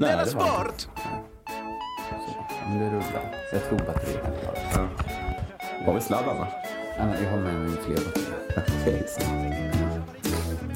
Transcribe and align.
Della 0.00 0.24
det 0.24 0.34
var 0.34 0.44
inte. 0.66 0.82
Sport! 0.82 0.88
Det 2.78 2.90
rullar. 2.90 3.24
Så 3.50 3.56
jag 3.56 3.68
tror 3.68 3.78
batteriet 3.78 4.24
är 4.24 4.70
klara. 4.72 4.88
Har 5.86 5.94
vi 5.94 6.00
sladd 6.00 6.24
annars? 6.28 6.48
Ja, 6.98 7.04
Jag 7.22 7.30
har 7.30 7.38
med 7.38 7.54
mig 7.54 7.76
fler 7.86 7.96
batterier. 7.96 8.36
Okej. 8.82 9.06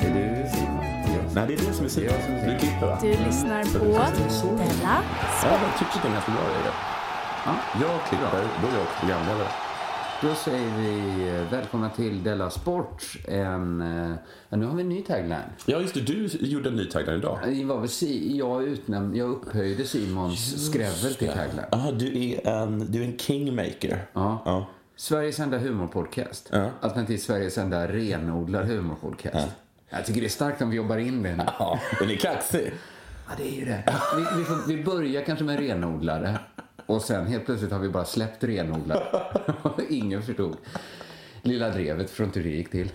Är 0.01 0.15
du 0.15 0.49
Simon? 0.51 0.85
Nej, 1.35 1.45
det 1.47 1.55
är 1.55 1.59
du 1.67 1.73
som 1.73 1.85
är 1.85 1.89
Simon. 1.89 2.09
Det 2.09 2.13
är 2.13 2.15
jag 2.15 2.25
som 2.25 2.35
är 2.35 2.53
Du 2.53 2.59
klipper 2.59 2.87
va? 2.87 2.99
Du 3.03 3.09
lyssnar 3.09 3.63
på 3.79 3.85
Della 4.57 5.03
Ja, 5.43 5.49
jag 5.51 5.79
tycker 5.79 5.99
det 6.03 6.09
är 6.09 6.13
ganska 6.13 6.33
bra 6.33 6.43
idé. 6.43 6.71
Ja. 7.47 7.53
Jag 7.81 8.01
klipper, 8.09 8.45
då 8.63 8.69
är 8.69 8.73
jag 8.73 8.83
också 8.83 8.99
programledare. 9.01 9.49
Då 10.23 10.35
säger 10.35 10.79
vi 10.79 11.29
eh, 11.29 11.53
välkomna 11.53 11.91
till 11.91 12.23
Della 12.23 12.51
Sport. 12.51 13.17
En, 13.29 13.81
eh, 13.81 14.17
ja, 14.49 14.57
nu 14.57 14.67
har 14.67 14.75
vi 14.75 14.83
en 14.83 14.89
ny 14.89 15.03
tagline. 15.03 15.35
Ja, 15.67 15.81
just 15.81 15.95
det. 15.95 16.01
Du 16.01 16.29
gjorde 16.41 16.69
en 16.69 16.77
ny 16.77 16.85
tagline 16.85 17.19
idag. 17.19 17.39
Det 17.45 17.65
var 17.65 17.81
väl 17.81 17.91
jag, 18.37 18.63
utnämnd, 18.63 19.17
jag 19.17 19.31
upphöjde 19.31 19.85
Simons 19.85 20.67
skrävel 20.67 21.15
till 21.15 21.29
tagline. 21.29 21.65
Ja, 21.71 21.93
du 21.93 22.25
är 22.25 22.49
en, 22.49 22.93
du 22.93 23.01
är 23.01 23.05
en 23.05 23.19
kingmaker. 23.19 24.05
Ja. 24.13 24.43
Ja. 24.45 24.67
Sveriges 24.97 25.41
enda 25.41 25.59
humorpodcast. 25.59 26.49
Ja. 26.53 26.71
Alternativt 26.81 27.23
Sveriges 27.23 27.59
enda 27.59 27.89
renodlad 27.89 28.67
humorpodcast. 28.67 29.49
Jag 29.89 30.07
tycker 30.07 30.21
det 30.21 30.27
är 30.27 30.29
starkt 30.29 30.63
om 30.63 30.71
vi 30.71 30.77
jobbar 30.77 30.97
in 30.97 31.23
det 31.23 31.37
nu. 31.37 31.45
Ja, 31.59 31.81
den 32.01 32.11
är 32.11 32.17
kaxig. 32.17 32.73
Ja, 33.29 33.35
det 33.37 33.49
är 33.49 33.59
ju 33.59 33.65
det. 33.65 33.85
Vi, 34.17 34.39
vi, 34.39 34.45
får, 34.45 34.69
vi 34.69 34.85
börjar 34.85 35.23
kanske 35.23 35.45
med 35.45 35.59
renodlare 35.59 36.39
och 36.91 37.03
sen 37.03 37.27
helt 37.27 37.47
plötsligt 37.47 37.73
har 37.73 37.79
vi 37.79 37.89
bara 37.89 38.05
släppt 38.05 38.45
renodlare. 38.45 39.03
Ingen 39.89 40.23
förstod. 40.23 40.57
Lilla 41.43 41.69
Drevet 41.71 42.11
förstår 42.11 42.27
inte 42.27 42.41
hur 42.41 42.51
det 42.51 42.57
gick 42.57 42.71
till. 42.71 42.93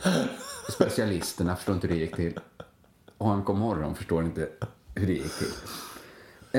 Specialisterna 0.72 1.56
förstår 1.56 1.76
inte 1.76 1.88
hur 1.88 1.96
det 1.96 2.02
gick 2.02 2.16
till. 2.16 2.40
Och 3.18 3.28
han 3.28 3.44
kom 3.44 3.60
morgon 3.60 3.96
förstår 3.96 4.24
inte 4.24 4.48
hur 4.96 5.08
det 5.08 5.14
gick 5.14 5.38
till. 5.38 5.48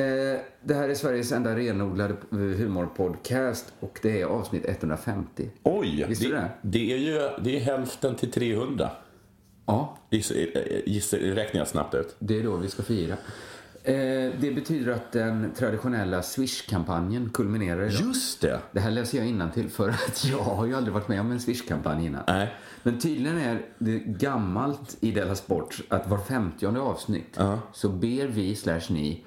Eh, 0.02 0.41
det 0.62 0.74
här 0.74 0.88
är 0.88 0.94
Sveriges 0.94 1.32
enda 1.32 1.56
renodlade 1.56 2.14
humorpodcast 2.30 3.72
och 3.80 3.98
det 4.02 4.20
är 4.20 4.27
avsnitt 4.27 4.64
150. 4.66 5.50
Oj, 5.62 6.05
Visste 6.08 6.24
du 6.24 6.30
det, 6.33 6.36
det? 6.41 6.50
det 6.62 6.92
är 6.92 6.98
ju 6.98 7.30
det 7.44 7.56
är 7.56 7.61
hälften 7.61 8.14
till 8.14 8.30
300. 8.33 8.91
Ja, 9.66 9.98
Gissar, 10.11 10.36
gissar, 10.86 11.18
räknar 11.18 11.61
jag 11.61 11.68
snabbt 11.68 11.94
ut. 11.94 12.16
det 12.18 12.39
är 12.39 12.42
då 12.42 12.56
vi 12.56 12.68
ska 12.68 12.83
fira. 12.83 13.16
Eh, 13.87 14.33
det 14.41 14.55
betyder 14.55 14.92
att 14.92 15.12
den 15.12 15.53
traditionella 15.59 16.23
Swish-kampanjen 16.23 17.31
kulminerar 17.31 17.83
idag. 17.83 18.01
Just 18.06 18.41
det. 18.41 18.61
Det 18.73 18.81
här 18.81 18.91
läser 18.91 19.25
jag 19.25 19.55
till 19.55 19.70
för 19.70 19.89
att 19.89 20.25
jag 20.25 20.39
har 20.39 20.67
ju 20.67 20.75
aldrig 20.75 20.95
varit 20.95 21.09
med 21.09 21.20
om 21.20 21.31
en 21.33 21.41
Swish-kampanj 21.41 22.07
innan. 22.07 22.23
Nej. 22.27 22.55
Men 22.83 22.98
tydligen 22.98 23.39
är 23.39 23.62
det 23.79 23.98
gammalt 23.98 24.97
i 25.01 25.11
Della 25.11 25.34
Sport 25.34 25.81
att 25.89 26.09
var 26.09 26.19
femtionde 26.19 26.81
avsnitt 26.81 27.39
så 27.73 27.89
ber 27.89 28.27
vi 28.27 28.57
slash 28.57 28.81
ni 28.91 29.25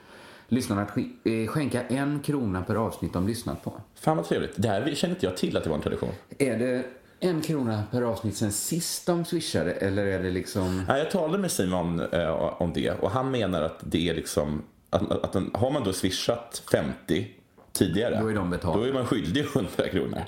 lyssnarna 0.47 0.81
att 0.81 0.97
eh, 0.97 1.47
skänka 1.47 1.81
en 1.81 2.19
krona 2.19 2.61
per 2.61 2.75
avsnitt 2.75 3.13
de 3.13 3.27
lyssnat 3.27 3.63
på. 3.63 3.81
Fan 3.95 4.17
vad 4.17 4.25
trevligt. 4.25 4.53
Det 4.55 4.67
här 4.67 4.95
kände 4.95 5.15
inte 5.15 5.25
jag 5.25 5.37
till 5.37 5.57
att 5.57 5.63
det 5.63 5.69
var 5.69 5.77
en 5.77 5.83
tradition. 5.83 6.11
Är 6.37 6.59
det 6.59 6.85
en 7.19 7.41
krona 7.41 7.83
per 7.91 8.01
avsnitt 8.01 8.37
sen 8.37 8.51
sist 8.51 9.05
de 9.05 9.25
swishade 9.25 9.71
eller 9.71 10.05
är 10.05 10.23
det 10.23 10.29
liksom... 10.31 10.83
Nej, 10.87 10.99
jag 10.99 11.11
talade 11.11 11.37
med 11.37 11.51
Simon 11.51 11.99
eh, 11.99 12.29
om 12.61 12.73
det 12.73 12.91
och 12.91 13.11
han 13.11 13.31
menar 13.31 13.61
att 13.61 13.79
det 13.81 14.09
är 14.09 14.15
liksom 14.15 14.63
att, 14.89 15.11
att 15.11 15.33
den, 15.33 15.51
har 15.53 15.71
man 15.71 15.83
då 15.83 15.93
swishat 15.93 16.63
50 16.71 17.27
tidigare 17.73 18.19
Då 18.21 18.27
är 18.27 18.33
de 18.35 18.49
betalda. 18.49 18.79
då 18.79 18.85
är 18.85 18.93
man 18.93 19.05
skyldig 19.05 19.45
100 19.55 19.69
kronor. 19.91 20.21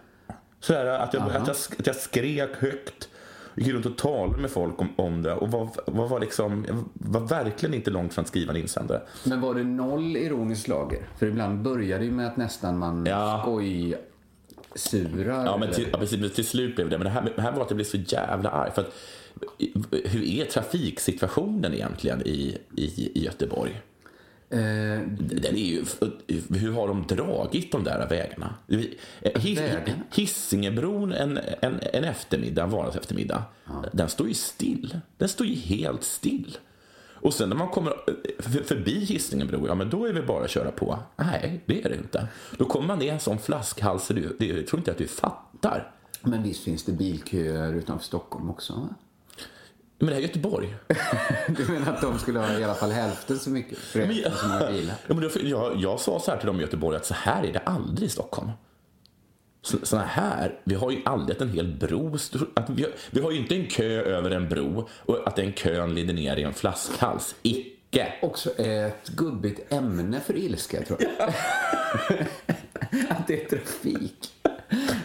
Så 0.60 0.72
här, 0.74 0.86
att, 0.86 1.14
jag, 1.14 1.22
att, 1.22 1.32
jag, 1.46 1.56
att 1.78 1.86
jag 1.86 1.96
skrek 1.96 2.50
högt, 2.56 3.08
gick 3.54 3.68
runt 3.74 3.86
och 3.86 3.98
talade 3.98 4.38
med 4.40 4.50
folk 4.50 4.80
om, 4.80 4.88
om 4.96 5.22
det 5.22 5.32
och 5.34 5.50
var, 5.50 5.68
var, 5.86 6.08
var 6.08 6.20
liksom, 6.20 6.66
var 6.94 7.20
verkligen 7.20 7.74
inte 7.74 7.90
långt 7.90 8.14
från 8.14 8.22
att 8.22 8.28
skriva 8.28 8.52
en 8.52 8.56
insändare. 8.60 9.02
Men 9.24 9.40
var 9.40 9.54
det 9.54 9.64
noll 9.64 10.16
ironiskt 10.16 10.68
lager? 10.68 11.08
För 11.18 11.26
ibland 11.26 11.62
börjar 11.62 11.98
det 11.98 12.04
ju 12.04 12.10
med 12.10 12.26
att 12.26 12.36
nästan 12.36 12.78
man 12.78 13.06
Ja. 13.06 13.40
skoj 13.42 13.96
surar. 14.74 15.44
Ja, 15.44 15.56
men 15.56 15.72
till, 15.72 15.88
ja, 15.92 15.98
precis, 15.98 16.20
men 16.20 16.30
till 16.30 16.46
slut 16.46 16.74
blev 16.76 16.88
det. 16.90 16.98
Men 16.98 17.04
det 17.04 17.10
här, 17.10 17.32
det 17.36 17.42
här 17.42 17.52
var 17.52 17.62
att 17.62 17.70
jag 17.70 17.76
blev 17.76 17.84
så 17.84 17.96
jävla 17.96 18.50
arg. 18.50 18.70
För 18.74 18.82
att, 18.82 18.92
hur 20.04 20.22
är 20.24 20.44
trafiksituationen 20.44 21.74
egentligen 21.74 22.22
i, 22.26 22.58
i, 22.76 22.84
i 23.18 23.24
Göteborg? 23.24 23.80
Eh, 24.50 24.58
Den 25.18 25.56
är 25.56 25.64
ju, 25.64 25.84
hur 26.50 26.72
har 26.72 26.88
de 26.88 27.06
dragit 27.06 27.72
de 27.72 27.84
där 27.84 28.08
vägarna? 28.08 28.54
His, 29.34 29.58
Vägarna? 29.58 29.80
Hisingebron 30.14 31.12
en, 31.12 31.38
en, 31.60 31.80
en 31.92 32.04
eftermiddag, 32.04 32.62
en 32.62 32.70
vardags 32.70 32.96
eftermiddag, 32.96 33.42
den 33.92 34.08
står 34.08 34.28
ju 34.28 34.34
still. 34.34 35.00
Den 35.18 35.28
står 35.28 35.46
ju 35.46 35.54
helt 35.54 36.04
still. 36.04 36.58
Och 37.20 37.34
sen 37.34 37.48
när 37.48 37.56
man 37.56 37.68
kommer 37.68 37.92
för- 38.38 38.62
förbi 38.64 39.04
Hisingebro, 39.04 39.66
ja 39.66 39.74
men 39.74 39.90
då 39.90 40.04
är 40.06 40.12
det 40.12 40.22
bara 40.22 40.44
att 40.44 40.50
köra 40.50 40.70
på. 40.70 40.98
Nej, 41.16 41.60
det 41.66 41.82
är 41.84 41.88
det 41.88 41.96
inte. 41.96 42.28
Då 42.58 42.64
kommer 42.64 42.86
man 42.86 42.98
ner 42.98 43.12
en 43.12 43.20
sån 43.20 43.38
flaskhals 43.38 44.08
det, 44.08 44.46
jag 44.46 44.66
tror 44.66 44.80
inte 44.80 44.90
att 44.90 44.98
du 44.98 45.06
fattar. 45.06 45.92
men 46.22 46.42
visst 46.42 46.64
finns 46.64 46.84
det 46.84 46.92
bilköer 46.92 47.74
utanför 47.74 48.04
Stockholm 48.04 48.50
också? 48.50 48.88
Men 49.98 50.06
det 50.08 50.14
här 50.14 50.20
är 50.20 50.26
Göteborg. 50.26 50.74
Du 51.48 51.64
menar 51.72 51.92
att 51.92 52.00
de 52.00 52.18
skulle 52.18 52.38
ha 52.38 52.58
i 52.58 52.64
alla 52.64 52.74
fall 52.74 52.90
hälften 52.90 53.38
så 53.38 53.50
mycket? 53.50 53.78
För 53.78 53.98
Men, 53.98 54.08
många 54.48 54.70
bilar? 54.70 54.94
ja, 55.06 55.14
men 55.14 55.20
då, 55.20 55.30
jag, 55.42 55.76
jag 55.76 56.00
sa 56.00 56.20
så 56.20 56.30
här 56.30 56.38
till 56.38 56.46
dem 56.46 56.58
i 56.58 56.60
Göteborg 56.62 56.96
att 56.96 57.06
så 57.06 57.14
här 57.14 57.44
är 57.44 57.52
det 57.52 57.58
aldrig 57.58 58.06
i 58.08 58.10
Stockholm. 58.10 58.50
Så, 59.62 59.76
såna 59.82 60.02
här, 60.04 60.60
vi 60.64 60.74
har 60.74 60.90
ju 60.90 61.02
aldrig 61.04 61.40
en 61.42 61.48
hel 61.50 61.66
bro, 61.76 62.14
att 62.54 62.70
vi, 62.70 62.82
har- 62.82 62.92
vi 63.10 63.20
har 63.20 63.30
ju 63.30 63.38
inte 63.38 63.54
en 63.54 63.66
kö 63.66 63.84
över 64.02 64.30
en 64.30 64.48
bro 64.48 64.88
och 64.98 65.28
att 65.28 65.36
den 65.36 65.52
kön 65.52 65.94
leder 65.94 66.14
ner 66.14 66.36
i 66.36 66.42
en 66.42 66.54
flaskhals. 66.54 67.34
Icke. 67.42 68.12
Också 68.22 68.50
ett 68.50 69.08
gubbigt 69.08 69.72
ämne 69.72 70.20
för 70.20 70.36
ilska, 70.36 70.82
tror 70.84 70.98
jag. 71.02 71.28
att 73.08 73.26
det 73.26 73.42
är 73.44 73.48
trafik. 73.48 74.28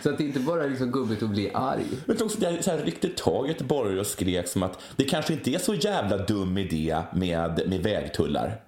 Så 0.03 0.09
att 0.09 0.17
det 0.17 0.23
inte 0.23 0.39
bara 0.39 0.63
är 0.63 0.69
liksom 0.69 0.91
gubbigt 0.91 1.23
att 1.23 1.29
bli 1.29 1.51
arg. 1.53 1.85
Men 2.05 2.21
också 2.23 2.37
så 2.61 2.71
här 2.71 2.77
riktigt 2.85 3.17
tag 3.17 3.45
i 3.45 3.49
Göteborg 3.49 3.99
och 3.99 4.07
skrek 4.07 4.47
som 4.47 4.63
att 4.63 4.79
det 4.95 5.03
kanske 5.03 5.33
inte 5.33 5.51
är 5.53 5.59
så 5.59 5.73
jävla 5.73 6.17
dum 6.17 6.57
idé 6.57 7.01
med, 7.13 7.61
med 7.67 7.83
vägtullar. 7.83 8.61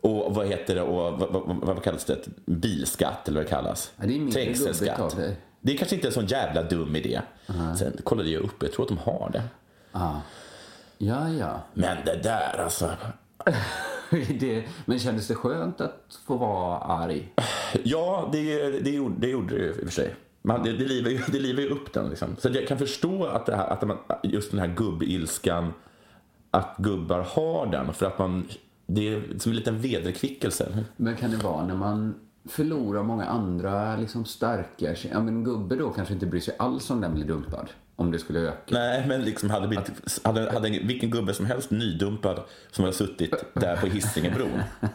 Och 0.00 0.34
vad 0.34 0.46
heter 0.46 0.74
det? 0.74 0.82
Och 0.82 1.18
vad, 1.18 1.32
vad, 1.32 1.56
vad 1.56 1.82
kallas 1.82 2.04
det? 2.04 2.18
Bilskatt 2.46 3.28
eller 3.28 3.40
vad 3.40 3.46
det 3.46 3.50
kallas? 3.50 3.92
Ja, 3.96 4.06
det 4.06 4.14
är 4.14 4.18
dig. 5.16 5.36
Det 5.60 5.72
är 5.72 5.76
kanske 5.76 5.96
inte 5.96 6.08
en 6.08 6.14
sån 6.14 6.26
jävla 6.26 6.62
dum 6.62 6.96
idé. 6.96 7.20
Sen 7.78 7.92
kollade 8.04 8.28
jag 8.28 8.42
upp, 8.42 8.62
jag 8.62 8.72
tror 8.72 8.84
att 8.84 8.88
de 8.88 8.98
har 8.98 9.30
det. 9.32 9.42
Ja, 10.98 11.28
ja. 11.28 11.60
Men 11.74 11.96
det 12.04 12.22
där 12.22 12.60
alltså. 12.64 12.90
det, 14.40 14.64
men 14.84 14.98
kändes 14.98 15.28
det 15.28 15.34
skönt 15.34 15.80
att 15.80 16.18
få 16.26 16.36
vara 16.36 16.78
arg? 16.78 17.32
Ja, 17.82 18.28
det, 18.32 18.70
det, 18.80 18.90
gjorde, 18.90 19.14
det 19.18 19.28
gjorde 19.28 19.58
det 19.58 19.66
i 19.66 19.70
och 19.70 19.76
för 19.76 19.90
sig. 19.90 20.14
Man, 20.42 20.62
det, 20.62 20.72
det, 20.72 20.84
livar 20.84 21.10
ju, 21.10 21.18
det 21.32 21.38
livar 21.38 21.62
ju 21.62 21.68
upp 21.68 21.92
den. 21.92 22.08
Liksom. 22.08 22.36
Så 22.38 22.48
jag 22.48 22.68
kan 22.68 22.78
förstå 22.78 23.24
att, 23.26 23.46
det 23.46 23.56
här, 23.56 23.66
att 23.66 23.82
man, 23.88 23.98
just 24.22 24.50
den 24.50 24.60
här 24.60 24.66
gubbilskan, 24.66 25.72
att 26.50 26.74
gubbar 26.78 27.20
har 27.20 27.66
den. 27.66 27.92
För 27.92 28.06
att 28.06 28.18
man, 28.18 28.48
det 28.86 29.08
är 29.08 29.38
som 29.38 29.52
en 29.52 29.56
liten 29.56 29.78
vederkvickelse. 29.78 30.84
Men 30.96 31.16
kan 31.16 31.30
det 31.30 31.36
vara 31.36 31.66
när 31.66 31.76
man 31.76 32.14
förlorar 32.48 33.02
många 33.02 33.24
andra 33.24 33.96
liksom 33.96 34.24
starka... 34.24 34.94
Ja, 35.10 35.20
men 35.20 35.28
en 35.28 35.44
gubbe 35.44 35.76
då 35.76 35.90
kanske 35.90 36.14
inte 36.14 36.26
bryr 36.26 36.40
sig 36.40 36.54
alls 36.58 36.90
om 36.90 37.00
den 37.00 37.14
blir 37.14 37.24
dumpad. 37.24 37.68
Om 38.00 38.10
det 38.10 38.18
skulle 38.18 38.38
öka. 38.40 38.74
Nej, 38.74 39.04
men 39.08 39.22
liksom 39.22 39.50
hade, 39.50 39.68
blivit, 39.68 39.90
hade, 40.24 40.52
hade 40.52 40.68
vilken 40.68 41.10
gubbe 41.10 41.34
som 41.34 41.46
helst 41.46 41.70
nydumpad 41.70 42.40
som 42.70 42.84
hade 42.84 42.96
suttit 42.96 43.34
där 43.54 43.76
på 43.76 43.86
Hisingebron. 43.86 44.62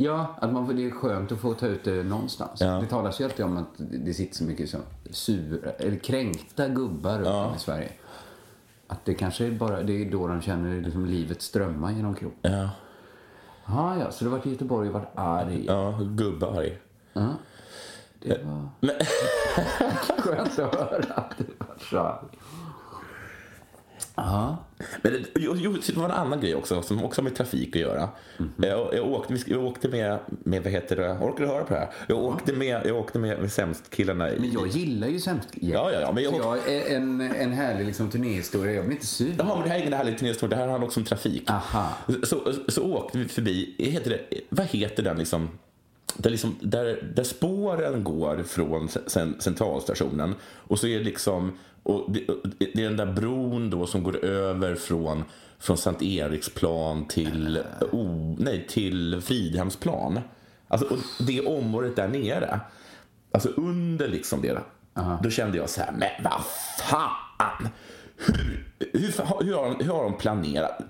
Ja, 0.00 0.36
att 0.40 0.52
man, 0.52 0.76
det 0.76 0.86
är 0.86 0.90
skönt 0.90 1.32
att 1.32 1.38
få 1.38 1.54
ta 1.54 1.66
ut 1.66 1.84
det 1.84 2.02
någonstans. 2.02 2.60
Ja. 2.60 2.66
Det 2.66 2.86
talas 2.86 3.20
ju 3.20 3.24
alltid 3.24 3.44
om 3.44 3.56
att 3.56 3.68
det 3.76 4.14
sitter 4.14 4.36
så 4.36 4.44
mycket 4.44 4.70
så, 4.70 4.78
sura, 5.10 5.70
eller 5.70 5.96
kränkta 5.96 6.68
gubbar 6.68 7.22
ja. 7.24 7.54
i 7.56 7.58
Sverige. 7.58 7.92
Att 8.86 9.04
det 9.04 9.14
kanske 9.14 9.46
är 9.46 9.50
bara 9.50 9.82
det 9.82 9.92
är 9.92 10.10
då 10.10 10.26
de 10.26 10.42
känner 10.42 10.80
liksom 10.80 11.06
livet 11.06 11.42
strömma 11.42 11.92
genom 11.92 12.14
kroppen. 12.14 12.52
Ja, 12.52 12.70
Ja, 13.68 13.98
ja, 13.98 14.10
så 14.10 14.24
du 14.24 14.30
har 14.30 14.36
varit 14.38 14.46
i 14.46 14.50
Göteborg 14.50 14.88
och 14.88 14.94
varit 14.94 15.12
arg. 15.14 15.64
ja 15.66 15.98
gubbarg. 16.02 16.78
Ja. 18.20 18.34
Det 18.34 18.44
var 18.44 18.68
Men, 18.80 18.90
skönt 20.18 20.58
att 20.58 20.74
höra 20.74 21.14
att 21.14 21.34
du 21.38 21.44
var 21.58 21.76
så 21.90 21.98
arg. 21.98 22.38
Ja. 24.14 24.56
men 25.02 25.12
det, 25.12 25.18
jo, 25.34 25.52
jo, 25.56 25.72
det 25.86 25.96
var 25.96 26.04
en 26.04 26.10
annan 26.10 26.40
grej 26.40 26.54
också 26.54 26.82
som 26.82 27.04
också 27.04 27.20
har 27.20 27.24
med 27.24 27.36
trafik 27.36 27.76
att 27.76 27.82
göra. 27.82 28.08
Jag, 28.56 28.94
jag, 28.94 29.06
åkte, 29.12 29.36
jag 29.46 29.64
åkte 29.64 29.88
med, 29.88 30.18
med, 30.28 30.62
vad 30.62 30.72
heter 30.72 30.96
det, 30.96 31.10
orkar 31.12 31.44
du 31.44 31.46
höra 31.46 31.64
på 31.64 31.74
det 31.74 31.80
här? 31.80 31.88
Jag 32.06 32.18
åkte 32.24 32.52
med, 32.52 32.86
jag 32.86 32.96
åkte 32.96 33.18
med, 33.18 33.38
med 33.40 33.52
sämst-killarna. 33.52 34.28
Men 34.38 34.52
jag 34.52 34.66
gillar 34.68 35.08
ju 35.08 35.20
sämst 35.20 35.48
Ja, 35.52 35.92
ja, 35.92 36.00
ja, 36.00 36.12
men 36.12 36.22
jag- 36.24 36.32
Så 36.34 36.38
jag 36.42 36.68
är 36.74 36.96
en, 36.96 37.20
en 37.20 37.52
härlig 37.52 37.86
liksom, 37.86 38.10
turnéhistoria. 38.10 38.72
Jag 38.74 38.84
blir 38.84 38.94
inte 38.94 39.06
sur. 39.06 39.34
Jaha, 39.38 39.54
men 39.54 39.62
det 39.64 39.68
här 39.70 39.76
är 39.76 39.80
ingen 39.80 39.92
härlig 39.92 40.18
turnéhistoria, 40.18 40.50
det 40.50 40.56
här 40.62 40.68
handlar 40.68 40.86
också 40.86 41.00
om 41.00 41.06
trafik. 41.06 41.50
Aha. 41.50 41.88
Så, 42.22 42.52
så 42.68 42.82
åkte 42.92 43.18
vi 43.18 43.24
förbi, 43.28 43.74
heter 43.78 44.10
det, 44.10 44.40
vad 44.48 44.66
heter 44.66 45.02
den 45.02 45.18
liksom, 45.18 45.48
där, 46.18 46.30
liksom 46.30 46.56
där, 46.60 47.12
där 47.14 47.24
spåren 47.24 48.04
går 48.04 48.42
från 48.42 48.88
cen- 48.88 49.40
centralstationen 49.40 50.34
och 50.42 50.78
så 50.78 50.86
är 50.86 50.98
det 50.98 51.04
liksom, 51.04 51.58
och 51.82 52.10
det, 52.12 52.26
det 52.58 52.84
är 52.84 52.88
den 52.88 52.96
där 52.96 53.12
bron 53.12 53.70
då 53.70 53.86
som 53.86 54.02
går 54.02 54.24
över 54.24 54.74
från, 54.74 55.24
från 55.58 55.76
Sankt 55.76 56.02
Eriksplan 56.02 57.04
till, 57.04 57.62
oh, 57.92 58.34
nej, 58.38 58.66
till 58.68 59.20
Fridhemsplan. 59.20 60.20
Alltså, 60.68 60.86
och 60.86 60.98
det 61.26 61.40
området 61.40 61.96
där 61.96 62.08
nere, 62.08 62.60
alltså 63.32 63.48
under 63.48 64.08
liksom 64.08 64.42
det, 64.42 64.58
då 65.22 65.30
kände 65.30 65.58
jag 65.58 65.70
så 65.70 65.80
här, 65.80 65.92
men 65.92 66.24
vad 66.24 66.44
fan! 66.88 67.68
hur, 68.18 68.58
hur, 68.78 69.44
hur, 69.44 69.54
har, 69.54 69.82
hur 69.82 69.92
har 69.92 70.02
de 70.02 70.18
planerat? 70.18 70.80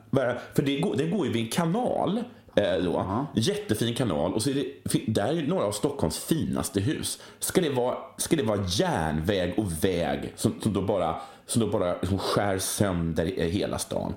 För 0.55 0.63
det 0.63 0.81
går, 0.81 0.97
det 0.97 1.07
går 1.07 1.27
ju 1.27 1.33
vid 1.33 1.43
en 1.43 1.51
kanal. 1.51 2.25
Eh, 2.59 2.83
då. 2.85 3.27
Jättefin 3.35 3.95
kanal. 3.95 4.35
Och 4.35 4.43
så 4.43 4.51
är 4.51 4.55
det, 4.55 4.67
där 5.07 5.39
är 5.39 5.47
några 5.47 5.65
av 5.65 5.73
Stockholms 5.73 6.19
finaste 6.19 6.81
hus. 6.81 7.19
Ska 7.39 7.61
det 7.61 7.71
vara, 7.71 7.97
ska 8.17 8.37
det 8.37 8.43
vara 8.43 8.61
järnväg 8.67 9.55
och 9.57 9.85
väg 9.85 10.33
som, 10.37 10.55
som 10.61 10.73
då 10.73 10.83
bara, 10.83 11.17
som 11.47 11.61
då 11.61 11.67
bara 11.67 11.93
liksom 12.01 12.19
skär 12.19 12.59
sönder 12.59 13.27
hela 13.27 13.79
stan? 13.79 14.15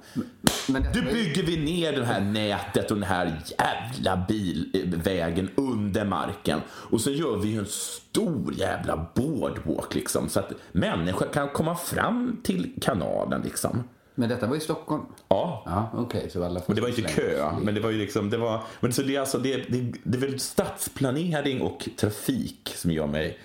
Men 0.68 0.86
Du 0.94 1.02
bygger 1.02 1.44
vi 1.44 1.58
ner 1.58 1.94
det 1.94 2.06
här 2.06 2.22
nätet 2.22 2.92
och 2.92 2.98
den 2.98 3.10
här 3.10 3.42
jävla 3.60 4.26
bilvägen 4.28 5.50
under 5.56 6.06
marken. 6.06 6.60
Och 6.70 7.02
så 7.02 7.12
gör 7.12 7.38
vi 7.38 7.56
en 7.56 7.66
stor 7.66 8.54
jävla 8.54 9.08
boardwalk 9.16 9.96
liksom. 9.96 10.30
Så 10.30 10.40
att 10.40 10.52
människor 10.72 11.28
kan 11.34 11.50
komma 11.50 11.76
fram 11.76 12.42
till 12.44 12.72
kanalen 12.82 13.42
liksom. 13.42 13.84
Men 14.16 14.30
detta 14.30 14.48
var 14.48 14.56
i 14.56 14.60
Stockholm? 14.60 15.04
Ja. 15.28 15.64
Ja, 15.66 15.90
okej. 15.94 16.30
så 16.30 16.44
alla 16.44 16.62
Men 16.68 16.76
det 16.76 16.82
var 16.82 16.90
inte 16.90 17.02
kö, 17.02 17.52
men 17.62 17.76
det 17.76 17.82
var 17.82 17.90
ju 17.90 17.98
liksom, 17.98 18.30
det 18.30 18.38
var, 18.38 18.62
men 18.80 18.94
så 18.94 19.02
det 19.02 19.16
är 19.16 19.20
alltså, 19.20 19.38
det, 19.38 19.58
det, 19.58 19.94
det 20.04 20.18
är 20.18 20.22
väl 20.22 20.40
stadsplanering 20.40 21.62
och 21.62 21.90
trafik 21.98 22.74
som 22.76 22.92
gör 22.92 23.08
mig, 23.08 23.38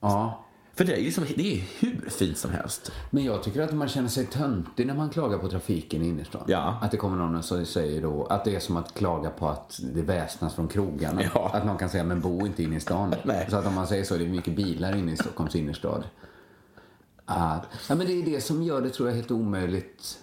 Ja. 0.00 0.44
för 0.74 0.84
det 0.84 0.92
är 0.92 0.96
liksom, 1.00 1.24
det 1.36 1.54
är 1.54 1.62
hur 1.78 2.10
fint 2.10 2.38
som 2.38 2.50
helst. 2.50 2.92
Men 3.10 3.24
jag 3.24 3.42
tycker 3.42 3.62
att 3.62 3.72
man 3.72 3.88
känner 3.88 4.08
sig 4.08 4.26
töntig 4.26 4.86
när 4.86 4.94
man 4.94 5.10
klagar 5.10 5.38
på 5.38 5.48
trafiken 5.48 6.02
i 6.02 6.08
innerstan. 6.08 6.42
Ja. 6.46 6.78
Att 6.82 6.90
det 6.90 6.96
kommer 6.96 7.16
någon 7.16 7.36
och 7.36 7.44
säger 7.68 8.02
då 8.02 8.26
att 8.26 8.44
det 8.44 8.56
är 8.56 8.60
som 8.60 8.76
att 8.76 8.94
klaga 8.94 9.30
på 9.30 9.48
att 9.48 9.80
det 9.94 10.02
väsnas 10.02 10.54
från 10.54 10.68
krogarna. 10.68 11.22
Ja. 11.34 11.50
Att 11.54 11.66
någon 11.66 11.76
kan 11.78 11.88
säga, 11.88 12.04
men 12.04 12.20
bo 12.20 12.46
inte 12.46 12.62
inne 12.62 12.76
i 12.76 12.80
stan. 12.80 13.14
Nej. 13.24 13.46
Så 13.50 13.56
att 13.56 13.66
om 13.66 13.74
man 13.74 13.86
säger 13.86 14.04
så, 14.04 14.16
det 14.16 14.24
är 14.24 14.28
mycket 14.28 14.56
bilar 14.56 14.96
inne 14.96 15.12
i 15.12 15.16
Stockholms 15.16 15.54
innerstad. 15.56 16.04
Att, 17.26 17.66
ja, 17.88 17.94
men 17.94 18.06
det 18.06 18.12
är 18.12 18.22
det 18.24 18.40
som 18.40 18.62
gör 18.62 18.80
det, 18.82 18.90
tror 18.90 19.08
jag, 19.08 19.16
helt 19.16 19.30
omöjligt. 19.30 20.18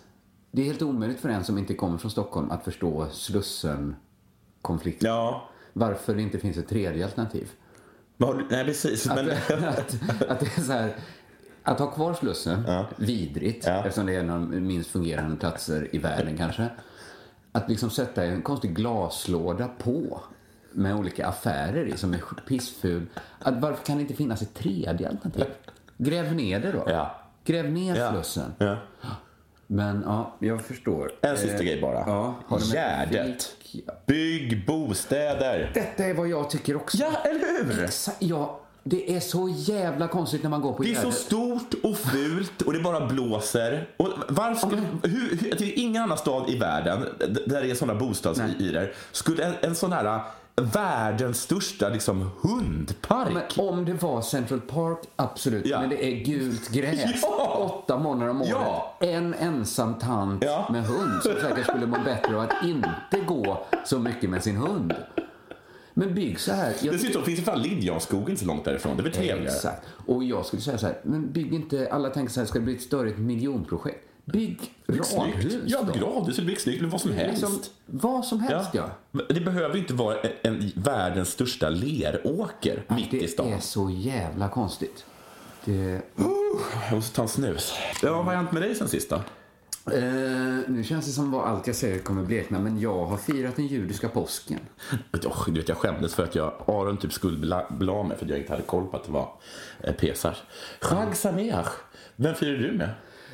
Det 0.51 0.61
är 0.61 0.65
helt 0.65 0.81
omöjligt 0.81 1.19
för 1.19 1.29
en 1.29 1.43
som 1.43 1.57
inte 1.57 1.73
kommer 1.73 1.97
från 1.97 2.11
Stockholm 2.11 2.51
att 2.51 2.63
förstå 2.63 3.07
Slussen-konflikten. 3.11 5.09
Ja. 5.09 5.49
Varför 5.73 6.15
det 6.15 6.21
inte 6.21 6.39
finns 6.39 6.57
ett 6.57 6.67
tredje 6.69 7.05
alternativ. 7.05 7.51
Nej, 8.49 8.65
precis. 8.65 9.07
Att, 9.09 9.15
Men, 9.15 9.29
att, 9.67 9.95
att 10.29 10.39
det 10.39 10.57
är 10.57 10.61
så 10.61 10.71
här, 10.71 10.95
att 11.63 11.79
ha 11.79 11.91
kvar 11.91 12.13
Slussen, 12.13 12.63
vidrigt, 12.95 13.65
Ja. 13.67 13.71
eftersom 13.71 14.05
det 14.05 14.15
är 14.15 14.19
en 14.19 14.29
av 14.29 14.39
de 14.51 14.59
minst 14.67 14.89
fungerande 14.89 15.35
platser 15.35 15.95
i 15.95 15.97
världen 15.97 16.37
kanske. 16.37 16.67
Att 17.51 17.69
liksom 17.69 17.89
sätta 17.89 18.23
en 18.25 18.41
konstig 18.41 18.75
glaslåda 18.75 19.67
på 19.67 20.21
med 20.71 20.95
olika 20.95 21.27
affärer 21.27 21.85
i 21.85 21.97
som 21.97 22.13
är 22.13 22.21
pissful. 22.47 23.05
Att 23.39 23.61
varför 23.61 23.85
kan 23.85 23.95
det 23.95 24.01
inte 24.01 24.13
finnas 24.13 24.41
ett 24.41 24.53
tredje 24.53 25.09
alternativ? 25.09 25.45
Gräv 26.03 26.35
ner 26.35 26.59
det 26.59 26.71
då. 26.71 26.83
Ja. 26.87 27.15
Gräv 27.45 27.71
ner 27.71 27.95
Ja. 27.95 28.11
Slussen. 28.11 28.53
ja. 28.57 28.75
Men 29.67 30.03
ja, 30.05 30.35
jag 30.39 30.61
förstår. 30.61 31.11
En 31.21 31.37
sista 31.37 31.63
grej 31.63 31.81
bara. 31.81 31.99
Ja, 31.99 32.35
Gärdet. 32.73 33.55
Bygg 34.05 34.65
bostäder. 34.67 35.71
Detta 35.73 36.05
är 36.05 36.13
vad 36.13 36.27
jag 36.27 36.49
tycker 36.49 36.75
också. 36.75 36.97
Ja, 36.97 37.11
eller 37.23 37.63
hur? 37.63 37.85
Exa- 37.85 38.11
ja, 38.19 38.59
det 38.83 39.15
är 39.15 39.19
så 39.19 39.49
jävla 39.57 40.07
konstigt 40.07 40.43
när 40.43 40.49
man 40.49 40.61
går 40.61 40.73
på 40.73 40.83
Det 40.83 40.91
är 40.91 40.95
så 40.95 41.01
Gärdet. 41.01 41.19
stort 41.19 41.73
och 41.83 41.97
fult 41.97 42.61
och 42.61 42.73
det 42.73 42.79
bara 42.79 43.05
blåser. 43.07 43.89
Och 43.97 44.07
varför 44.29 44.67
ska, 44.67 44.75
hur, 44.75 45.37
hur, 45.37 45.55
det 45.57 45.61
är 45.63 45.79
ingen 45.79 46.03
annan 46.03 46.17
stad 46.17 46.49
i 46.49 46.57
världen 46.57 47.05
där 47.45 47.61
det 47.61 47.71
är 47.71 47.75
sådana 47.75 47.99
bostadshyror 47.99 48.93
skulle 49.11 49.43
en, 49.45 49.53
en 49.61 49.75
sån 49.75 49.91
här 49.93 50.19
världens 50.55 51.41
största 51.41 51.89
liksom, 51.89 52.29
hundpark. 52.41 53.33
Men 53.57 53.67
om 53.67 53.85
det 53.85 53.93
var 53.93 54.21
Central 54.21 54.61
Park, 54.61 54.97
absolut. 55.15 55.65
Ja. 55.65 55.79
Men 55.79 55.89
det 55.89 56.05
är 56.05 56.25
gult 56.25 56.69
gräs 56.71 56.99
Ja. 57.21 57.71
åtta 57.83 57.97
månader 57.97 58.29
om 58.31 58.41
året. 58.41 58.51
Ja. 58.51 58.97
En 58.99 59.33
ensam 59.33 59.93
tant 59.99 60.43
Ja. 60.43 60.67
med 60.71 60.83
hund 60.83 61.21
som 61.23 61.31
säkert 61.41 61.67
skulle 61.67 61.85
må 61.85 61.97
bättre 62.05 62.35
av 62.35 62.41
att 62.41 62.65
inte 62.65 63.19
gå 63.27 63.65
så 63.85 63.99
mycket 63.99 64.29
med 64.29 64.43
sin 64.43 64.57
hund. 64.57 64.93
Men 65.93 66.15
bygg 66.15 66.39
så 66.39 66.51
här. 66.53 66.73
Jag 66.81 66.93
Dessutom 66.93 67.23
finns 67.23 67.39
det 67.39 67.45
fan 67.45 67.61
Liljanskog 67.61 68.29
inte 68.29 68.41
så 68.41 68.47
långt 68.47 68.65
därifrån. 68.65 68.97
Det 68.97 69.01
är 69.01 69.03
väl 69.03 69.13
trevligare? 69.13 69.55
Exakt. 69.55 69.87
Och 70.05 70.23
jag 70.23 70.45
skulle 70.45 70.61
säga 70.61 70.77
så 70.77 70.85
här, 70.85 70.97
men 71.03 71.31
bygg 71.31 71.53
inte, 71.53 71.89
alla 71.91 72.09
tänker 72.09 72.33
så 72.33 72.39
här, 72.39 72.47
ska 72.47 72.59
det 72.59 72.65
bli 72.65 72.75
ett 72.75 72.81
större 72.81 73.17
miljonprojekt? 73.17 74.07
Bygg 74.25 74.59
radhus. 74.87 75.53
Ja, 75.65 75.79
radhus 75.95 76.39
eller 76.39 76.55
snyggt 76.55 76.79
eller 76.79 76.89
vad 76.89 77.01
som 77.01 77.11
helst. 77.11 77.41
Liksom, 77.41 77.59
vad 77.85 78.25
som 78.25 78.39
helst, 78.39 78.69
ja. 78.73 78.89
Men 79.11 79.25
Det 79.29 79.41
behöver 79.41 79.77
inte 79.77 79.93
vara 79.93 80.19
en, 80.21 80.31
en 80.43 80.71
världens 80.75 81.29
största 81.29 81.69
leråker 81.69 82.83
mitt 82.87 83.13
i 83.13 83.19
Det 83.19 83.27
stan. 83.27 83.53
är 83.53 83.59
så 83.59 83.89
jävla 83.89 84.49
konstigt. 84.49 85.05
Det, 85.65 86.01
Jag 86.89 86.95
måste 86.95 87.15
ta 87.15 87.21
en 87.21 87.27
snus. 87.27 87.73
Ja, 88.01 88.13
vad 88.13 88.25
har 88.25 88.33
hänt 88.33 88.51
med 88.51 88.61
dig 88.61 88.75
sen 88.75 88.87
sist 88.87 89.09
då? 89.09 89.15
Eh, 89.91 90.01
nu 90.67 90.83
känns 90.87 91.05
det 91.05 91.11
som 91.11 91.31
vad 91.31 91.47
allt 91.47 91.67
jag 91.67 91.75
säger 91.75 91.99
kommer 91.99 92.23
blekna, 92.23 92.59
men 92.59 92.79
jag 92.79 93.05
har 93.05 93.17
firat 93.17 93.55
den 93.55 93.67
judiska 93.67 94.09
påsken. 94.09 94.59
Oh, 95.13 95.45
du 95.45 95.51
vet, 95.59 95.69
jag 95.69 95.77
skämdes 95.77 96.15
för 96.15 96.23
att 96.23 96.35
jag, 96.35 96.53
Aron 96.67 96.97
typ 96.97 97.21
bla 97.69 98.03
mig 98.03 98.17
för 98.17 98.25
att 98.25 98.29
jag 98.29 98.39
inte 98.39 98.51
hade 98.51 98.63
koll 98.63 98.87
på 98.87 98.97
att 98.97 99.03
det 99.03 99.11
var 99.11 99.29
eh, 99.83 99.93
Pesach. 99.93 100.37
Chag 100.81 101.15
Sameach. 101.17 101.67
Vem 102.15 102.35
firar 102.35 102.57
du 102.57 102.71
med? 102.71 102.89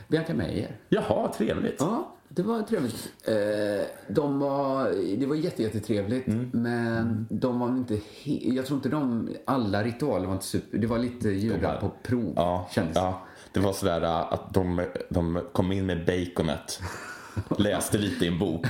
Bianca 0.07 0.33
Meijer. 0.33 0.75
Jaha, 0.89 1.31
trevligt. 1.37 1.75
Ja, 1.79 2.13
det 2.29 2.41
var 2.43 2.61
trevligt. 2.61 3.11
Eh, 3.27 3.85
de 4.07 4.39
var, 4.39 4.89
det 5.17 5.25
var 5.25 5.35
jätte, 5.35 5.63
jättetrevligt, 5.63 6.27
Mm. 6.27 6.49
men 6.53 7.27
de 7.29 7.59
var 7.59 7.67
inte 7.67 7.93
he- 7.93 8.53
Jag 8.55 8.65
tror 8.65 8.77
inte 8.77 8.89
de, 8.89 9.29
alla 9.45 9.83
ritualer 9.83 10.25
var 10.25 10.33
inte 10.33 10.45
super... 10.45 10.77
Det 10.77 10.87
var 10.87 10.97
lite 10.97 11.29
judar 11.29 11.79
på 11.81 11.91
prov, 12.03 12.33
Ja, 12.35 12.69
kändes 12.71 12.93
det. 12.93 12.99
ja. 12.99 13.21
Det 13.51 13.59
var 13.59 13.73
sådär 13.73 14.01
äh, 14.03 14.33
att 14.33 14.53
de, 14.53 14.85
de 15.09 15.41
kom 15.53 15.71
in 15.71 15.85
med 15.85 16.05
baconet, 16.05 16.79
läste 17.57 17.97
lite 17.97 18.25
i 18.25 18.27
en 18.27 18.39
bok. 18.39 18.65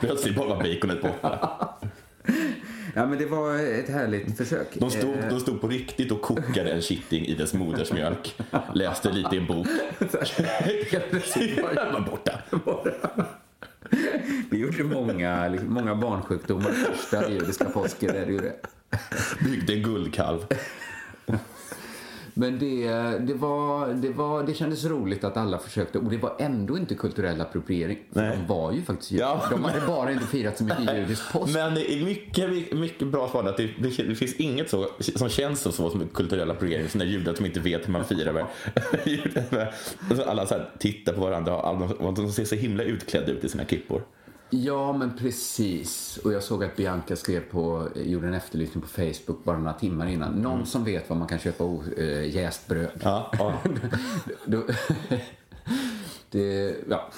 Plötsligt 0.00 0.36
bara 0.36 0.48
var 0.48 0.56
baconet 0.62 1.02
borta. 1.02 1.68
Ja, 2.94 3.06
men 3.06 3.18
det 3.18 3.26
var 3.26 3.58
ett 3.58 3.88
härligt 3.88 4.36
försök. 4.36 4.66
De 4.74 4.90
stod, 4.90 5.10
Eh, 5.10 5.28
de 5.30 5.40
stod 5.40 5.60
på 5.60 5.68
riktigt 5.68 6.12
och 6.12 6.22
kokade 6.22 6.70
en 6.70 6.82
kitting 6.82 7.26
i 7.26 7.34
dess 7.34 7.54
modersmjölk. 7.54 8.36
Läste 8.74 9.12
lite 9.12 9.36
i 9.36 9.38
en 9.38 9.46
bok. 9.46 9.66
Var 11.92 12.00
borta. 12.10 12.38
Det 14.50 14.56
gjorde 14.56 14.84
många, 14.84 15.48
liksom, 15.48 15.74
många 15.74 15.94
barnsjukdomar 15.94 16.70
första 16.70 17.30
judiska 17.30 17.64
påsken. 17.64 18.40
Byggde 19.44 19.72
en 19.72 19.82
guldkalv. 19.82 20.46
Men 22.34 22.58
det, 22.58 22.86
det, 23.18 23.34
var, 23.34 23.88
det, 23.88 24.08
var, 24.10 24.42
det 24.42 24.54
kändes 24.54 24.84
roligt 24.84 25.24
att 25.24 25.36
alla 25.36 25.58
försökte. 25.58 25.98
Och 25.98 26.10
det 26.10 26.16
var 26.16 26.36
ändå 26.38 26.78
inte 26.78 26.94
kulturell 26.94 27.40
appropriering. 27.40 27.98
De 28.10 28.46
var 28.46 28.72
ju 28.72 28.82
faktiskt 28.82 29.12
judar. 29.12 29.26
Ja, 29.26 29.48
De 29.50 29.64
hade 29.64 29.86
bara 29.86 30.12
inte 30.12 30.26
firat 30.26 30.58
så 30.58 30.64
mycket 30.64 30.96
judisk 30.96 31.32
påsk. 31.32 31.54
Men 31.54 31.74
det 31.74 31.92
är 31.92 32.04
mycket, 32.04 32.72
mycket 32.72 33.08
bra 33.08 33.28
svar 33.28 33.44
att 33.44 33.56
det, 33.56 33.70
det, 33.78 34.14
finns 34.14 34.34
inget 34.34 34.70
så, 34.70 34.88
som 34.98 35.28
känns 35.28 35.60
så, 35.60 35.72
så 35.72 35.90
som 35.90 36.08
kulturell 36.08 36.50
appropriering 36.50 36.88
som 36.88 36.98
när 36.98 37.06
judar 37.06 37.34
som 37.34 37.46
inte 37.46 37.60
vet 37.60 37.88
hur 37.88 37.92
man 37.92 38.04
firar 38.04 38.32
med. 38.32 38.46
Alltså 40.10 40.24
alla 40.24 40.46
så 40.46 40.54
här 40.54 40.70
tittar 40.78 41.12
på 41.12 41.20
varandra 41.20 41.60
alla- 41.60 42.12
de 42.12 42.32
ser 42.32 42.44
så 42.44 42.54
himla 42.54 42.82
utklädda 42.82 43.32
ut 43.32 43.44
i 43.44 43.48
sina 43.48 43.64
kippor. 43.64 44.02
Ja, 44.62 44.92
men 44.92 45.16
precis. 45.16 46.18
Och 46.24 46.32
jag 46.32 46.42
såg 46.42 46.64
att 46.64 46.76
Bianca 46.76 47.16
skrev 47.16 47.40
på, 47.40 47.88
gjorde 47.94 48.26
en 48.28 48.34
efterlysning 48.34 48.82
på 48.82 48.88
Facebook 48.88 49.44
bara 49.44 49.58
några 49.58 49.72
timmar 49.72 50.06
innan. 50.06 50.32
Någon 50.32 50.66
som 50.66 50.84
vet 50.84 51.10
var 51.10 51.16
man 51.16 51.28
kan 51.28 51.38
köpa 51.38 51.64
äh, 51.96 52.36
jäst 52.36 52.68
bröd. 52.68 52.90
Ja, 53.02 53.32
ja. 53.38 53.54
Det, 56.30 56.76
ja. 56.88 57.10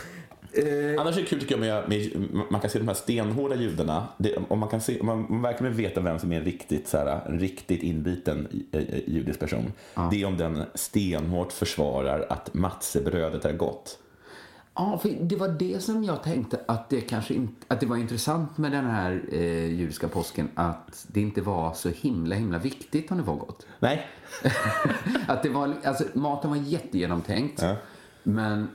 Eh, 0.52 1.00
Annars 1.00 1.16
är 1.16 1.20
det 1.20 1.26
kul 1.26 1.40
tycker 1.40 1.54
jag 1.54 1.60
med, 1.60 1.88
med 1.88 2.28
man 2.50 2.60
kan 2.60 2.70
se 2.70 2.78
de 2.78 2.88
här 2.88 2.94
stenhårda 2.94 3.54
judarna. 3.54 4.08
Det, 4.18 4.36
om 4.48 4.58
man 4.58 4.68
kan 4.68 4.80
se, 4.80 5.00
om 5.00 5.06
man, 5.06 5.26
man 5.28 5.42
verkligen 5.42 5.74
vill 5.74 5.86
veta 5.86 6.00
vem 6.00 6.18
som 6.18 6.32
är 6.32 6.36
en 6.36 6.44
riktigt, 6.44 6.88
så 6.88 6.96
här, 6.96 7.20
en 7.26 7.40
riktigt 7.40 7.82
inbiten 7.82 8.66
eh, 8.72 8.80
eh, 8.80 9.00
judisk 9.06 9.40
person. 9.40 9.72
Det 10.10 10.22
är 10.22 10.26
om 10.26 10.36
den 10.36 10.64
stenhårt 10.74 11.52
försvarar 11.52 12.26
att 12.28 12.54
matzebrödet 12.54 13.44
är 13.44 13.52
gott. 13.52 13.98
Ja, 14.76 14.98
för 14.98 15.08
det 15.20 15.36
var 15.36 15.48
det 15.48 15.82
som 15.82 16.04
jag 16.04 16.22
tänkte 16.22 16.60
att 16.68 16.90
det 16.90 17.00
kanske 17.00 17.34
inte, 17.34 17.66
att 17.68 17.80
det 17.80 17.86
var 17.86 17.96
intressant 17.96 18.58
med 18.58 18.72
den 18.72 18.84
här 18.86 19.24
eh, 19.32 19.64
judiska 19.66 20.08
påsken 20.08 20.48
att 20.54 21.06
det 21.08 21.20
inte 21.20 21.40
var 21.40 21.72
så 21.74 21.88
himla 21.88 22.34
himla 22.34 22.58
viktigt 22.58 23.10
om 23.10 23.16
det 23.16 23.22
var 23.22 23.34
gott. 23.34 23.66
Nej, 23.78 24.06
att 25.28 25.42
det 25.42 25.48
var, 25.48 25.74
alltså, 25.84 26.04
maten 26.14 26.50
var 26.50 26.56
jättegenomtänkt 26.56 27.62
Ja. 27.62 27.76
men 28.22 28.68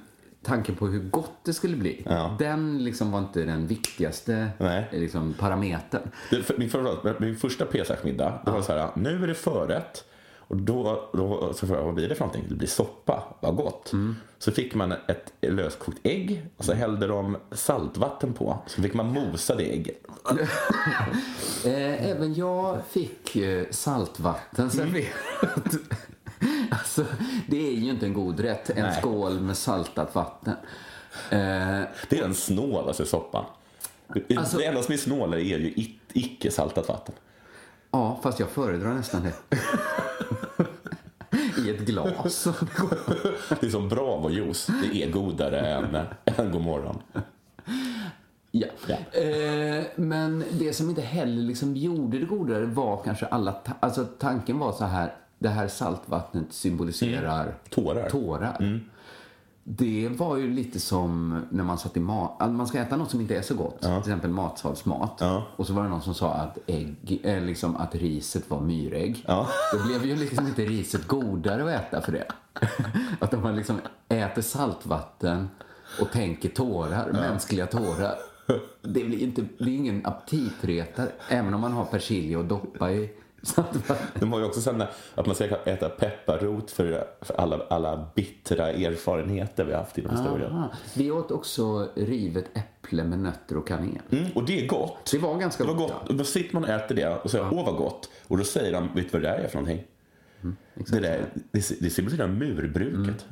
tanken 0.43 0.75
på 0.75 0.87
hur 0.87 1.09
gott 1.09 1.31
det 1.43 1.53
skulle 1.53 1.77
bli, 1.77 2.01
Ja. 2.05 2.35
den 2.39 2.83
liksom 2.83 3.11
var 3.11 3.19
inte 3.19 3.43
den 3.43 3.67
viktigaste 3.67 4.49
Nej. 4.57 4.87
liksom, 4.91 5.33
parametern. 5.33 6.01
Det, 6.29 6.43
för, 6.43 6.57
min, 6.57 6.69
förlåt, 6.69 7.19
min 7.19 7.35
första 7.35 7.65
pesachmiddag, 7.65 8.39
det 8.45 8.51
var 8.51 8.61
så 8.61 8.73
här, 8.73 8.89
nu 8.95 9.23
är 9.23 9.27
det 9.27 9.35
förrätt. 9.35 10.05
Och 10.51 10.57
då, 10.57 11.09
då 11.13 11.53
så 11.53 11.67
frågade 11.67 11.79
jag, 11.81 11.85
vad 11.85 11.93
blir 11.95 12.09
det 12.09 12.15
för 12.15 12.25
någonting? 12.25 12.45
Det 12.49 12.55
blir 12.55 12.67
soppa, 12.67 13.23
vad 13.39 13.55
gott. 13.55 13.91
Så 14.39 14.51
fick 14.51 14.75
man 14.75 14.91
ett 14.91 15.33
löskokt 15.41 15.97
ägg 16.03 16.45
och 16.57 16.65
så 16.65 16.73
hällde 16.73 17.07
de 17.07 17.37
saltvatten 17.51 18.33
på. 18.33 18.57
Så 18.67 18.81
fick 18.81 18.93
man 18.93 19.07
mosa 19.07 19.55
det 19.55 19.73
ägget. 19.73 19.97
Eh, 21.65 22.09
även 22.09 22.33
jag 22.33 22.77
fick 22.89 23.35
eh, 23.35 23.65
saltvatten 23.71 24.69
serverat. 24.71 25.75
alltså, 26.71 27.05
det 27.47 27.67
är 27.67 27.71
ju 27.71 27.89
inte 27.89 28.05
en 28.05 28.13
god 28.13 28.39
rätt, 28.39 28.69
en 28.69 28.83
Nej. 28.83 28.97
skål 28.99 29.39
med 29.39 29.57
saltat 29.57 30.15
vatten. 30.15 30.53
Eh, 31.29 31.37
Det 32.09 32.11
är 32.11 32.21
den 32.21 32.35
snålaste 32.35 33.05
soppan. 33.05 33.45
Det- 34.27 34.37
Alltså- 34.37 34.57
det 34.57 34.65
enda 34.65 34.81
som 34.83 34.93
är 34.93 34.97
snålare 34.97 35.41
är 35.41 35.57
ju 35.59 35.73
icke 36.13 36.51
saltat 36.51 36.87
vatten. 36.87 37.15
Ja, 37.91 38.19
fast 38.23 38.39
jag 38.39 38.49
föredrar 38.49 38.93
nästan 38.93 39.23
det. 39.23 39.33
I 41.57 41.69
ett 41.69 41.79
glas. 41.79 42.47
Det 43.59 43.65
är 43.65 43.69
som 43.69 43.89
Bravo-juice. 43.89 44.71
Det 44.91 45.03
är 45.03 45.11
godare 45.11 45.59
än, 45.59 45.95
än 46.25 46.51
God 46.51 46.61
morgon. 46.61 47.01
ja. 48.51 48.67
Ja. 48.87 49.19
Eh, 49.19 49.83
men 49.95 50.43
det 50.51 50.73
som 50.73 50.89
inte 50.89 51.01
heller 51.01 51.41
liksom 51.41 51.75
gjorde 51.75 52.19
det 52.19 52.25
godare 52.25 52.65
var 52.65 53.01
kanske 53.03 53.25
alla... 53.25 53.51
Ta- 53.51 53.73
alltså 53.79 54.05
tanken 54.19 54.59
var 54.59 54.71
så 54.71 54.85
här, 54.85 55.13
det 55.39 55.49
här 55.49 55.67
saltvattnet 55.67 56.45
symboliserar 56.49 57.55
Tårar. 57.69 58.09
tårar. 58.09 58.81
Det 59.63 60.09
var 60.11 60.37
ju 60.37 60.53
lite 60.53 60.79
som 60.79 61.41
när 61.49 61.63
man 61.63 61.77
satt 61.77 61.97
i 61.97 61.99
mat... 61.99 62.35
Alltså 62.39 62.53
man 62.53 62.67
ska 62.67 62.79
äta 62.79 62.97
något 62.97 63.11
som 63.11 63.21
inte 63.21 63.35
är 63.35 63.41
så 63.41 63.55
gott, 63.55 63.81
till 63.81 63.97
exempel 63.97 64.29
matsalsmat. 64.29 65.17
Ja. 65.19 65.43
Och 65.55 65.67
så 65.67 65.73
var 65.73 65.83
det 65.83 65.89
någon 65.89 66.01
som 66.01 66.13
sa 66.13 66.33
att, 66.33 66.57
ägg, 66.67 67.21
eh, 67.23 67.41
liksom 67.41 67.75
att 67.75 67.95
riset 67.95 68.49
var 68.49 68.61
myrägg. 68.61 69.23
Ja. 69.27 69.47
Då 69.73 69.87
blev 69.87 70.05
ju 70.05 70.15
liksom 70.15 70.47
inte 70.47 70.65
riset 70.65 71.07
godare 71.07 71.63
att 71.63 71.83
äta 71.83 72.01
för 72.01 72.11
det. 72.11 72.27
Att 73.19 73.33
om 73.33 73.41
man 73.41 73.55
liksom 73.55 73.79
äter 74.09 74.41
saltvatten 74.41 75.49
och 76.01 76.11
tänker 76.11 76.49
tårar, 76.49 77.11
mänskliga 77.11 77.65
tårar. 77.65 78.15
Det 78.81 79.03
blir 79.03 79.19
inte, 79.19 79.45
det 79.57 79.63
är 79.63 79.75
ingen 79.75 80.05
aptitretare, 80.05 81.11
även 81.29 81.53
om 81.53 81.61
man 81.61 81.71
har 81.71 81.85
persilja 81.85 82.39
och 82.39 82.45
doppa 82.45 82.91
i. 82.91 83.09
De 84.19 84.31
har 84.31 84.39
ju 84.39 84.45
också 84.45 84.61
sen 84.61 84.83
att 85.15 85.25
man 85.25 85.35
ska 85.35 85.45
äta 85.45 85.89
pepparrot 85.89 86.71
för, 86.71 87.07
för 87.21 87.33
alla, 87.39 87.59
alla 87.69 88.09
bittra 88.15 88.69
erfarenheter 88.69 89.65
vi 89.65 89.71
har 89.71 89.79
haft 89.79 89.97
inom 89.97 90.15
historien. 90.17 90.51
Aha. 90.51 90.71
Vi 90.95 91.11
åt 91.11 91.31
också 91.31 91.89
rivet 91.95 92.45
äpple 92.53 93.03
med 93.03 93.19
nötter 93.19 93.57
och 93.57 93.67
kanel. 93.67 93.99
Mm, 94.11 94.25
och 94.35 94.45
det 94.45 94.63
är 94.63 94.67
gott. 94.67 95.09
Det 95.11 95.17
var 95.17 95.37
ganska 95.37 95.63
Det 95.63 95.67
var 95.71 95.77
gott. 95.77 95.91
gott. 95.91 96.09
Och 96.09 96.15
då 96.15 96.23
sitter 96.23 96.53
man 96.53 96.63
och 96.63 96.69
äter 96.69 96.95
det 96.95 97.07
och 97.23 97.31
säger 97.31 97.45
åh 97.53 97.65
vad 97.65 97.75
gott. 97.75 98.09
Och 98.27 98.37
då 98.37 98.43
säger 98.43 98.71
de, 98.71 98.89
vet 98.95 99.05
du 99.05 99.09
vad 99.11 99.21
det 99.21 99.27
där 99.27 99.37
är 99.37 99.47
för 99.47 99.57
någonting? 99.59 99.83
Mm, 100.41 100.55
det, 100.75 100.99
där, 100.99 101.25
det, 101.51 101.79
det 101.79 101.89
symboliserar 101.89 102.27
murbruket. 102.27 103.25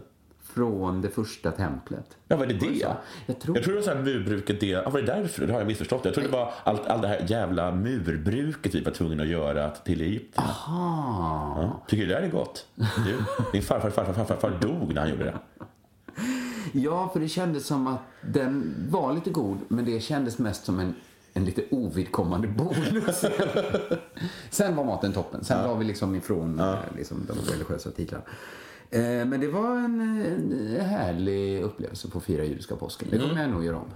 Från 0.54 1.02
det 1.02 1.10
första 1.10 1.52
templet. 1.52 2.18
Ja, 2.28 2.38
Var 2.38 2.46
det 2.46 2.54
det? 2.54 2.80
så? 2.80 2.96
Jag 3.26 3.40
tror- 3.40 3.58
jag 3.58 3.64
tror 3.64 3.74
det 3.74 3.80
var 3.80 3.86
så 3.86 3.94
här 3.94 4.02
murbruket, 4.04 4.60
det, 4.60 4.66
ja, 4.68 4.90
var 4.90 5.02
det 5.02 5.06
därför? 5.08 5.48
Det 5.48 5.54
har 5.54 5.60
jag 5.60 5.68
missförstått. 5.68 6.06
Jag 6.06 6.14
tror 6.14 6.24
det 6.24 6.30
var 6.32 6.54
allt, 6.64 6.88
allt 6.88 7.02
det 7.02 7.08
här 7.08 7.26
jävla 7.28 7.72
murbruket 7.72 8.76
vi 8.76 8.82
var 8.84 8.92
tvungna 8.92 9.24
att 9.24 9.30
göra 9.30 9.70
till 9.70 10.02
Egypten. 10.02 10.44
Ah. 10.48 11.62
Ja. 11.62 11.82
Tycker 11.88 12.04
du 12.06 12.10
det 12.14 12.20
där 12.20 12.28
är 12.28 12.32
gott? 12.32 12.66
Du, 12.76 13.16
din 13.52 13.62
farfar, 13.62 13.90
farfar, 13.90 14.14
farfar, 14.14 14.36
farfar 14.36 14.60
dog 14.60 14.94
när 14.94 15.02
han 15.02 15.10
gjorde 15.10 15.24
det. 15.24 15.38
Ja, 16.74 17.10
för 17.14 17.20
det 17.20 17.28
kändes 17.30 17.66
som 17.68 17.88
att 17.88 18.00
den 18.22 18.74
var 18.90 19.14
lite 19.14 19.30
god, 19.30 19.58
men 19.68 19.86
det 19.86 20.00
kändes 20.00 20.38
mest 20.38 20.66
som 20.66 20.80
en, 20.80 20.96
en 21.34 21.46
lite 21.46 21.64
ovidkommande 21.72 22.48
bonus. 22.48 23.26
Sen 24.50 24.76
var 24.76 24.84
maten 24.84 25.14
toppen. 25.14 25.44
Sen 25.44 25.68
var 25.70 25.76
vi 25.76 25.86
liksom 25.86 26.16
ifrån 26.16 26.60
eh, 26.60 26.76
liksom, 26.98 27.28
de 27.28 27.52
religiösa 27.52 27.92
titlarna. 27.92 28.24
Eh, 28.92 29.02
men 29.02 29.40
det 29.40 29.48
var 29.48 29.76
en, 29.78 30.02
en 30.02 30.82
härlig 30.82 31.62
upplevelse 31.62 32.10
på 32.10 32.20
fira 32.20 32.44
judiska 32.44 32.76
påsken. 32.76 33.08
Det 33.12 33.20
kommer 33.20 33.42
jag 33.42 33.50
nog 33.50 33.66
göra 33.66 33.78
om. 33.78 33.90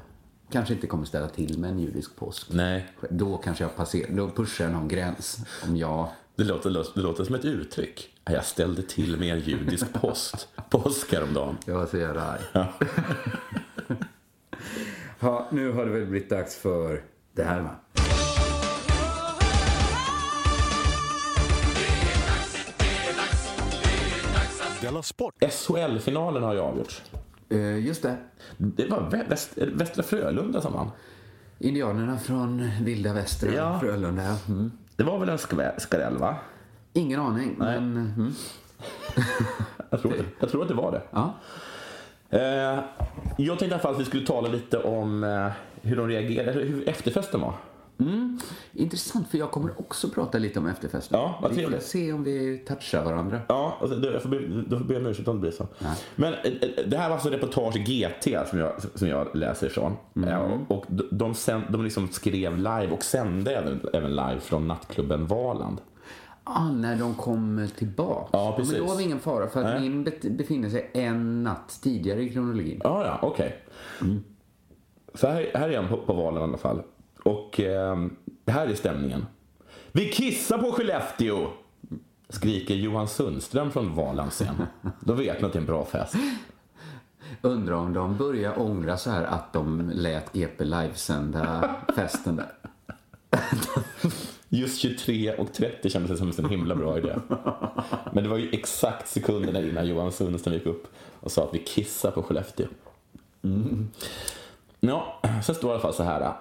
Kanske 0.52 0.74
inte 0.74 0.88
kommer 0.88 1.06
ställa 1.06 1.28
till 1.28 1.60
med 1.60 1.70
en 1.70 1.80
judisk 1.80 2.16
påsk. 2.16 2.48
Nej, 2.52 2.88
Då 3.10 3.38
kanske 3.38 3.64
jag 3.64 3.76
passerar, 3.76 4.12
då 4.12 4.30
pushar 4.30 4.66
jag 4.66 4.74
någon 4.74 4.88
gräns. 4.88 5.38
Om 5.68 5.78
jag... 5.78 6.08
det 6.36 6.44
låter, 6.44 6.70
det 6.96 7.02
låter 7.02 7.24
som 7.24 7.36
ett 7.36 7.46
uttryck. 7.46 8.10
Jag 8.26 8.46
ställde 8.46 8.82
till 8.82 9.18
med 9.20 9.34
en 9.34 9.40
judisk 9.40 9.94
post. 10.02 10.48
Påsk 10.70 11.14
häromdagen. 11.14 11.58
Jag 11.66 11.74
var 11.74 11.86
så 11.86 11.98
jävla 11.98 12.22
arg. 12.22 12.42
Ja, 15.20 15.48
nu 15.52 15.72
har 15.72 15.86
det 15.86 15.92
väl 15.92 16.06
blivit 16.06 16.30
dags 16.30 16.56
för 16.56 17.02
det 17.34 17.44
här 17.44 17.62
va? 17.62 17.70
Della 24.94 25.04
Sport! 25.04 25.36
SHL-finalen 25.52 26.44
har 26.44 26.54
ju 26.54 26.60
avgjorts. 26.60 27.02
Eh, 27.50 27.78
just 27.86 28.02
det. 28.04 28.16
Det 28.58 28.86
var 28.90 28.98
Vä- 29.00 29.30
väst, 29.30 29.58
Västra 29.58 30.04
Frölunda 30.04 30.62
som 30.62 30.74
vann. 30.74 30.92
Indianerna 31.60 32.18
från 32.18 32.70
vilda 32.82 33.14
västern, 33.14 33.54
Ja. 33.54 33.80
Frölunda. 33.80 34.36
Mm. 34.48 34.72
Det 34.96 35.04
var 35.04 35.20
väl 35.20 35.30
en 35.30 35.38
skräll, 35.78 36.18
va? 36.18 36.36
Ingen 36.94 37.20
aning, 37.20 37.56
men... 37.58 37.78
Mm. 37.98 38.34
Jag 39.90 40.02
tror, 40.02 40.14
att- 40.14 40.26
jag 40.40 40.50
tror 40.50 40.62
att 40.62 40.68
det 40.68 40.74
var 40.74 40.92
det. 40.92 41.02
Ja. 41.12 41.34
Eh, 42.30 42.84
jag 43.38 43.60
tänkte 43.60 43.66
i 43.66 43.72
alla 43.72 43.80
fall 43.80 43.94
att 43.94 44.00
vi 44.02 44.06
skulle 44.06 44.26
tala 44.28 44.48
lite 44.48 44.78
om 44.78 45.24
eh, 45.24 45.48
hur 45.82 45.96
de 45.96 46.08
reagerade, 46.08 46.52
hur 46.52 46.90
efterfesten 46.90 47.42
var. 47.42 47.54
Mm. 48.08 48.40
Intressant, 48.74 49.28
för 49.30 49.38
jag 49.38 49.52
kommer 49.52 49.80
också 49.80 50.10
prata 50.10 50.38
lite 50.38 50.60
om 50.60 50.68
efterfesten. 50.68 51.20
Ja, 51.20 51.40
vad 51.42 51.54
vi 51.54 51.64
får 51.64 51.80
se 51.80 52.14
om 52.14 52.24
vi 52.24 52.58
touchar 52.68 53.04
varandra. 53.04 53.42
Ja, 53.48 53.78
alltså, 53.82 54.12
jag 54.12 54.22
får 54.22 54.30
be, 54.30 54.40
då 54.68 54.78
får 54.78 54.86
be 54.86 54.98
om 54.98 55.06
ursäkt 55.06 55.28
om 55.28 55.36
det 55.36 55.42
blir 55.42 55.52
så. 55.52 55.68
Men 56.16 56.34
eh, 56.34 56.40
eh, 56.40 56.70
det 56.88 56.98
här 56.98 57.10
var 57.10 57.16
alltså 57.16 57.30
reportage 57.30 57.76
GT 57.76 58.50
som 58.50 58.60
jag, 58.60 58.72
som 58.96 59.08
jag 59.08 59.36
läser 59.36 59.68
ifrån. 59.68 59.94
Eh, 60.28 60.62
och 60.68 60.84
och 60.84 60.86
de, 61.12 61.34
sänd, 61.34 61.64
de 61.70 61.84
liksom 61.84 62.08
skrev 62.08 62.58
live 62.58 62.90
och 62.92 63.04
sände 63.04 63.56
även, 63.56 63.82
även 63.94 64.12
live 64.12 64.40
från 64.40 64.68
nattklubben 64.68 65.28
Valand. 65.28 65.82
Ah, 66.44 66.72
när 66.72 66.96
de 66.96 67.16
kom 67.16 67.68
tillbaka. 67.78 68.30
Ja, 68.32 68.54
precis. 68.58 68.74
Men 68.74 68.82
då 68.82 68.88
har 68.88 68.98
vi 68.98 69.04
ingen 69.04 69.20
fara, 69.20 69.48
för 69.48 69.60
att 69.60 69.82
Nej. 69.82 69.90
min 69.90 70.04
befinner 70.38 70.70
sig 70.70 70.92
en 70.94 71.44
natt 71.44 71.80
tidigare 71.82 72.22
i 72.22 72.30
kronologin. 72.30 72.82
Ja, 72.84 73.06
ja, 73.06 73.20
okej. 73.22 73.64
Så 75.14 75.28
här, 75.28 75.52
här 75.54 75.70
är 75.70 75.78
han 75.78 75.88
på, 75.88 75.98
på 75.98 76.14
valen 76.14 76.42
i 76.42 76.44
alla 76.44 76.58
fall. 76.58 76.82
Och 77.24 77.60
eh, 77.60 77.98
det 78.46 78.52
här 78.52 78.68
är 78.68 78.76
stämningen. 78.76 79.26
Vi 79.92 80.10
kissar 80.10 80.58
på 80.58 80.72
Skellefteå! 80.72 81.48
Skriker 82.30 82.76
Johan 82.76 83.08
Sundström 83.08 83.72
från 83.72 83.96
Valand 83.96 84.34
sen. 84.34 84.56
Då 85.00 85.14
vet 85.14 85.42
man 85.42 85.48
att 85.48 85.54
det 85.54 85.58
är 85.58 85.62
en 85.62 85.66
bra 85.66 85.86
fest. 85.86 86.16
Undrar 87.42 87.76
om 87.76 87.94
de 87.94 88.18
börjar 88.18 88.60
ångra 88.60 88.98
så 88.98 89.10
här 89.10 89.24
att 89.24 89.54
de 89.54 89.92
lät 89.94 90.36
EP 90.36 90.62
livesända 90.62 91.76
festen 91.96 92.36
där. 92.36 92.52
Just 94.50 94.80
23 94.80 95.36
och 95.36 95.54
30 95.54 95.90
kändes 95.90 96.12
det 96.12 96.34
som 96.34 96.46
en 96.46 96.52
himla 96.52 96.76
bra 96.76 96.98
idé. 96.98 97.16
Men 98.12 98.24
det 98.24 98.30
var 98.30 98.38
ju 98.38 98.50
exakt 98.52 99.08
sekunderna 99.08 99.60
innan 99.62 99.88
Johan 99.88 100.12
Sundström 100.12 100.54
gick 100.54 100.66
upp 100.66 100.88
och 101.20 101.32
sa 101.32 101.44
att 101.44 101.54
vi 101.54 101.60
kissar 101.60 102.12
på 102.12 102.24
Skellefteå. 102.24 102.68
Mm. 103.44 103.90
Ja, 104.80 105.22
sen 105.46 105.56
står 105.56 105.68
det 105.68 105.72
i 105.72 105.74
alla 105.74 105.82
fall 105.82 105.94
så 105.94 106.04
här. 106.04 106.34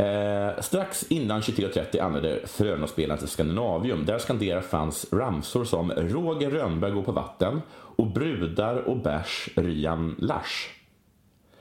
Eh, 0.00 0.60
strax 0.60 1.04
innan 1.08 1.40
23.30 1.40 2.00
anlände 2.00 2.40
Frölunda-spelarna 2.46 3.18
till 3.18 3.28
Skandinavium. 3.28 4.04
Där 4.04 4.18
skanderar 4.18 4.60
fans 4.60 5.06
ramsor 5.12 5.64
som 5.64 5.90
Roger 5.90 6.50
Rönnberg 6.50 6.92
går 6.92 7.02
på 7.02 7.12
vatten 7.12 7.62
och 7.72 8.06
brudar 8.06 8.76
och 8.76 8.96
bärs 8.96 9.48
Ryan 9.56 10.14
Lars. 10.18 10.68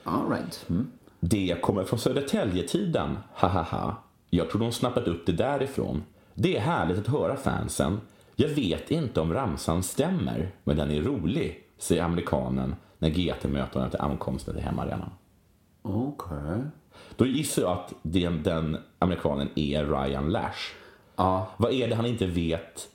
All 0.03 0.31
right. 0.31 0.65
Mm. 0.69 0.91
Det 1.19 1.61
kommer 1.61 1.83
från 1.83 1.99
Södertäljetiden, 1.99 3.17
hahaha. 3.33 3.95
Jag 4.29 4.49
tror 4.49 4.61
de 4.61 4.71
snappat 4.71 5.07
upp 5.07 5.25
det 5.25 5.31
därifrån. 5.31 6.03
Det 6.33 6.57
är 6.57 6.61
härligt 6.61 6.97
att 6.97 7.07
höra 7.07 7.35
fansen. 7.35 8.01
Jag 8.35 8.49
vet 8.49 8.91
inte 8.91 9.21
om 9.21 9.33
ramsan 9.33 9.83
stämmer, 9.83 10.51
men 10.63 10.77
den 10.77 10.91
är 10.91 11.01
rolig, 11.01 11.63
säger 11.77 12.03
amerikanen 12.03 12.75
när 12.97 13.09
GT 13.09 13.43
möter 13.43 13.73
honom 13.73 13.89
till 13.89 14.01
ankomsten 14.01 14.53
till 14.53 14.63
hemmaarenan. 14.63 15.11
Okej. 15.81 16.61
Då 17.19 17.25
gissar 17.25 17.61
jag 17.61 17.71
att 17.71 17.93
den, 18.01 18.43
den 18.43 18.77
amerikanen 18.99 19.49
är 19.55 19.85
Ryan 19.85 20.29
Lash. 20.31 20.73
Ja, 21.15 21.49
Vad 21.57 21.73
är 21.73 21.87
det 21.87 21.95
han 21.95 22.05
inte 22.05 22.25
vet 22.25 22.87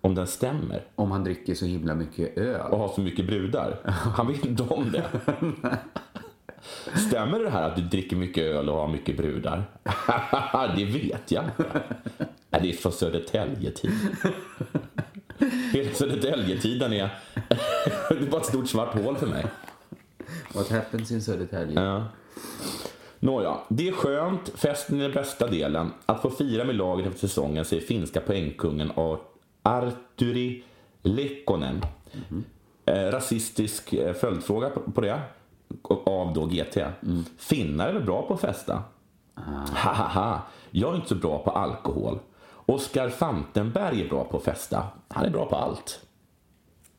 om 0.00 0.14
den 0.14 0.26
stämmer? 0.26 0.82
om 0.94 1.10
han 1.10 1.24
dricker 1.24 1.54
så 1.54 1.64
himla 1.64 1.94
mycket 1.94 2.38
öl. 2.38 2.60
Och 2.72 2.78
har 2.78 2.88
så 2.88 3.00
mycket 3.00 3.26
brudar? 3.26 3.80
Han 4.16 4.26
vet 4.26 4.44
inte 4.44 4.62
om 4.62 4.92
det. 4.92 5.04
Stämmer 7.08 7.38
det 7.38 7.50
här 7.50 7.62
att 7.62 7.76
du 7.76 7.82
dricker 7.82 8.16
mycket 8.16 8.44
öl 8.44 8.68
och 8.68 8.76
har 8.76 8.88
mycket 8.88 9.16
brudar? 9.16 9.64
det 10.76 10.84
vet 10.84 11.30
jag 11.30 11.44
inte. 11.44 11.82
Det 12.50 12.68
är 12.68 12.72
från 12.72 12.92
Södertäljetid. 12.92 13.92
Hela 15.72 15.94
Södertäljetiden 15.94 16.92
är... 16.92 17.10
det 18.08 18.14
är 18.14 18.30
bara 18.30 18.40
ett 18.40 18.46
stort 18.46 18.68
svart 18.68 18.94
hål 18.94 19.16
för 19.16 19.26
mig. 19.26 19.46
What 20.54 20.70
happens 20.70 21.10
in 21.10 21.22
Södertälje? 21.22 21.80
Ja. 21.82 22.04
Nåja, 23.20 23.56
det 23.68 23.88
är 23.88 23.92
skönt. 23.92 24.48
Festen 24.54 24.98
är 24.98 25.02
den 25.02 25.12
bästa 25.12 25.46
delen. 25.46 25.92
Att 26.06 26.22
få 26.22 26.30
fira 26.30 26.64
med 26.64 26.74
laget 26.76 27.06
efter 27.06 27.20
säsongen, 27.20 27.64
säger 27.64 27.82
finska 27.82 28.20
poängkungen 28.20 28.92
Ar- 28.96 29.18
Arturi 29.62 30.64
Lekkonen. 31.02 31.80
Eh, 32.84 32.94
rasistisk 33.10 33.92
eh, 33.92 34.14
följdfråga 34.14 34.70
på, 34.70 34.80
på 34.80 35.00
det. 35.00 35.20
Av 36.06 36.32
då 36.34 36.46
GT. 36.46 36.78
Finnar 37.38 37.88
är 37.88 37.92
väl 37.92 38.02
bra 38.04 38.22
på 38.22 38.34
att 38.34 38.40
festa? 38.40 38.82
Ha, 39.74 39.92
ha, 39.92 40.04
ha. 40.08 40.42
Jag 40.70 40.92
är 40.92 40.96
inte 40.96 41.08
så 41.08 41.14
bra 41.14 41.38
på 41.38 41.50
alkohol. 41.50 42.18
Oskar 42.66 43.08
Fantenberg 43.08 44.02
är 44.02 44.08
bra 44.08 44.24
på 44.24 44.36
att 44.36 44.42
festa. 44.44 44.86
Han 45.08 45.24
är 45.24 45.30
bra 45.30 45.46
på 45.46 45.56
allt. 45.56 46.00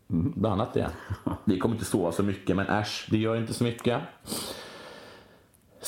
Bland 0.07 0.53
annat 0.61 0.73
det. 0.73 0.89
Vi 1.45 1.59
kommer 1.59 1.75
inte 1.75 1.85
sova 1.85 2.11
så 2.11 2.23
mycket, 2.23 2.55
men 2.55 2.67
äsch, 2.67 3.07
det 3.11 3.17
gör 3.17 3.35
inte 3.35 3.53
så 3.53 3.63
mycket. 3.63 4.01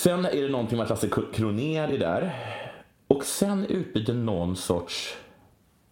Sen 0.02 0.26
är 0.26 0.42
det 0.42 0.50
någonting 0.50 0.78
med 0.78 0.84
att 0.84 0.90
Lasse 0.90 1.10
Kronér 1.34 1.94
är 1.94 1.98
där. 1.98 2.36
Och 3.08 3.26
sen 3.26 3.66
utbyter 3.66 4.14
någon 4.14 4.56
sorts 4.56 5.18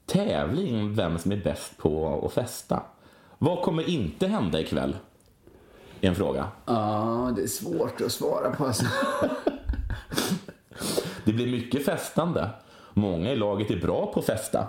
tävling 0.05 0.79
om 0.79 0.95
vem 0.95 1.17
som 1.17 1.31
är 1.31 1.37
bäst 1.37 1.77
på 1.77 2.21
att 2.25 2.33
festa. 2.33 2.83
Vad 3.37 3.63
kommer 3.63 3.89
inte 3.89 4.27
hända 4.27 4.59
ikväll? 4.59 4.95
Är 6.01 6.09
en 6.09 6.15
fråga. 6.15 6.47
Ja, 6.65 7.33
det 7.35 7.41
är 7.41 7.47
svårt 7.47 8.01
att 8.01 8.11
svara 8.11 8.51
på. 8.51 8.65
Alltså. 8.65 8.85
Det 11.25 11.33
blir 11.33 11.47
mycket 11.47 11.85
festande. 11.85 12.49
Många 12.93 13.31
i 13.31 13.35
laget 13.35 13.71
är 13.71 13.81
bra 13.81 14.11
på 14.13 14.19
att 14.19 14.25
festa. 14.25 14.67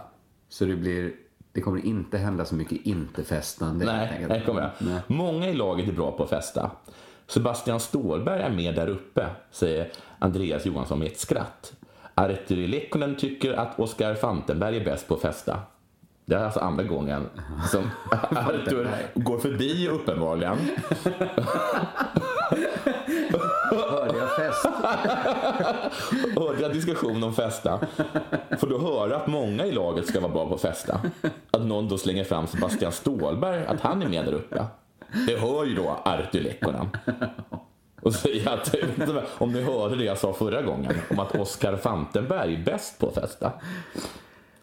Så 0.48 0.64
det 0.64 0.76
blir... 0.76 1.12
Det 1.52 1.60
kommer 1.60 1.86
inte 1.86 2.18
hända 2.18 2.44
så 2.44 2.54
mycket 2.54 2.86
inte-festande. 2.86 3.84
Nej, 3.84 4.26
det 4.28 4.40
kommer 4.40 4.60
jag. 4.60 4.70
Nej. 4.78 5.00
Många 5.06 5.48
i 5.48 5.54
laget 5.54 5.88
är 5.88 5.92
bra 5.92 6.12
på 6.12 6.22
att 6.22 6.30
festa. 6.30 6.70
Sebastian 7.30 7.80
Ståhlberg 7.80 8.42
är 8.42 8.50
med 8.50 8.74
där 8.74 8.88
uppe, 8.88 9.26
säger 9.50 9.88
Andreas 10.18 10.66
Johansson 10.66 10.98
med 10.98 11.08
ett 11.08 11.18
skratt. 11.18 11.72
Arturi 12.14 12.66
Lekkonen 12.66 13.16
tycker 13.16 13.52
att 13.52 13.78
Oskar 13.78 14.14
Fantenberg 14.14 14.76
är 14.76 14.84
bäst 14.84 15.08
på 15.08 15.14
att 15.14 15.20
festa. 15.20 15.60
Det 16.24 16.34
är 16.34 16.44
alltså 16.44 16.60
andra 16.60 16.84
gången 16.84 17.28
som 17.70 17.90
Artur 18.30 18.88
går 19.14 19.38
förbi 19.38 19.88
uppenbarligen. 19.88 20.58
Hörde 23.70 24.18
jag 24.18 24.36
fest? 24.36 24.66
Hörde 26.36 26.62
jag 26.62 26.72
diskussion 26.72 27.22
om 27.22 27.34
festa. 27.34 27.80
Får 28.58 28.66
du 28.66 28.78
höra 28.78 29.16
att 29.16 29.26
många 29.26 29.66
i 29.66 29.72
laget 29.72 30.06
ska 30.06 30.20
vara 30.20 30.32
bra 30.32 30.48
på 30.48 30.54
att 30.54 30.60
festa. 30.60 31.00
Att 31.50 31.66
någon 31.66 31.88
då 31.88 31.98
slänger 31.98 32.24
fram 32.24 32.46
Sebastian 32.46 32.92
Ståhlberg, 32.92 33.66
att 33.66 33.80
han 33.80 34.02
är 34.02 34.08
med 34.08 34.24
där 34.24 34.32
uppe. 34.32 34.64
Det 35.26 35.40
hör 35.40 35.64
ju 35.64 35.74
då 35.74 36.00
Artur 36.04 36.40
Lekkonen. 36.40 36.88
Och 38.02 38.14
säger 38.14 38.50
att, 38.54 38.74
om 39.38 39.52
ni 39.52 39.62
hörde 39.62 39.96
det 39.96 40.04
jag 40.04 40.18
sa 40.18 40.32
förra 40.32 40.62
gången, 40.62 40.92
om 41.10 41.18
att 41.18 41.34
Oskar 41.34 41.76
Fantenberg 41.76 42.54
är 42.54 42.64
bäst 42.64 42.98
på 42.98 43.06
att 43.08 43.14
festa. 43.14 43.52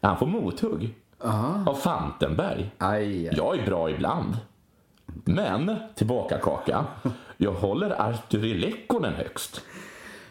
Han 0.02 0.18
får 0.18 0.26
mothugg 0.26 0.96
av 1.66 1.74
Fantenberg. 1.74 2.72
Aj, 2.78 3.28
aj. 3.28 3.36
Jag 3.38 3.60
är 3.60 3.66
bra 3.66 3.90
ibland. 3.90 4.38
Men, 5.26 5.76
tillbaka 5.96 6.38
kaka, 6.38 6.86
jag 7.38 7.52
håller 7.52 8.02
Arturi 8.02 8.54
Lekkonen 8.54 9.14
högst. 9.14 9.62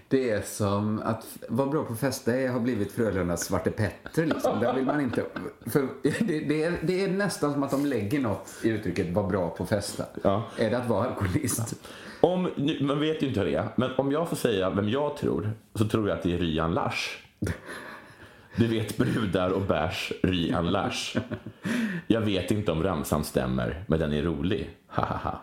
Det 0.09 0.31
är 0.31 0.43
som 0.43 0.99
att 1.05 1.27
vara 1.49 1.69
bra 1.69 1.85
på 1.85 1.93
att 1.93 2.01
festa 2.01 2.35
är- 2.37 2.49
har 2.49 2.61
blivit 2.61 2.93
Frölundas 2.93 3.45
Svarte 3.45 3.71
Petter. 3.71 4.27
Liksom. 4.27 4.61
Där 4.61 4.75
vill 4.75 4.85
man 4.85 5.01
inte... 5.01 5.25
För 5.67 5.89
det, 6.03 6.41
det, 6.49 6.63
är, 6.65 6.79
det 6.83 7.05
är 7.05 7.09
nästan 7.09 7.53
som 7.53 7.63
att 7.63 7.71
de 7.71 7.87
lägger 7.87 8.21
något 8.21 8.51
i 8.63 8.69
uttrycket 8.69 9.13
vara 9.15 9.27
bra 9.29 9.51
på 9.51 9.63
att 9.63 9.69
festa. 9.69 10.05
Ja. 10.23 10.43
Är 10.59 10.71
det 10.71 10.79
att 10.79 10.89
vara 10.89 11.09
alkoholist? 11.09 11.75
Om, 12.21 12.49
nu- 12.57 12.79
man 12.83 13.01
vet 13.01 13.23
ju 13.23 13.27
inte 13.29 13.41
hur 13.41 13.47
det 13.47 13.55
är, 13.55 13.69
men 13.77 13.91
om 13.97 14.13
jag 14.13 14.29
får 14.29 14.37
säga 14.37 14.71
vem 14.71 14.89
jag 14.89 15.17
tror, 15.17 15.51
så 15.75 15.89
tror 15.89 16.09
jag 16.09 16.17
att 16.17 16.23
det 16.23 16.33
är 16.35 16.39
Ryan 16.39 16.75
Lars. 16.75 17.23
Du 18.57 18.67
vet 18.67 18.97
brudar 18.97 19.51
och 19.51 19.63
bärs, 19.63 20.13
Ryan 20.23 20.67
Lars. 20.71 21.17
Jag 22.07 22.21
vet 22.21 22.51
inte 22.51 22.73
om 22.73 22.83
ramsan 22.83 23.25
stämmer, 23.25 23.85
men 23.89 23.99
den 23.99 24.13
är 24.13 24.23
rolig. 24.23 24.71
Hahaha. 24.87 25.39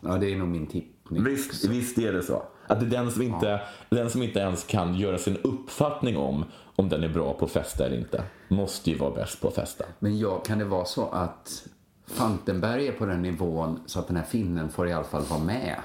Ja, 0.00 0.16
det 0.16 0.32
är 0.32 0.36
nog 0.36 0.48
min 0.48 0.66
tippning. 0.66 1.24
Visst, 1.24 1.64
visst 1.64 1.98
är 1.98 2.12
det 2.12 2.22
så. 2.22 2.42
Att 2.66 2.80
det 2.80 2.86
är 2.86 2.90
den 2.90 3.10
som, 3.10 3.22
inte, 3.22 3.60
den 3.88 4.10
som 4.10 4.22
inte 4.22 4.38
ens 4.38 4.64
kan 4.64 4.94
göra 4.94 5.18
sin 5.18 5.36
uppfattning 5.36 6.16
om 6.16 6.44
om 6.76 6.88
den 6.88 7.04
är 7.04 7.08
bra 7.08 7.32
på 7.32 7.44
att 7.44 7.50
festa 7.50 7.86
eller 7.86 7.96
inte, 7.96 8.22
måste 8.48 8.90
ju 8.90 8.96
vara 8.96 9.10
bäst 9.10 9.40
på 9.40 9.48
att 9.48 9.54
festa. 9.54 9.84
Men 9.98 10.18
ja, 10.18 10.38
kan 10.38 10.58
det 10.58 10.64
vara 10.64 10.84
så 10.84 11.08
att 11.08 11.66
Fantenberg 12.06 12.88
är 12.88 12.92
på 12.92 13.06
den 13.06 13.22
nivån 13.22 13.80
så 13.86 13.98
att 13.98 14.06
den 14.06 14.16
här 14.16 14.24
finnen 14.24 14.68
får 14.68 14.88
i 14.88 14.92
alla 14.92 15.04
fall 15.04 15.22
vara 15.22 15.40
med? 15.40 15.76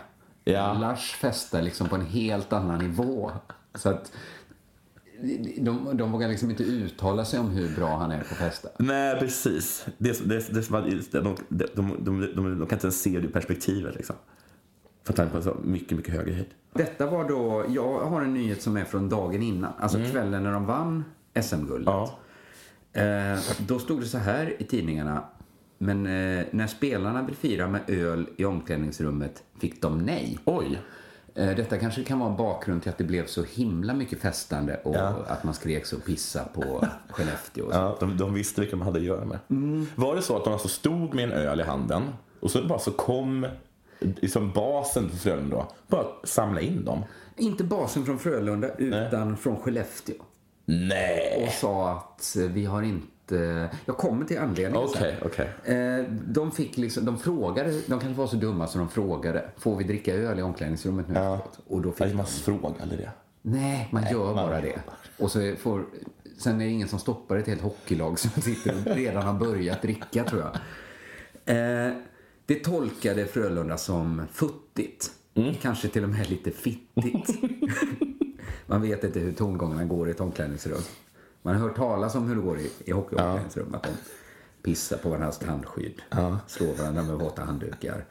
Ja. 0.44 0.74
Lars 0.74 1.12
festar 1.12 1.62
liksom 1.62 1.90
på 1.90 1.96
en 1.96 2.06
helt 2.06 2.54
annan 2.54 2.80
nivå. 2.80 3.32
Så 3.76 3.90
att 3.90 4.12
de, 5.58 5.98
de 5.98 6.12
vågar 6.12 6.28
liksom 6.28 6.50
inte 6.50 6.64
uttala 6.64 7.26
sig 7.26 7.40
om 7.40 7.50
hur 7.50 7.76
bra 7.76 7.98
han 7.98 8.12
är 8.12 8.20
på 8.20 8.36
festa. 8.36 8.70
Nej, 8.80 9.20
precis. 9.20 9.86
Det, 9.98 10.30
det, 10.30 10.54
det, 10.54 10.74
att 10.74 11.36
de, 11.80 11.96
de, 12.36 12.66
kan 12.66 12.76
inte 12.76 12.88
ens 12.88 13.02
se 13.02 13.20
det 13.20 13.28
perspektivet. 13.28 13.96
Liksom. 13.96 14.16
För 15.10 15.14
att 15.14 15.18
han 15.18 15.28
är 15.28 15.32
på 15.32 15.42
så 15.42 15.56
mycket, 15.64 15.98
mycket 15.98 16.14
högre 16.14 16.34
höjd. 16.34 16.46
Detta 16.74 17.06
var 17.06 17.30
då, 17.30 17.66
jag 17.70 18.00
har 18.00 18.22
en 18.22 18.34
nyhet 18.34 18.62
som 18.62 18.78
är 18.78 18.84
från 18.84 19.10
dagen 19.10 19.42
innan, 19.44 19.72
alltså 19.80 19.98
kvällen 20.12 20.44
när 20.44 20.52
de 20.52 20.66
vann 20.66 21.04
SM-guldet. 21.42 21.88
Ja. 21.88 23.02
Eh, 23.02 23.40
då 23.68 23.80
stod 23.80 24.00
det 24.02 24.06
så 24.06 24.18
här 24.18 24.62
i 24.62 24.64
tidningarna, 24.64 25.24
men 25.78 26.06
eh, 26.06 26.46
när 26.52 26.68
spelarna 26.68 27.22
vill 27.24 27.36
fira 27.36 27.68
med 27.68 27.82
öl 27.88 28.28
i 28.38 28.46
omklädningsrummet 28.46 29.44
fick 29.60 29.82
de 29.82 29.98
nej. 29.98 30.40
Oj. 30.46 30.80
Eh, 31.36 31.56
Detta 31.56 31.78
kanske 31.78 32.04
kan 32.04 32.20
vara 32.20 32.30
en 32.32 32.38
bakgrund 32.38 32.82
till 32.82 32.90
att 32.92 32.98
det 32.98 33.04
blev 33.04 33.26
så 33.26 33.44
himla 33.44 33.94
mycket 33.94 34.20
festande 34.22 34.80
och 34.84 34.96
Ja. 34.96 35.14
att 35.28 35.44
man 35.44 35.54
skrek 35.54 35.86
så 35.86 36.00
pissa 36.00 36.44
på 36.44 36.86
Skellefteå. 37.10 37.66
Och 37.66 37.74
så. 37.74 37.80
Ja, 37.80 37.98
de, 38.00 38.18
de 38.18 38.34
visste 38.34 38.62
vilka 38.62 38.76
de 38.76 38.82
hade 38.86 39.00
att 39.00 39.06
göra 39.06 39.26
med. 39.26 39.40
Var 39.96 40.16
det 40.16 40.22
så 40.22 40.38
att 40.38 40.44
de 40.44 40.54
alltså 40.54 40.68
stod 40.68 41.14
med 41.16 41.24
en 41.24 41.32
öl 41.32 41.60
i 41.60 41.64
handen 41.64 42.04
och 42.40 42.52
så 42.52 42.68
bara 42.68 42.80
så 42.80 42.92
kom 42.92 43.48
liksom 44.00 44.52
basen 44.52 45.10
för 45.10 45.18
Frölunda 45.18 45.56
då, 45.56 45.68
bara 45.88 46.06
samla 46.24 46.62
in 46.62 46.86
dem? 46.86 47.04
Inte 47.38 47.64
basen 47.64 48.06
från 48.06 48.20
Frölunda, 48.20 48.76
utan 48.78 49.38
från 49.38 49.58
Skellefteå. 49.58 50.16
Nej! 50.66 51.44
Och 51.48 51.54
sa 51.54 51.92
att 51.92 52.36
eh, 52.36 52.44
vi 52.44 52.66
har 52.66 52.82
inte... 52.82 53.70
Jag 53.86 53.98
kommer 53.98 54.26
till 54.26 54.40
anledningen 54.40 54.88
Okej, 54.90 55.16
sen. 55.22 55.30
okej. 55.66 55.76
Eh, 55.78 56.06
De 56.28 56.52
fick 56.52 56.78
liksom, 56.78 57.06
de 57.06 57.20
frågade, 57.20 57.72
de 57.72 58.00
kanske 58.00 58.10
var 58.10 58.28
så 58.28 58.36
dumma 58.36 58.68
så 58.68 58.78
de 58.78 58.90
frågade, 58.90 59.50
får 59.58 59.76
vi 59.76 59.84
dricka 59.84 60.14
öl 60.14 60.40
i 60.40 60.42
omklädningsrummet 60.42 61.08
nu 61.08 61.14
efteråt? 61.14 61.60
Och 61.68 61.82
då 61.82 61.92
fick 61.92 62.00
Nej, 62.08 62.14
man 62.16 62.26
frågar 62.26 62.74
aldrig 62.82 63.00
det. 63.00 63.12
Nej, 63.42 63.88
man 63.92 64.04
gör 64.12 64.26
man- 64.26 64.36
bara 64.36 64.62
det. 64.62 64.80
Och 65.20 65.32
så 65.32 65.54
får 65.60 65.86
sen 66.38 66.62
är 66.62 66.66
det 66.66 66.72
ingen 66.72 66.88
som 66.88 67.00
stoppar 67.00 67.38
ett 67.38 67.48
helt 67.48 67.62
hockeylag 67.62 68.20
som 68.20 68.42
sitter 68.42 68.76
och 68.90 68.96
redan 68.96 69.24
har 69.24 69.34
börjat 69.34 69.82
dricka, 69.82 70.24
tror 70.24 70.42
jag. 70.42 70.52
Det 72.50 72.56
tolkade 72.56 73.26
Frölunda 73.26 73.78
som 73.78 74.22
futtigt. 74.34 75.12
Kanske 75.62 75.88
till 75.88 76.04
och 76.04 76.10
med 76.10 76.30
lite 76.30 76.52
fittigt. 76.52 77.30
Man 78.66 78.82
vet 78.82 79.04
inte 79.04 79.20
hur 79.20 79.34
tongångarna 79.34 79.86
går 79.86 80.08
i 80.08 80.12
ett 80.12 80.22
omklädningsrum. 80.22 80.82
Man 81.42 81.56
har 81.56 81.68
hört 81.68 81.76
talas 81.76 82.16
om 82.16 82.28
hur 82.28 82.36
det 82.36 82.42
går 82.42 82.60
i, 82.60 82.70
i 82.86 82.92
hockeyomklädningsrum. 82.92 83.76
Att 83.76 83.84
de 83.84 83.90
pissar 84.64 84.98
på 84.98 85.10
varandras 85.10 85.40
tandskydd, 85.40 86.02
slår 86.48 86.74
varandra 86.74 87.04
med 87.04 87.16
våta 87.16 87.42
handdukar, 87.42 88.06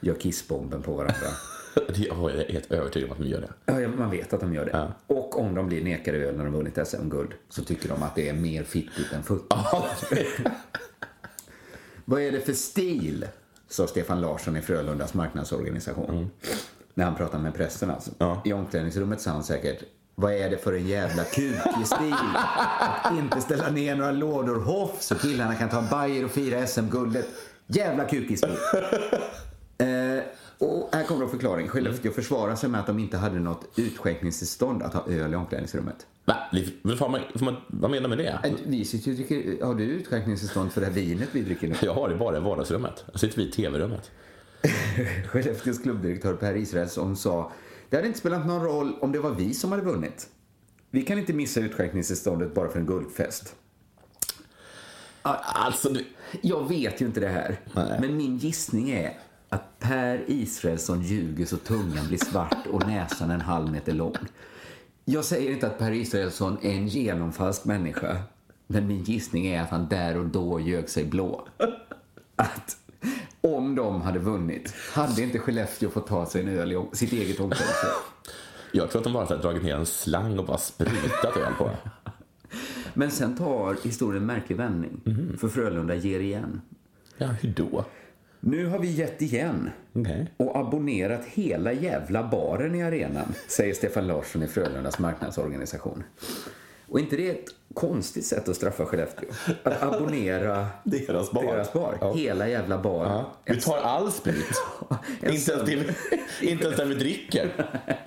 gör 0.00 0.14
kissbomben 0.14 0.82
på 0.82 0.92
varandra. 0.92 1.28
Jag 1.94 2.34
är 2.34 2.52
helt 2.52 2.72
övertygad 2.72 3.08
om 3.08 3.12
att 3.12 3.18
de 3.18 3.28
gör 3.28 3.40
det. 3.40 3.52
Ja, 3.64 3.80
ja, 3.80 3.88
man 3.88 4.10
vet 4.10 4.32
att 4.32 4.40
de 4.40 4.54
gör 4.54 4.64
det. 4.64 4.92
Och 5.06 5.40
om 5.40 5.54
de 5.54 5.66
blir 5.66 5.84
nekade 5.84 6.18
öl 6.18 6.36
när 6.36 6.44
de 6.44 6.52
vunnit 6.52 6.88
SM-guld 6.88 7.32
så 7.48 7.64
tycker 7.64 7.88
de 7.88 8.02
att 8.02 8.14
det 8.14 8.28
är 8.28 8.34
mer 8.34 8.64
fittigt 8.64 9.12
än 9.12 9.22
futtigt. 9.22 9.54
Vad 12.04 12.20
är 12.22 12.32
det 12.32 12.40
för 12.40 12.52
stil? 12.52 13.26
Sa 13.72 13.86
Stefan 13.86 14.20
Larsson 14.20 14.56
i 14.56 14.62
Frölundas 14.62 15.14
marknadsorganisation. 15.14 16.30
När 16.94 17.04
han 17.04 17.14
pratade 17.14 17.42
med 17.42 17.54
pressen 17.54 17.90
alltså. 17.90 18.10
Ja. 18.18 18.42
I 18.44 18.52
omklädningsrummet 18.52 19.20
sa 19.20 19.30
han 19.30 19.44
säkert 19.44 19.82
vad 20.14 20.32
är 20.32 20.50
det 20.50 20.58
för 20.58 20.72
en 20.72 20.86
jävla 20.86 21.24
kukig 21.24 21.86
stil? 21.86 22.14
Att 23.02 23.12
inte 23.12 23.40
ställa 23.40 23.70
ner 23.70 23.96
några 23.96 24.10
lådor 24.10 24.60
hoff 24.60 25.02
så 25.02 25.14
killarna 25.14 25.54
kan 25.54 25.68
ta 25.68 25.78
en 25.78 25.88
bajer 25.90 26.24
och 26.24 26.30
fira 26.30 26.66
SM-guldet. 26.66 27.26
Jävla 27.66 28.04
kukig 28.04 28.38
stil. 28.38 28.56
Eh, 29.78 30.22
och 30.58 30.88
här 30.92 31.04
kommer 31.04 31.20
då 31.20 31.28
förklaring. 31.28 31.68
Skellefteå 31.68 32.12
försvarar 32.12 32.56
sig 32.56 32.68
med 32.68 32.80
att 32.80 32.86
de 32.86 32.98
inte 32.98 33.16
hade 33.16 33.38
något 33.38 33.64
utskänkningstillstånd 33.76 34.82
att 34.82 34.94
ha 34.94 35.06
öl 35.06 35.32
i 35.32 35.36
omklädningsrummet. 35.36 36.06
Va? 36.24 36.36
Vad 36.82 37.10
man, 37.10 37.20
får 37.34 37.44
man, 37.44 37.56
vad 37.66 37.90
menar 37.90 38.08
du 38.08 38.16
med 38.16 38.18
det? 38.18 38.54
Vi 38.66 38.84
sitter 38.84 39.10
ju 39.10 39.16
dricker, 39.16 39.64
har 39.64 39.74
du 39.74 39.84
utskänkningstillstånd 39.84 40.72
för 40.72 40.80
det 40.80 40.86
här 40.86 40.94
vinet 40.94 41.28
vi 41.32 41.42
dricker 41.42 41.68
nu? 41.68 41.74
Jag 41.82 41.94
har 41.94 42.08
det 42.08 42.16
bara 42.16 42.36
i 42.36 42.40
vardagsrummet. 42.40 43.04
Jag 43.12 43.20
sitter 43.20 43.36
vi 43.36 43.48
i 43.48 43.50
tv-rummet. 43.50 44.10
Skellefteås 45.26 45.78
klubbdirektör 45.78 46.34
Per 46.34 46.56
Israelsson 46.56 47.16
sa 47.16 47.52
det 47.90 47.96
hade 47.96 48.08
inte 48.08 48.20
spelat 48.20 48.46
någon 48.46 48.62
roll 48.62 48.96
om 49.00 49.12
det 49.12 49.18
var 49.18 49.30
vi 49.30 49.54
som 49.54 49.70
hade 49.72 49.82
vunnit. 49.82 50.28
Vi 50.90 51.02
kan 51.02 51.18
inte 51.18 51.32
missa 51.32 51.60
utskänkningstillståndet 51.60 52.54
bara 52.54 52.68
för 52.68 52.78
en 52.78 52.86
guldfest. 52.86 53.54
Alltså, 55.22 55.88
du... 55.88 56.04
Jag 56.40 56.68
vet 56.68 57.02
ju 57.02 57.06
inte 57.06 57.20
det 57.20 57.28
här, 57.28 57.60
Nej. 57.74 57.98
men 58.00 58.16
min 58.16 58.38
gissning 58.38 58.90
är 58.90 59.18
att 59.48 59.78
Per 59.78 60.24
Israelsson 60.26 61.02
ljuger 61.02 61.46
så 61.46 61.56
tungan 61.56 62.08
blir 62.08 62.18
svart 62.18 62.66
och 62.70 62.86
näsan 62.86 63.30
en 63.30 63.40
halv 63.40 63.72
meter 63.72 63.92
lång. 63.92 64.16
Jag 65.04 65.24
säger 65.24 65.50
inte 65.52 65.66
att 65.66 65.78
Per 65.78 65.92
Israelsson 65.92 66.58
är 66.62 66.70
en 66.70 66.88
genomfalsk 66.88 67.64
människa, 67.64 68.16
men 68.66 68.86
min 68.86 69.02
gissning 69.02 69.46
är 69.46 69.62
att 69.62 69.70
han 69.70 69.88
där 69.88 70.16
och 70.16 70.26
då 70.26 70.60
ljög 70.60 70.88
sig 70.88 71.04
blå. 71.04 71.48
Att 72.36 72.76
om 73.40 73.74
de 73.74 74.00
hade 74.00 74.18
vunnit 74.18 74.74
hade 74.92 75.22
inte 75.22 75.38
Skellefteå 75.38 75.90
fått 75.90 76.06
ta 76.06 76.26
sig 76.26 76.42
en 76.42 76.48
öl 76.48 76.72
i 76.72 76.96
sitt 76.96 77.12
eget 77.12 77.40
omklädningsrum. 77.40 77.92
Jag 78.72 78.90
tror 78.90 79.00
att 79.00 79.04
de 79.04 79.12
bara 79.12 79.24
har 79.24 79.36
dragit 79.36 79.62
ner 79.62 79.74
en 79.74 79.86
slang 79.86 80.38
och 80.38 80.46
bara 80.46 80.58
sprutat 80.58 81.36
öl 81.36 81.52
på. 81.58 81.70
Men 82.94 83.10
sen 83.10 83.36
tar 83.36 83.76
historien 83.84 84.22
en 84.22 84.26
märklig 84.26 84.56
vändning, 84.56 85.00
för 85.38 85.48
Frölunda 85.48 85.94
ger 85.94 86.20
igen. 86.20 86.60
Ja, 87.18 87.26
hur 87.26 87.48
då? 87.48 87.84
Nu 88.44 88.66
har 88.66 88.78
vi 88.78 88.88
gett 88.90 89.22
igen 89.22 89.70
Okej. 89.92 90.26
och 90.36 90.56
abonnerat 90.56 91.20
hela 91.24 91.72
jävla 91.72 92.22
baren 92.28 92.74
i 92.74 92.82
arenan, 92.82 93.34
säger 93.48 93.74
Stefan 93.74 94.06
Larsson 94.06 94.42
i 94.42 94.46
Frölundas 94.46 94.98
marknadsorganisation. 94.98 96.04
Och 96.88 97.00
inte 97.00 97.16
det 97.16 97.28
är 97.28 97.32
ett 97.32 97.44
konstigt 97.74 98.26
sätt 98.26 98.48
att 98.48 98.56
straffa 98.56 98.84
Skellefteå? 98.84 99.28
Att 99.62 99.82
abonnera 99.82 100.66
Deras 100.84 101.32
bar. 101.32 101.42
deras 101.42 101.72
bar. 101.72 101.98
Ja. 102.00 102.12
Hela 102.14 102.48
jävla 102.48 102.78
bar. 102.78 103.04
Ja. 103.06 103.32
Vi 103.44 103.60
tar 103.60 103.78
all 103.78 104.12
sprit. 104.12 104.62
Inte, 105.22 105.52
ens 105.52 105.64
till, 105.64 105.92
inte 106.40 106.64
ens 106.64 106.76
den 106.76 106.88
vi 106.88 106.94
dricker. 106.94 107.50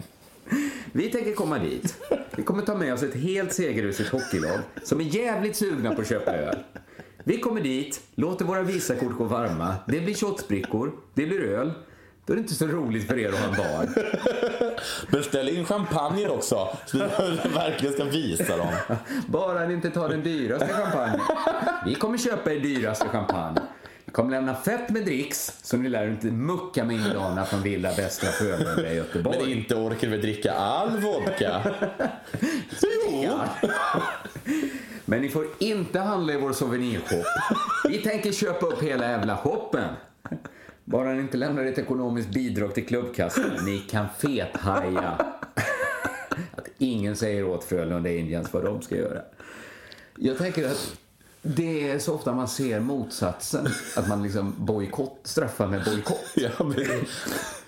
Vi 0.92 1.10
tänker 1.12 1.34
komma 1.34 1.60
dit. 1.60 1.98
Vi 2.36 2.44
kommer 2.44 2.64
ta 2.64 2.76
med 2.76 2.94
oss 2.94 3.04
ett 3.04 3.16
helt 3.16 3.54
segerrusigt 3.54 4.10
hockeylag 4.10 4.60
som 4.84 5.00
är 5.00 5.04
jävligt 5.04 5.56
sugna 5.56 5.96
på 5.96 6.02
att 6.02 6.08
köpa 6.10 6.32
öl. 6.32 6.58
Vi 7.28 7.40
kommer 7.40 7.62
dit, 7.62 8.02
låter 8.16 8.46
våra 8.46 8.62
Visakort 8.62 9.18
gå 9.18 9.24
varma. 9.24 9.76
Det 9.88 10.02
blir 10.02 10.14
shotsbrickor, 10.14 10.92
det 11.14 11.26
blir 11.26 11.44
öl. 11.44 11.72
Då 12.26 12.34
är 12.34 12.36
det 12.38 12.42
inte 12.42 12.54
så 12.56 12.68
roligt 12.68 13.08
för 13.08 13.20
er 13.20 13.30
att 13.30 13.36
ha 13.40 13.46
en 13.48 13.56
bar. 13.56 13.88
Beställ 15.12 15.50
in 15.50 15.66
champagne 15.66 16.28
också, 16.28 16.68
så 16.86 16.98
vi 16.98 17.04
verkligen 17.56 17.94
ska 17.94 18.04
visa 18.04 18.58
dem. 18.58 18.74
Bara 19.28 19.68
ni 19.68 19.74
inte 19.74 19.90
tar 19.90 20.10
den 20.10 20.24
dyraste 20.24 20.68
champagnen. 20.68 21.20
Vi 21.86 21.96
kommer 21.96 22.18
köpa 22.18 22.54
er 22.54 22.60
dyraste 22.60 23.10
champagne. 23.10 23.62
Vi 24.06 24.12
kommer 24.12 24.32
lämna 24.32 24.56
fett 24.56 24.90
med 24.90 25.06
dricks, 25.06 25.54
så 25.64 25.78
ni 25.78 25.90
lär 25.90 26.08
inte 26.08 26.28
mucka 26.28 26.84
med 26.84 26.96
indianerna 26.96 27.46
från 27.46 27.62
Villa 27.62 27.92
Västra 27.92 28.30
Frölunda 28.30 28.92
i 28.92 28.96
Göteborg. 28.96 29.38
Men 29.42 29.50
inte 29.52 29.76
orkar 29.76 30.08
vi 30.08 30.18
dricka 30.18 30.54
all 30.54 31.00
vodka. 31.00 31.62
Jo. 33.24 33.40
Men 35.06 35.22
ni 35.22 35.30
får 35.30 35.48
inte 35.60 36.00
handla 36.00 36.34
i 36.34 36.38
vår 36.38 36.54
souvenirshop. 36.54 37.26
Vi 37.90 37.98
tänker 37.98 38.32
köpa 38.32 38.66
upp 38.66 38.84
hela 38.84 39.10
jävla 39.10 39.38
shoppen. 39.38 39.90
Bara 40.84 41.14
ni 41.14 41.20
inte 41.20 41.38
lämnar 41.38 41.66
ett 41.66 41.78
ekonomiskt 41.78 42.30
bidrag 42.30 42.74
till 42.74 42.86
klubbkassan. 42.86 43.52
Ni 43.66 43.80
kan 43.80 44.08
fethaja. 44.18 45.12
Att 46.56 46.68
ingen 46.78 47.16
säger 47.16 47.48
åt 47.48 47.64
Frölunda 47.64 48.10
Indians 48.10 48.54
vad 48.54 48.64
de 48.64 48.82
ska 48.82 48.96
göra. 48.96 49.22
Jag 50.16 50.38
tänker 50.38 50.66
att 50.68 50.98
det 51.42 51.92
är 51.92 52.00
så 52.00 52.14
ofta 52.14 52.34
man 52.34 52.48
ser 52.48 52.80
motsatsen. 52.80 53.68
Att 53.98 54.08
man 54.08 54.24
liksom 54.24 54.54
bojkott, 54.58 55.20
straffar 55.24 55.68
med 55.68 55.84
bojkott. 55.84 56.26
Ja, 56.36 56.50
men, 56.60 56.86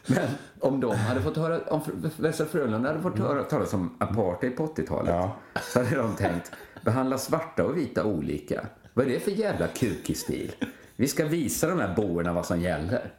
men 0.07 0.27
om 0.59 0.79
de 0.79 0.95
hade 0.95 1.21
fått 1.21 1.37
höra, 1.37 1.59
om 1.67 1.81
Västra 2.17 2.45
Frölunda 2.45 2.89
hade 2.89 3.01
fått 3.01 3.19
höra 3.19 3.43
talas 3.43 3.73
om 3.73 3.95
apartheid 3.99 4.57
på 4.57 4.65
80-talet 4.67 5.13
Ja. 5.13 5.35
så 5.73 5.79
hade 5.83 5.95
de 5.95 6.15
tänkt, 6.15 6.51
behandla 6.85 7.17
svarta 7.17 7.63
och 7.63 7.77
vita 7.77 8.03
olika. 8.03 8.65
Vad 8.93 9.05
är 9.05 9.09
det 9.09 9.19
för 9.19 9.31
jävla 9.31 9.67
kukig 9.67 10.17
stil? 10.17 10.51
Vi 10.95 11.07
ska 11.07 11.25
visa 11.25 11.67
de 11.67 11.79
här 11.79 11.95
boerna 11.95 12.33
vad 12.33 12.45
som 12.45 12.61
gäller. 12.61 13.13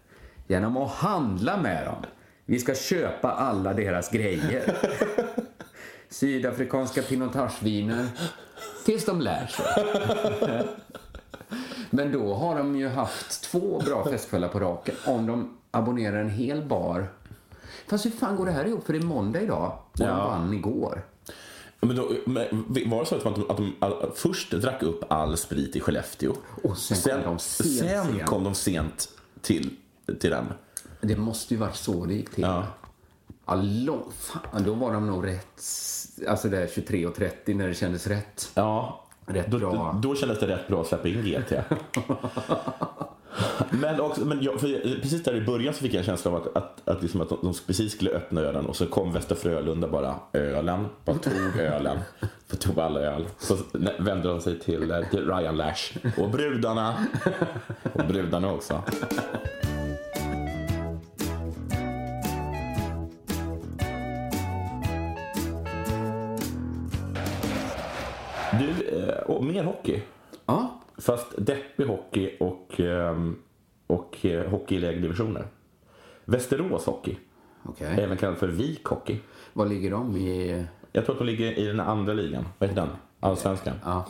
Genom 0.47 0.77
att 0.77 0.91
handla 0.91 1.57
med 1.57 1.87
dem. 1.87 2.03
Vi 2.45 2.59
ska 2.59 2.75
köpa 2.75 3.31
alla 3.31 3.75
deras 3.75 4.11
grejer. 4.11 4.77
Sydafrikanska 6.11 7.03
pinotageviner. 7.03 8.07
Tills 8.85 9.05
de 9.05 9.21
lär 9.21 9.47
sig. 9.47 9.67
Men 11.91 12.13
då 12.13 12.35
har 12.35 12.59
de 12.59 12.77
ju 12.77 12.89
haft 12.89 13.43
två 13.43 13.83
bra 13.87 14.05
festkvällar 14.05 14.49
på 14.49 14.61
raken. 14.61 14.95
Om 15.07 15.27
de 15.27 15.58
abonnerar 15.71 16.21
en 16.21 16.31
hel 16.31 16.63
bar. 16.63 17.09
Fast 17.89 18.07
hur 18.07 18.11
fan 18.11 18.37
går 18.37 18.47
det 18.47 18.53
här 18.53 18.65
ihop? 18.65 18.87
För 18.87 18.93
det 18.93 18.99
är 18.99 19.03
måndag 19.03 19.41
idag 19.41 19.79
och 19.93 19.99
de 19.99 20.05
Ja. 20.05 20.27
vann 20.29 20.53
igår. 20.55 21.03
men 21.81 21.97
då, 21.97 22.11
men 22.27 22.47
var 22.91 23.01
det 23.01 23.07
så 23.07 23.15
att 23.17 23.25
de, 23.25 23.51
att 23.51 23.57
de 23.57 23.77
all, 23.81 24.11
först 24.15 24.51
drack 24.51 24.83
upp 24.83 25.05
all 25.13 25.37
sprit 25.37 25.77
i 25.77 25.81
Skellefteå? 25.81 26.33
Och 26.63 26.79
sen 26.79 27.23
kom 27.23 27.23
de 27.35 27.39
sent, 27.39 27.79
sen 27.91 28.27
kom 28.27 28.45
de 28.45 28.55
sent 28.55 29.09
till, 29.41 29.77
till 30.21 30.31
den. 30.31 30.47
Det 31.01 31.17
måste 31.17 31.55
ju 31.55 31.61
varit 31.61 31.77
så 31.77 32.05
det 32.05 32.15
gick 32.15 32.31
till. 32.31 32.45
Ja. 32.45 32.67
Lång, 33.63 34.03
fan, 34.19 34.63
då 34.65 34.75
var 34.75 34.93
de 34.93 35.07
nog 35.07 35.27
rätt, 35.27 35.63
alltså 36.29 36.49
det 36.49 36.67
23.30 36.77 37.55
när 37.55 37.69
det 37.69 37.75
kändes 37.75 38.07
rätt. 38.07 38.51
Ja, 38.55 39.05
Rätt 39.27 39.51
då, 39.51 39.59
bra. 39.59 39.99
Då, 40.03 40.09
då 40.09 40.15
kändes 40.15 40.41
det 40.41 40.47
rätt 40.47 40.69
bra 40.69 40.81
att 40.81 40.87
släppa 40.87 41.09
in 41.09 41.23
GT. 41.23 41.53
men 43.71 44.01
också, 44.01 44.25
men 44.25 44.43
jag, 44.43 44.61
för 44.61 45.01
precis 45.01 45.23
där 45.23 45.35
i 45.35 45.41
början 45.41 45.75
så 45.75 45.81
fick 45.81 45.95
jag 45.95 45.99
en 45.99 46.05
känsla 46.05 46.31
av 46.31 46.37
att, 46.37 46.57
att, 46.57 46.89
att, 46.89 47.03
liksom 47.03 47.21
att 47.21 47.29
de, 47.29 47.39
de 47.43 47.55
precis 47.67 47.93
skulle 47.93 48.11
öppna 48.11 48.41
ölen 48.41 48.67
och 48.67 48.77
så 48.77 48.87
kom 48.87 49.13
Västra 49.13 49.37
Frölunda 49.37 49.89
bara 49.89 50.15
ölen, 50.33 50.87
bara 51.05 51.19
tog 51.19 51.61
ölen, 51.61 51.99
för 52.47 52.57
tog 52.57 52.81
alla 52.81 53.01
öl. 53.01 53.27
Så 53.39 53.57
vände 53.99 54.29
de 54.29 54.41
sig 54.41 54.59
till, 54.59 54.91
eh, 54.91 55.01
till 55.11 55.27
Ryan 55.31 55.57
Lash 55.57 55.97
och 56.19 56.31
brudarna. 56.31 57.07
Och 57.93 58.05
brudarna 58.05 58.53
också. 58.53 58.83
Fast 71.09 71.35
deppig 71.39 71.87
hockey 71.87 72.37
och, 72.41 72.81
ehm, 72.81 73.37
och 73.87 74.27
eh, 74.27 74.51
hockey 74.51 74.77
i 74.77 74.79
lägre 74.79 75.01
divisioner. 75.01 75.47
Västerås 76.25 76.87
Hockey, 76.87 77.17
okej. 77.63 77.95
även 78.01 78.17
kallad 78.17 78.39
för 78.39 78.49
Vik 78.49 78.85
Hockey. 78.85 79.19
Var 79.53 79.67
ligger 79.67 79.91
de 79.91 80.17
i... 80.17 80.65
Jag 80.93 81.05
tror 81.05 81.15
att 81.15 81.19
de 81.19 81.27
ligger 81.27 81.59
i 81.59 81.67
den 81.67 81.81
andra 81.81 82.13
ligan. 82.13 82.45
Vad 82.59 82.69
heter 82.69 82.83
den? 82.83 82.91
Allsvenskan. 83.21 83.75
Ja, 83.85 84.07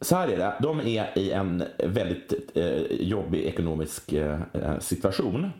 Så 0.00 0.16
här 0.16 0.28
är 0.28 0.36
det. 0.38 0.54
De 0.60 0.80
är 0.80 1.18
i 1.18 1.30
en 1.30 1.64
väldigt 1.78 2.56
eh, 2.56 2.82
jobbig 2.92 3.44
ekonomisk 3.44 4.12
eh, 4.12 4.38
situation. 4.80 5.50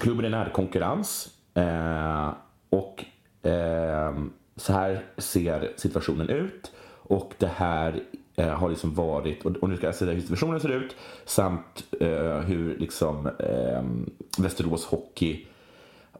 Klubben 0.00 0.24
är 0.24 0.30
nära 0.30 0.50
konkurrens. 0.50 1.34
Eh, 1.54 2.32
och 2.70 3.04
eh, 3.50 4.14
så 4.56 4.72
här 4.72 5.04
ser 5.16 5.72
situationen 5.76 6.28
ut 6.28 6.72
och 7.02 7.34
det 7.38 7.46
här 7.46 8.02
eh, 8.36 8.48
har 8.48 8.68
liksom 8.68 8.94
varit, 8.94 9.44
och, 9.44 9.56
och 9.56 9.68
nu 9.70 9.76
ska 9.76 9.86
jag 9.86 9.94
säga 9.94 10.12
hur 10.12 10.20
situationen 10.20 10.60
ser 10.60 10.68
ut 10.68 10.96
samt 11.24 11.84
eh, 12.00 12.38
hur 12.38 12.76
liksom 12.78 13.26
eh, 13.26 13.82
Västerås 14.42 14.84
Hockey 14.84 15.46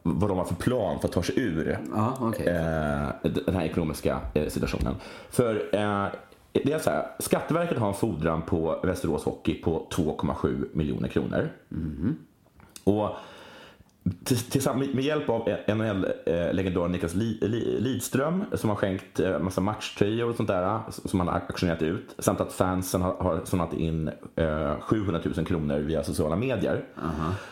vad 0.05 0.29
de 0.29 0.37
har 0.37 0.45
för 0.45 0.55
plan 0.55 0.99
för 0.99 1.07
att 1.07 1.13
ta 1.13 1.23
sig 1.23 1.39
ur 1.39 1.79
Ja, 1.95 2.17
okej. 2.21 2.47
eh, 2.47 3.31
den 3.45 3.55
här 3.55 3.65
ekonomiska 3.65 4.19
eh, 4.33 4.47
situationen. 4.49 4.95
För 5.29 5.55
eh, 5.55 6.05
det 6.51 6.71
är 6.73 6.79
så 6.79 6.89
här, 6.89 7.07
Skatteverket 7.19 7.77
har 7.77 7.87
en 7.87 7.93
fordran 7.93 8.41
på 8.41 8.79
Västerås 8.83 9.23
Hockey 9.23 9.53
på 9.61 9.87
2,7 9.91 10.65
miljoner 10.73 11.07
kronor. 11.07 11.49
Och 12.83 13.09
Tills- 13.09 13.17
Tillsammans 14.23 14.93
med 14.93 15.03
hjälp 15.03 15.29
av 15.29 15.49
NHL-legendaren 15.67 16.91
Niklas 16.91 17.13
Li- 17.13 17.37
Li- 17.41 17.79
Lidström 17.79 18.43
som 18.53 18.69
har 18.69 18.77
skänkt 18.77 19.19
eh, 19.19 19.39
massa 19.39 19.61
matchtröjor 19.61 20.29
och 20.29 20.35
sånt 20.35 20.49
där 20.49 20.79
som 20.89 21.19
han 21.19 21.27
har 21.29 21.35
auktionerat 21.39 21.81
ut 21.81 22.15
samt 22.19 22.41
att 22.41 22.53
fansen 22.53 23.01
har, 23.01 23.41
samlat 23.45 23.73
in 23.73 24.11
eh, 24.35 24.79
700 24.81 25.21
000 25.37 25.45
kronor 25.45 25.79
via 25.79 26.03
sociala 26.03 26.35
medier 26.35 26.85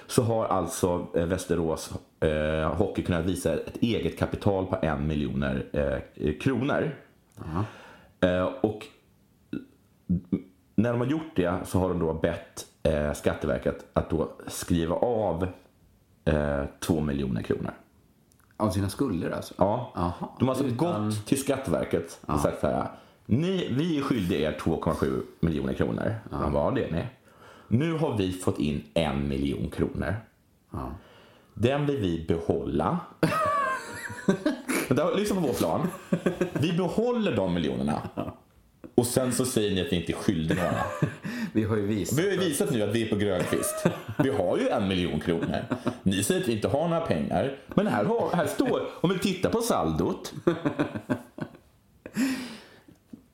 så 0.07 0.23
har 0.23 0.45
alltså 0.45 1.07
eh, 1.15 1.25
Västerås 1.25 1.93
eh, 2.19 2.73
Hockey 2.73 3.01
kunnat 3.03 3.25
visa 3.25 3.53
ett 3.53 3.77
eget 3.81 4.19
kapital 4.19 4.65
på 4.65 4.77
en 4.81 5.07
miljoner 5.07 5.65
eh, 5.73 6.33
kronor. 6.41 6.95
Eh, 8.19 8.43
och 8.61 8.85
när 10.75 10.91
de 10.91 11.01
har 11.01 11.07
gjort 11.07 11.35
det 11.35 11.53
så 11.65 11.79
har 11.79 11.89
de 11.89 11.99
då 11.99 12.13
bett 12.13 12.65
eh, 12.83 13.13
Skatteverket 13.13 13.85
att 13.93 14.09
då 14.09 14.31
skriva 14.47 14.95
av 14.95 15.47
eh, 16.25 16.63
två 16.79 17.01
miljoner 17.01 17.41
kronor. 17.41 17.71
Av 18.57 18.69
sina 18.69 18.89
skulder 18.89 19.31
alltså? 19.31 19.53
Ja. 19.57 19.91
Jaha. 19.95 20.13
De 20.39 20.47
har 20.47 20.55
alltså 20.55 20.67
Utan- 20.67 21.05
gått 21.05 21.25
till 21.25 21.41
Skatteverket 21.41 22.19
och 22.25 22.39
sagt 22.39 22.59
så 22.61 22.67
här. 22.67 22.87
Ni, 23.25 23.67
vi 23.71 23.97
är 23.97 24.01
skyldiga 24.01 24.49
er 24.51 24.57
2,7 24.59 25.21
miljoner 25.39 25.73
kronor. 25.73 26.15
De 26.31 26.53
bara, 26.53 26.63
ja, 26.65 26.71
det 26.71 26.83
är 26.85 26.91
ni. 26.91 27.05
Nu 27.67 27.93
har 27.97 28.17
vi 28.17 28.31
fått 28.33 28.59
in 28.59 28.83
en 28.93 29.27
miljon 29.27 29.69
kronor. 29.69 30.15
Den 31.53 31.85
vill 31.85 31.97
vi 31.97 32.25
behålla. 32.27 32.99
Lyssna 35.15 35.41
på 35.41 35.47
vår 35.47 35.53
plan. 35.53 35.87
Vi 36.53 36.73
behåller 36.77 37.35
de 37.35 37.53
miljonerna. 37.53 38.01
Och 38.95 39.05
sen 39.05 39.31
så 39.33 39.45
säger 39.45 39.75
ni 39.75 39.81
att 39.81 39.91
ni 39.91 39.97
inte 39.97 40.11
är 40.11 40.15
skyldiga 40.15 40.63
några. 40.63 40.83
Vi 41.53 41.63
har 41.63 41.77
ju 41.77 41.85
visat. 41.85 42.19
Vi 42.19 42.23
har 42.23 42.31
ju 42.31 42.37
visat 42.37 42.71
nu 42.71 42.81
att 42.81 42.95
vi 42.95 43.05
är 43.05 43.09
på 43.09 43.15
Grönkvist. 43.15 43.85
Vi 44.23 44.29
har 44.29 44.57
ju 44.57 44.69
en 44.69 44.87
miljon 44.87 45.19
kronor. 45.19 45.65
Ni 46.03 46.23
säger 46.23 46.41
att 46.41 46.47
vi 46.47 46.53
inte 46.53 46.67
har 46.67 46.87
några 46.87 47.01
pengar. 47.01 47.57
Men 47.75 47.87
här, 47.87 48.05
har, 48.05 48.29
här 48.35 48.47
står, 48.47 48.81
om 49.01 49.09
vi 49.09 49.19
tittar 49.19 49.49
på 49.49 49.61
saldot, 49.61 50.33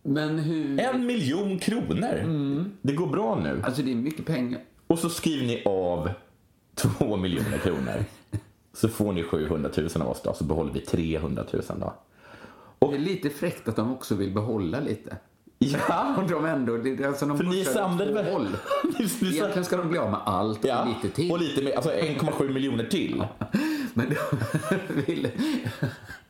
Men 0.03 0.39
hur... 0.39 0.79
en 0.79 1.05
miljon 1.05 1.59
kronor. 1.59 2.25
Det 2.81 2.93
går 2.93 3.07
bra 3.07 3.39
nu. 3.43 3.61
Alltså 3.63 3.81
det 3.81 3.91
är 3.91 3.95
mycket 3.95 4.25
pengar. 4.25 4.61
Och 4.87 4.99
så 4.99 5.09
skriver 5.09 5.47
ni 5.47 5.63
av 5.65 6.09
två 6.75 7.17
miljoner 7.17 7.57
kronor. 7.57 8.05
Så 8.73 8.89
får 8.89 9.13
ni 9.13 9.23
700 9.23 9.69
000 9.77 9.89
av 9.95 10.09
oss 10.09 10.21
då, 10.23 10.33
så 10.33 10.43
behåller 10.43 10.73
vi 10.73 10.79
300 10.79 11.45
000 11.53 11.63
då. 11.79 11.93
Det 12.89 12.95
är 12.95 12.99
lite 12.99 13.29
fräckt 13.29 13.67
att 13.67 13.75
de 13.75 13.93
också 13.93 14.15
vill 14.15 14.33
behålla 14.33 14.79
lite. 14.79 15.17
Ja, 15.59 16.15
Och 16.17 16.29
de 16.29 16.45
ändå, 16.45 16.77
det, 16.77 17.05
alltså 17.05 17.25
de 17.25 17.37
för 17.37 17.43
ni 17.43 17.65
samlade 17.65 18.11
väl... 18.11 18.25
håll. 18.33 18.47
Egentligen 19.21 19.65
ska 19.65 19.77
de 19.77 19.89
bli 19.89 19.99
av 19.99 20.11
med 20.11 20.19
allt 20.25 20.59
och 20.63 20.65
Ja, 20.69 20.85
lite 21.03 21.15
till. 21.15 21.31
och 21.31 21.39
lite 21.39 21.61
mer, 21.63 21.75
alltså 21.75 21.91
1,7 21.91 22.49
miljoner 22.49 22.83
till. 22.83 23.23
Men 23.93 24.09
de 24.09 24.93
vill 25.07 25.27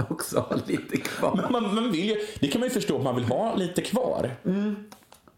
också 0.10 0.40
ha 0.40 0.56
lite 0.66 0.98
kvar. 0.98 1.40
Men 1.42 1.52
man, 1.52 1.76
man 1.76 1.92
vill 1.92 2.06
ju, 2.10 2.16
det 2.40 2.48
kan 2.48 2.60
man 2.62 2.68
ju 2.70 2.74
förstå 2.74 2.98
att 2.98 3.04
man 3.04 3.16
vill 3.16 3.26
ha 3.26 3.56
lite 3.56 3.82
kvar. 3.82 4.32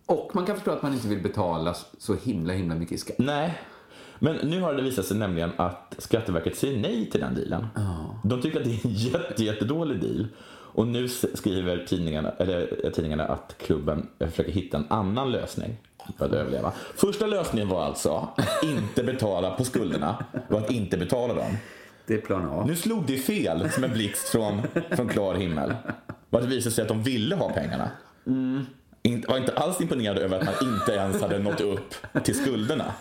Och 0.06 0.32
man 0.34 0.45
kan 0.45 0.56
förstå 0.56 0.71
att 0.71 0.82
man 0.82 0.93
inte 0.93 1.08
vill 1.08 1.23
betala 1.23 1.75
så 1.97 2.15
himla, 2.15 2.54
himla 2.54 2.75
mycket 2.75 2.95
i 2.95 2.97
skatt. 2.97 3.15
Nej. 3.19 3.60
Men 4.19 4.36
nu 4.36 4.62
har 4.62 4.73
det 4.73 4.82
visat 4.82 5.06
sig 5.06 5.17
nämligen 5.17 5.52
att 5.58 5.95
Skatteverket 5.97 6.58
säger 6.58 6.80
nej 6.80 7.10
till 7.12 7.19
den 7.21 7.36
dealen. 7.36 7.67
De 8.23 8.41
tycker 8.41 8.58
att 8.60 8.65
det 8.65 8.71
är 8.71 8.86
en 8.86 8.93
jätte, 8.93 9.43
jättedålig 9.43 10.02
deal. 10.02 10.28
Och 10.71 10.88
nu 10.88 11.08
skriver 11.08 11.86
tidningarna, 11.86 12.32
eller, 12.38 12.86
eh, 12.86 12.91
tidningarna 12.91 13.25
att 13.25 13.55
klubben 13.58 14.10
eh, 14.19 14.29
försöker 14.29 14.51
hitta 14.51 14.77
en 14.77 14.86
annan 14.89 15.32
lösning 15.32 15.77
för 16.17 16.25
att 16.25 16.32
överleva. 16.32 16.71
Första 16.95 17.27
lösningen 17.27 17.69
var 17.69 17.84
alltså 17.84 18.27
inte 18.63 19.03
betala 19.03 19.51
på 19.55 19.65
skulderna 19.65 20.25
och 20.49 20.60
att 20.60 20.71
inte 20.71 20.97
betala 20.97 21.34
dem. 21.34 21.58
Det 22.05 22.13
är 22.13 22.21
plan 22.21 22.49
A. 22.49 22.63
Nu 22.67 22.75
slog 22.75 23.05
det 23.08 23.17
fel 23.17 23.71
som 23.71 23.84
en 23.84 23.93
blixt 23.93 24.29
från, 24.29 24.62
från 24.91 25.08
klar 25.08 25.36
himmel. 25.36 25.73
Att 26.29 26.41
det 26.41 26.47
visade 26.47 26.75
sig 26.75 26.82
att 26.82 26.88
de 26.88 27.03
ville 27.03 27.36
ha 27.36 27.49
pengarna. 27.49 27.91
In, 29.01 29.25
var 29.27 29.38
inte 29.38 29.53
alls 29.53 29.82
imponerad 29.82 30.17
över 30.17 30.39
att 30.39 30.45
man 30.45 30.73
inte 30.73 30.91
ens 30.91 31.21
hade 31.21 31.39
nått 31.39 31.62
upp 31.62 31.95
till 32.23 32.36
skulderna. 32.36 32.93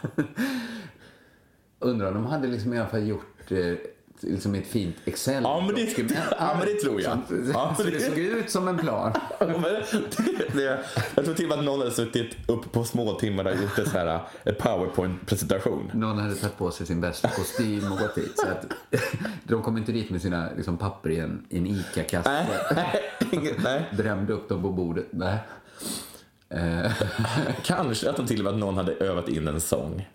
Undrar 1.78 2.08
om 2.08 2.14
de 2.14 2.26
hade 2.26 2.46
liksom 2.46 2.74
i 2.74 2.78
alla 2.78 2.88
fall 2.88 3.08
gjort 3.08 3.52
eh, 3.52 3.74
liksom 4.20 4.54
ett 4.54 4.66
fint 4.66 4.96
excel 5.04 5.42
Ja, 5.42 5.60
men 5.66 5.74
det- 5.74 5.98
ja, 6.38 6.54
men 6.58 6.66
det 6.66 6.74
tror 6.74 7.00
jag. 7.02 7.18
Så, 7.28 7.34
Ja, 7.54 7.74
så 7.76 7.82
det 7.82 7.90
det- 7.90 8.00
såg 8.00 8.18
ut 8.18 8.50
som 8.50 8.68
en 8.68 8.78
plan. 8.78 9.12
Det, 9.38 10.54
det, 10.54 10.78
jag 11.14 11.24
tror 11.24 11.34
till 11.34 11.44
och 11.44 11.48
med 11.48 11.58
att 11.58 11.64
någon 11.64 11.78
hade 11.78 11.90
suttit 11.90 12.36
upp 12.46 12.72
på 12.72 12.84
småtimmar 12.84 13.44
och 13.44 13.62
gjort 13.62 13.78
en 13.78 13.86
så 13.86 13.98
här, 13.98 14.20
en 14.44 14.54
powerpoint-presentation. 14.54 15.90
Någon 15.94 16.18
hade 16.18 16.34
tagit 16.34 16.58
på 16.58 16.70
sig 16.70 16.86
sin 16.86 17.00
bästa 17.00 17.28
kostym 17.28 17.92
och 17.92 17.98
gått 17.98 18.14
dit. 18.14 18.32
Så 18.38 18.46
att, 18.46 18.66
de 19.44 19.62
kom 19.62 19.76
inte 19.78 19.92
dit 19.92 20.10
med 20.10 20.22
sina 20.22 20.48
liksom, 20.56 20.76
papper 20.78 21.10
i 21.10 21.18
en, 21.18 21.46
i 21.48 21.58
en 21.58 21.66
ICA-kasse. 21.66 22.46
Drämde 23.96 24.32
upp 24.32 24.48
dem 24.48 24.62
på 24.62 24.68
bordet. 24.70 25.06
Nej. 25.10 25.38
Kanske 27.62 28.10
att 28.10 28.16
de 28.16 28.26
till 28.26 28.38
och 28.40 28.44
med 28.44 28.52
att 28.52 28.58
någon 28.58 28.76
hade 28.76 28.92
övat 28.92 29.28
in 29.28 29.48
en 29.48 29.60
sång. 29.60 30.08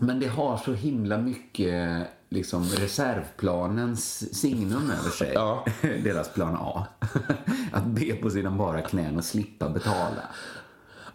Men 0.00 0.20
det 0.20 0.28
har 0.28 0.56
så 0.56 0.72
himla 0.72 1.18
mycket 1.18 2.06
liksom, 2.28 2.64
reservplanens 2.64 4.34
signum 4.40 4.90
över 5.00 5.10
sig. 5.10 5.32
Ja. 5.34 5.64
Deras 5.82 6.32
plan 6.32 6.56
A. 6.60 6.86
Att 7.72 7.84
be 7.86 8.14
på 8.14 8.30
sina 8.30 8.50
bara 8.50 8.80
knän 8.82 9.16
och 9.16 9.24
slippa 9.24 9.68
betala. 9.68 10.22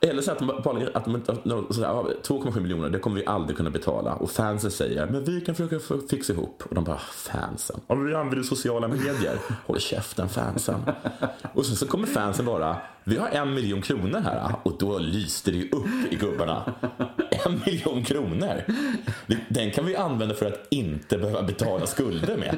Eller 0.02 0.22
så 0.22 0.32
att 0.32 0.40
de 0.40 0.48
bara, 0.48 0.88
att 0.94 1.06
de 1.06 1.22
ja, 1.44 2.08
2,7 2.24 2.60
miljoner, 2.60 2.90
det 2.90 3.00
kommer 3.00 3.20
vi 3.20 3.26
aldrig 3.26 3.58
kunna 3.58 3.70
betala. 3.70 4.14
Och 4.14 4.32
fansen 4.32 4.72
säger, 4.72 5.08
men 5.08 5.24
vi 5.24 5.42
kan 5.42 5.56
försöka 5.56 5.80
fixa 6.10 6.34
ihop. 6.34 6.64
Och 6.70 6.76
de 6.76 6.84
bara, 6.84 6.98
fansen? 6.98 7.80
Om 7.88 8.06
vi 8.06 8.16
använder 8.16 8.44
sociala 8.44 8.88
medier. 8.88 9.38
Håll 9.66 9.80
käften 9.80 10.30
fansen. 10.30 10.82
Och 11.54 11.66
så, 11.66 11.76
så 11.76 11.88
kommer 11.88 12.08
fansen 12.08 12.46
bara, 12.46 12.78
vi 13.04 13.18
har 13.18 13.28
en 13.28 13.54
miljon 13.54 13.82
kronor 13.82 14.20
här. 14.20 14.56
Och 14.64 14.78
då 14.80 14.98
lyste 14.98 15.52
det 15.52 15.58
ju 15.58 15.70
upp 15.70 16.12
i 16.14 16.16
gubbarna. 16.16 16.74
En 17.46 17.62
miljon 17.66 18.04
kronor. 18.04 18.64
Den 19.50 19.72
kan 19.72 19.86
vi 19.86 19.96
använda 19.96 20.36
för 20.36 20.46
att 20.46 20.68
inte 20.70 21.18
behöva 21.18 21.44
betala 21.44 21.86
skulder 21.86 22.38
med. 22.38 22.58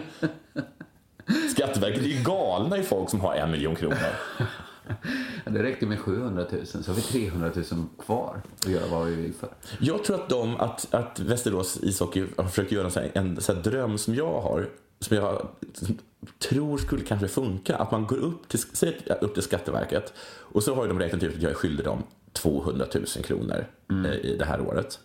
Skatteverket 1.51 2.01
är 2.01 2.07
ju 2.07 2.23
galna 2.23 2.77
i 2.77 2.83
folk 2.83 3.09
som 3.09 3.21
har 3.21 3.35
en 3.35 3.51
miljon 3.51 3.75
kronor. 3.75 3.97
Ja, 5.45 5.51
Det 5.51 5.63
räckte 5.63 5.85
med 5.85 5.99
700 5.99 6.45
000 6.51 6.65
så 6.65 6.77
har 6.91 6.93
vi 6.95 7.01
300 7.01 7.51
000 7.55 7.65
kvar 8.05 8.41
att 8.59 8.67
göra 8.71 8.87
vad 8.87 9.07
vi 9.07 9.15
vill 9.15 9.33
för. 9.33 9.49
Jag 9.79 10.03
tror 10.03 10.15
att, 10.15 10.29
de, 10.29 10.55
att, 10.57 10.93
att 10.93 11.19
Västerås 11.19 11.79
ishockey 11.83 12.25
har 12.37 12.43
försökt 12.43 12.71
göra 12.71 13.01
en, 13.01 13.09
en 13.13 13.37
här 13.47 13.55
dröm 13.63 13.97
som 13.97 14.15
jag 14.15 14.41
har, 14.41 14.69
som 14.99 15.17
jag 15.17 15.47
tror 16.39 16.77
skulle 16.77 17.03
kanske 17.03 17.27
funka. 17.27 17.75
Att 17.75 17.91
man 17.91 18.05
går 18.07 18.17
upp 18.17 18.47
till, 18.47 18.59
säg 18.59 18.97
upp 19.21 19.33
till 19.33 19.43
Skatteverket 19.43 20.13
och 20.39 20.63
så 20.63 20.75
har 20.75 20.87
de 20.87 20.99
räknat 20.99 21.23
ut 21.23 21.35
att 21.35 21.41
jag 21.41 21.51
är 21.51 21.55
skyldig 21.55 21.85
dem 21.85 22.03
200 22.33 22.85
000 22.93 23.05
kronor 23.05 23.65
eh, 24.05 24.13
i 24.13 24.35
det 24.39 24.45
här 24.45 24.61
året. 24.61 24.99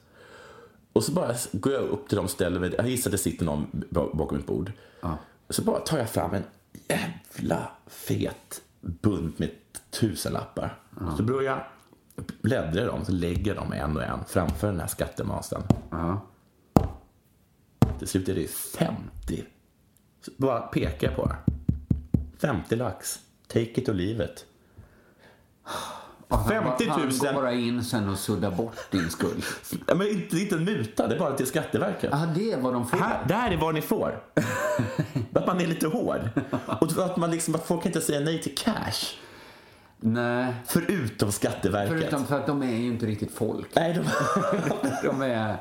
Och 0.93 1.05
så 1.05 1.13
bara 1.13 1.35
går 1.53 1.73
jag 1.73 1.83
upp 1.83 2.09
till 2.09 2.17
dem 2.17 2.29
ställer 2.29 2.61
mig, 2.61 2.75
jag 2.77 2.89
gissar 2.89 3.11
att 3.11 3.13
det 3.13 3.19
sitter 3.19 3.45
någon 3.45 3.67
ba- 3.91 4.15
bakom 4.15 4.39
ett 4.39 4.47
bord. 4.47 4.73
Så 5.51 5.63
bara 5.63 5.81
tar 5.81 5.99
jag 5.99 6.11
fram 6.11 6.35
en 6.35 6.43
jävla 6.89 7.69
fet 7.87 8.61
bunt 8.83 9.39
med 9.39 9.51
tusenlappar. 9.91 10.81
Så 11.17 11.23
börjar 11.23 11.43
jag 11.43 11.65
bläddra 12.43 12.83
i 12.83 12.85
dem, 12.85 13.05
så 13.05 13.13
lägger 13.13 13.55
jag 13.55 13.57
dem 13.57 13.73
en 13.73 13.97
och 13.97 14.03
en 14.03 14.25
framför 14.25 14.67
den 14.67 14.81
här 14.81 14.87
skattemasen. 14.87 15.63
Ja. 15.91 16.27
Till 17.99 18.09
slut 18.09 18.29
är 18.29 18.35
det 18.35 18.51
50. 18.51 19.45
Så 20.25 20.31
bara 20.37 20.61
pekar 20.61 21.09
jag 21.09 21.17
på 21.17 21.27
det. 21.27 21.37
50 22.39 22.77
lax. 22.77 23.21
Take 23.47 23.81
it 23.81 23.89
or 23.89 23.95
leave 23.95 24.25
it. 24.25 24.47
Och 26.33 26.39
han, 26.39 26.49
50 26.49 26.87
000. 26.87 26.97
Han 26.97 27.09
går 27.09 27.33
bara 27.33 27.53
in 27.53 27.85
sen 27.85 28.09
och 28.09 28.19
suddar 28.19 28.51
bort 28.51 28.77
din 28.91 29.11
skuld. 29.11 29.45
Ja, 29.87 29.95
men 29.95 30.09
inte, 30.09 30.37
det 30.37 30.43
inte 30.43 30.55
en 30.55 30.65
muta, 30.65 31.07
det 31.07 31.15
är 31.15 31.19
bara 31.19 31.37
till 31.37 31.47
Skatteverket. 31.47 32.11
Ja, 32.13 32.27
det 32.35 32.53
är 32.53 32.61
vad 32.61 32.73
de 32.73 32.89
får. 32.89 32.99
Här, 32.99 33.25
där 33.29 33.51
är 33.51 33.57
vad 33.57 33.75
ni 33.75 33.83
får. 33.83 34.23
att 35.35 35.47
man 35.47 35.61
är 35.61 35.67
lite 35.67 35.87
hård. 35.87 36.21
Och 36.81 37.05
att, 37.05 37.17
man 37.17 37.31
liksom, 37.31 37.55
att 37.55 37.67
folk 37.67 37.87
inte 37.87 38.01
säga 38.01 38.21
nej 38.21 38.43
till 38.43 38.55
cash. 38.55 39.17
Nej, 40.01 40.55
Förutom 40.67 41.33
Skatteverket. 41.33 41.99
förutom 41.99 42.27
för 42.27 42.41
att 42.41 42.47
de 42.47 42.63
är 42.63 42.77
ju 42.77 42.87
inte 42.87 43.07
riktigt 43.07 43.35
folk. 43.35 43.69
Nej, 43.75 43.95
de, 43.95 44.05
De 45.09 45.23
är... 45.23 45.57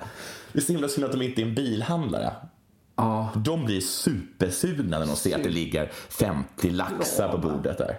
det 0.52 0.60
är 0.60 0.62
så 0.62 0.72
himla 0.72 0.88
synd 0.88 1.06
att 1.06 1.12
de 1.12 1.22
inte 1.22 1.42
är 1.42 1.46
en 1.46 1.56
bilhandlare. 1.56 2.34
Ja. 2.96 3.30
De 3.36 3.66
blir 3.66 3.82
supersugna 3.82 5.00
när 5.00 5.06
de 5.06 5.16
ser 5.16 5.36
att 5.36 5.44
det 5.44 5.50
ligger 5.50 5.92
50 6.10 6.70
laxar 6.70 7.30
på 7.30 7.38
bordet 7.38 7.78
där. 7.78 7.98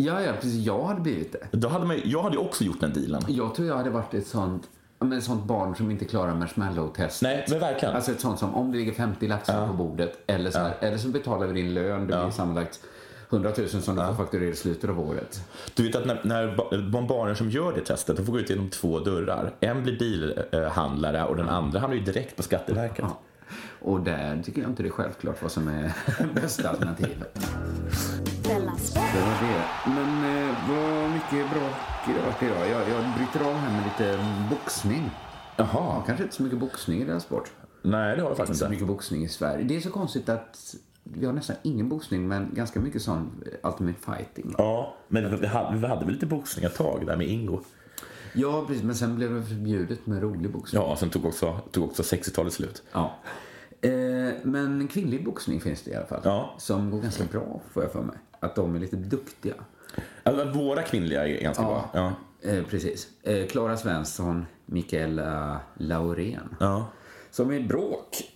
Ja, 0.00 0.22
ja, 0.22 0.32
precis. 0.32 0.54
Jag 0.66 0.84
hade 0.84 1.00
blivit 1.00 1.32
det. 1.32 1.58
Då 1.58 1.68
hade 1.68 1.86
man, 1.86 2.00
jag 2.04 2.22
hade 2.22 2.36
ju 2.36 2.42
också 2.42 2.64
gjort 2.64 2.80
den 2.80 2.92
dealen. 2.92 3.22
Jag 3.28 3.54
tror 3.54 3.68
jag 3.68 3.76
hade 3.76 3.90
varit 3.90 4.14
ett 4.14 4.26
sånt, 4.26 4.62
ja, 4.98 5.06
men 5.06 5.18
ett 5.18 5.24
sånt 5.24 5.44
barn 5.44 5.76
som 5.76 5.90
inte 5.90 6.04
klarar 6.04 6.34
marshmallow-testet. 6.34 7.22
Nej, 7.22 7.46
men 7.48 7.60
verkligen. 7.60 7.94
Alltså 7.94 8.12
ett 8.12 8.20
sånt 8.20 8.38
som 8.38 8.54
om 8.54 8.72
det 8.72 8.78
ligger 8.78 8.92
50 8.92 9.28
laxar 9.28 9.66
på 9.66 9.72
bordet 9.72 10.18
eller 10.26 10.50
så, 10.50 10.58
här, 10.58 10.74
eller 10.80 10.98
så 10.98 11.08
betalar 11.08 11.46
vi 11.46 11.62
din 11.62 11.74
lön, 11.74 12.00
det 12.00 12.06
blir 12.06 12.30
sammanlagt 12.30 12.80
100 13.30 13.52
000 13.58 13.68
som 13.68 13.96
du 13.96 14.02
får 14.02 14.14
fakturera 14.14 14.50
i 14.50 14.56
slutet 14.56 14.90
av 14.90 15.00
året. 15.00 15.40
Du 15.74 15.82
vet 15.82 15.96
att 15.96 16.06
när, 16.06 16.20
när 16.24 16.56
de 16.92 17.06
barnen 17.06 17.36
som 17.36 17.50
gör 17.50 17.72
det 17.72 17.80
testet, 17.80 18.16
de 18.16 18.26
får 18.26 18.32
gå 18.32 18.38
ut 18.38 18.50
genom 18.50 18.70
två 18.70 18.98
dörrar. 18.98 19.52
En 19.60 19.82
blir 19.82 19.98
bilhandlare 19.98 21.24
och 21.24 21.36
den 21.36 21.48
andra 21.48 21.80
hamnar 21.80 21.96
ju 21.96 22.02
direkt 22.02 22.36
på 22.36 22.42
Skatteverket. 22.42 23.04
Ja. 23.08 23.18
Och 23.80 24.00
där 24.00 24.42
tycker 24.44 24.60
jag 24.60 24.70
inte 24.70 24.82
det 24.82 24.88
är 24.88 24.90
självklart 24.90 25.42
vad 25.42 25.52
som 25.52 25.68
är 25.68 25.92
bästa 26.34 26.68
alternativet. 26.68 27.38
Sport. 28.78 29.02
Det 29.14 29.20
var 29.20 29.48
det. 29.48 29.64
Men 29.90 30.48
eh, 30.48 30.54
vad 30.68 31.10
mycket 31.10 31.50
bråk 31.50 31.72
det 32.06 32.12
har 32.12 32.26
varit 32.26 32.42
idag. 32.42 32.68
Jag, 32.70 32.88
jag 32.90 33.04
bryter 33.16 33.48
av 33.50 33.54
här 33.54 33.72
med 33.72 33.84
lite 33.84 34.24
boxning. 34.50 35.10
Ja, 35.56 35.68
Jaha. 35.72 36.02
kanske 36.06 36.24
inte 36.24 36.36
så 36.36 36.42
mycket 36.42 36.58
boxning 36.58 37.02
i 37.02 37.04
den 37.04 37.20
sport. 37.20 37.52
Nej, 37.82 38.16
det 38.16 38.22
har 38.22 38.28
jag 38.30 38.36
faktiskt 38.36 38.58
Så 38.58 38.64
inte. 38.64 38.72
mycket 38.72 38.86
boxning 38.88 39.24
i 39.24 39.28
Sverige. 39.28 39.64
Det 39.64 39.76
är 39.76 39.80
så 39.80 39.90
konstigt 39.90 40.28
att 40.28 40.74
vi 41.04 41.26
har 41.26 41.32
nästan 41.32 41.56
ingen 41.62 41.88
boxning 41.88 42.28
men 42.28 42.50
ganska 42.54 42.80
mycket 42.80 43.02
sån 43.02 43.44
eh, 43.62 43.68
ultimate 43.70 43.98
fighting. 44.16 44.54
Ja, 44.58 44.94
men 45.08 45.40
vi 45.40 45.46
hade, 45.46 45.76
vi 45.78 45.86
hade 45.86 46.04
väl 46.04 46.14
lite 46.14 46.26
boxning 46.26 46.64
ett 46.64 46.76
tag 46.76 47.06
där 47.06 47.16
med 47.16 47.26
Ingo. 47.26 47.60
Ja, 48.32 48.64
precis. 48.66 48.82
Men 48.82 48.94
sen 48.94 49.16
blev 49.16 49.34
det 49.34 49.42
förbjudet 49.42 50.06
med 50.06 50.22
rolig 50.22 50.52
boxning. 50.52 50.82
Ja, 50.82 50.96
sen 50.96 51.10
tog 51.10 51.24
också, 51.24 51.60
tog 51.70 51.84
också 51.84 52.02
60-talet 52.02 52.52
slut. 52.52 52.82
Ja. 52.92 53.14
Eh, 53.80 53.90
men 54.42 54.88
kvinnlig 54.88 55.24
boxning 55.24 55.60
finns 55.60 55.82
det 55.82 55.90
i 55.90 55.94
alla 55.94 56.06
fall. 56.06 56.20
Ja. 56.24 56.54
Som 56.58 56.90
går 56.90 57.00
ganska 57.00 57.24
bra, 57.24 57.60
får 57.72 57.82
jag 57.82 57.92
för 57.92 58.02
mig. 58.02 58.16
Att 58.40 58.54
de 58.54 58.74
är 58.74 58.80
lite 58.80 58.96
duktiga. 58.96 59.54
Alltså, 60.22 60.44
våra 60.44 60.82
kvinnliga 60.82 61.26
är 61.28 61.42
ganska 61.42 61.62
bra. 61.62 61.90
Ja. 61.94 62.12
Eh, 62.42 62.64
precis. 62.64 63.08
Eh, 63.22 63.46
Klara 63.46 63.76
Svensson, 63.76 64.46
Mikaela 64.66 65.60
Laurén. 65.74 66.56
Ja. 66.60 66.86
Som 67.30 67.50
är 67.50 67.60
bråk. 67.60 68.32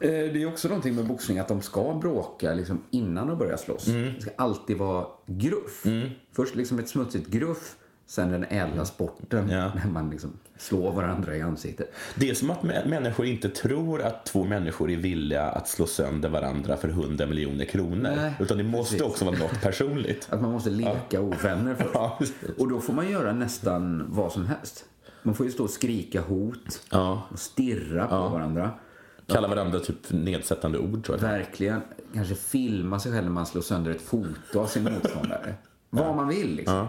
Eh, 0.00 0.10
det 0.10 0.42
är 0.42 0.48
också 0.48 0.68
någonting 0.68 0.94
med 0.94 1.06
boxning 1.06 1.38
att 1.38 1.48
de 1.48 1.62
ska 1.62 1.94
bråka 1.94 2.54
liksom 2.54 2.82
innan 2.90 3.26
de 3.26 3.38
börjar 3.38 3.56
slåss. 3.56 3.88
Mm. 3.88 4.14
Det 4.14 4.20
ska 4.20 4.30
alltid 4.36 4.78
vara 4.78 5.06
gruff. 5.26 5.86
Först 6.32 6.54
liksom 6.54 6.78
ett 6.78 6.88
smutsigt 6.88 7.28
gruff, 7.28 7.76
sen 8.10 8.30
den 8.32 8.44
ädla 8.48 8.84
sporten 8.84 9.48
Ja. 9.50 9.72
när 9.74 9.86
man 9.92 10.10
liksom 10.10 10.32
slår 10.58 10.92
varandra 10.92 11.36
i 11.36 11.42
ansiktet. 11.42 11.92
Det 12.14 12.30
är 12.30 12.34
som 12.34 12.50
att 12.50 12.60
mä- 12.60 12.88
människor 12.88 13.26
inte 13.26 13.48
tror 13.48 14.02
att 14.02 14.26
två 14.26 14.44
människor 14.44 14.90
är 14.90 14.96
villiga 14.96 15.42
att 15.42 15.68
slå 15.68 15.86
sönder 15.86 16.28
varandra 16.28 16.76
för 16.76 16.88
100 16.88 17.26
miljoner 17.26 17.64
kronor. 17.64 18.12
Nej, 18.16 18.32
Utan 18.40 18.58
det 18.58 18.64
måste 18.64 18.94
precis. 18.94 19.10
också 19.12 19.24
vara 19.24 19.38
något 19.38 19.60
personligt. 19.62 20.28
Att 20.30 20.40
man 20.42 20.52
måste 20.52 20.70
leka 20.70 21.20
ovänner 21.20 21.74
först. 21.74 21.90
Ja, 21.94 22.18
och 22.58 22.68
då 22.68 22.80
får 22.80 22.92
man 22.92 23.10
göra 23.10 23.32
nästan 23.32 24.04
vad 24.08 24.32
som 24.32 24.46
helst. 24.46 24.84
Man 25.22 25.34
får 25.34 25.46
ju 25.46 25.52
stå 25.52 25.64
och 25.64 25.70
skrika 25.70 26.20
hot 26.20 26.82
Ja. 26.90 27.22
och 27.32 27.38
stirra 27.38 28.06
på 28.06 28.28
varandra. 28.28 28.70
Kalla 29.26 29.48
varandra 29.48 29.78
typ 29.80 29.96
nedsättande 30.12 30.78
ord 30.78 31.04
tror 31.04 31.18
jag. 31.18 31.28
Verkligen. 31.28 31.80
Kanske 32.14 32.34
filma 32.34 33.00
sig 33.00 33.12
själv 33.12 33.24
när 33.24 33.32
man 33.32 33.46
slår 33.46 33.62
sönder 33.62 33.90
ett 33.90 34.00
foto 34.02 34.60
av 34.60 34.66
sin 34.66 34.82
motståndare. 34.84 35.54
Vad 35.90 36.16
man 36.16 36.28
vill 36.28 36.54
liksom. 36.56 36.86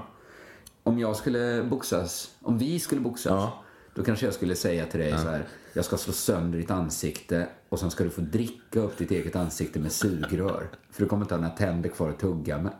Om 0.83 0.99
jag 0.99 1.15
skulle 1.15 1.63
boxas, 1.63 2.31
om 2.41 2.57
vi 2.57 2.79
skulle 2.79 3.01
boxas, 3.01 3.31
Ja. 3.31 3.63
då 3.95 4.03
kanske 4.03 4.25
jag 4.25 4.33
skulle 4.33 4.55
säga 4.55 4.85
till 4.85 4.99
dig 4.99 5.11
så 5.11 5.29
här. 5.29 5.43
Jag 5.73 5.85
ska 5.85 5.97
slå 5.97 6.13
sönder 6.13 6.59
ditt 6.59 6.71
ansikte 6.71 7.47
och 7.69 7.79
sen 7.79 7.91
ska 7.91 8.03
du 8.03 8.09
få 8.09 8.21
dricka 8.21 8.79
upp 8.79 8.97
ditt 8.97 9.11
eget 9.11 9.35
ansikte 9.35 9.79
med 9.79 9.91
sugrör. 9.91 10.69
För 10.91 11.03
du 11.03 11.09
kommer 11.09 11.25
inte 11.25 11.33
ha 11.35 11.41
några 11.41 11.55
tänder 11.55 11.89
kvar 11.89 12.09
att 12.09 12.19
tugga 12.19 12.57
med. 12.57 12.73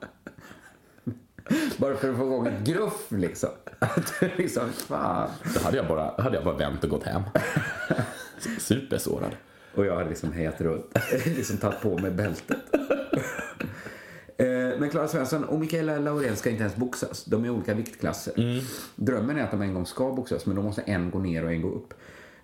Bara 1.78 1.96
för 1.96 2.10
att 2.12 2.18
få 2.18 2.24
igång 2.26 2.48
ett 2.48 2.64
gruff 2.68 3.06
liksom. 3.10 3.50
Liksom, 4.38 4.70
fan. 4.72 5.30
Då 5.56 5.60
hade 5.64 5.78
jag 5.78 5.88
bara, 5.88 6.22
hade 6.22 6.36
jag 6.36 6.46
bara 6.46 6.56
vänt 6.58 6.84
och 6.84 6.90
gått 6.90 7.04
hem. 7.04 7.22
Supersårad. 8.60 9.32
Och 9.76 9.86
jag 9.86 9.96
hade 9.96 10.10
liksom 10.10 10.32
hejat 10.34 10.62
runt, 10.62 10.86
liksom 11.26 11.58
tagit 11.58 11.82
på 11.82 11.98
mig 11.98 12.12
bältet. 12.12 12.58
Men 14.82 14.90
Klara 14.90 15.08
Svensson 15.08 15.44
och 15.44 15.60
Mikaela 15.60 15.98
Laurén 16.00 16.36
ska 16.36 16.50
inte 16.50 16.62
ens 16.64 16.76
boxas. 16.76 17.26
De 17.26 17.44
är 17.44 17.48
i 17.48 17.50
olika 17.50 17.74
viktklasser. 17.74 18.34
Drömmen 18.96 19.38
är 19.38 19.44
att 19.44 19.52
de 19.52 19.62
en 19.62 19.74
gång 19.74 19.86
ska 19.86 20.12
boxas, 20.14 20.46
men 20.46 20.56
då 20.56 20.62
måste 20.62 20.82
en 20.82 21.12
gå 21.12 21.20
ner 21.20 21.46
och 21.46 21.52
en 21.52 21.62
gå 21.62 21.70
upp. 21.70 21.94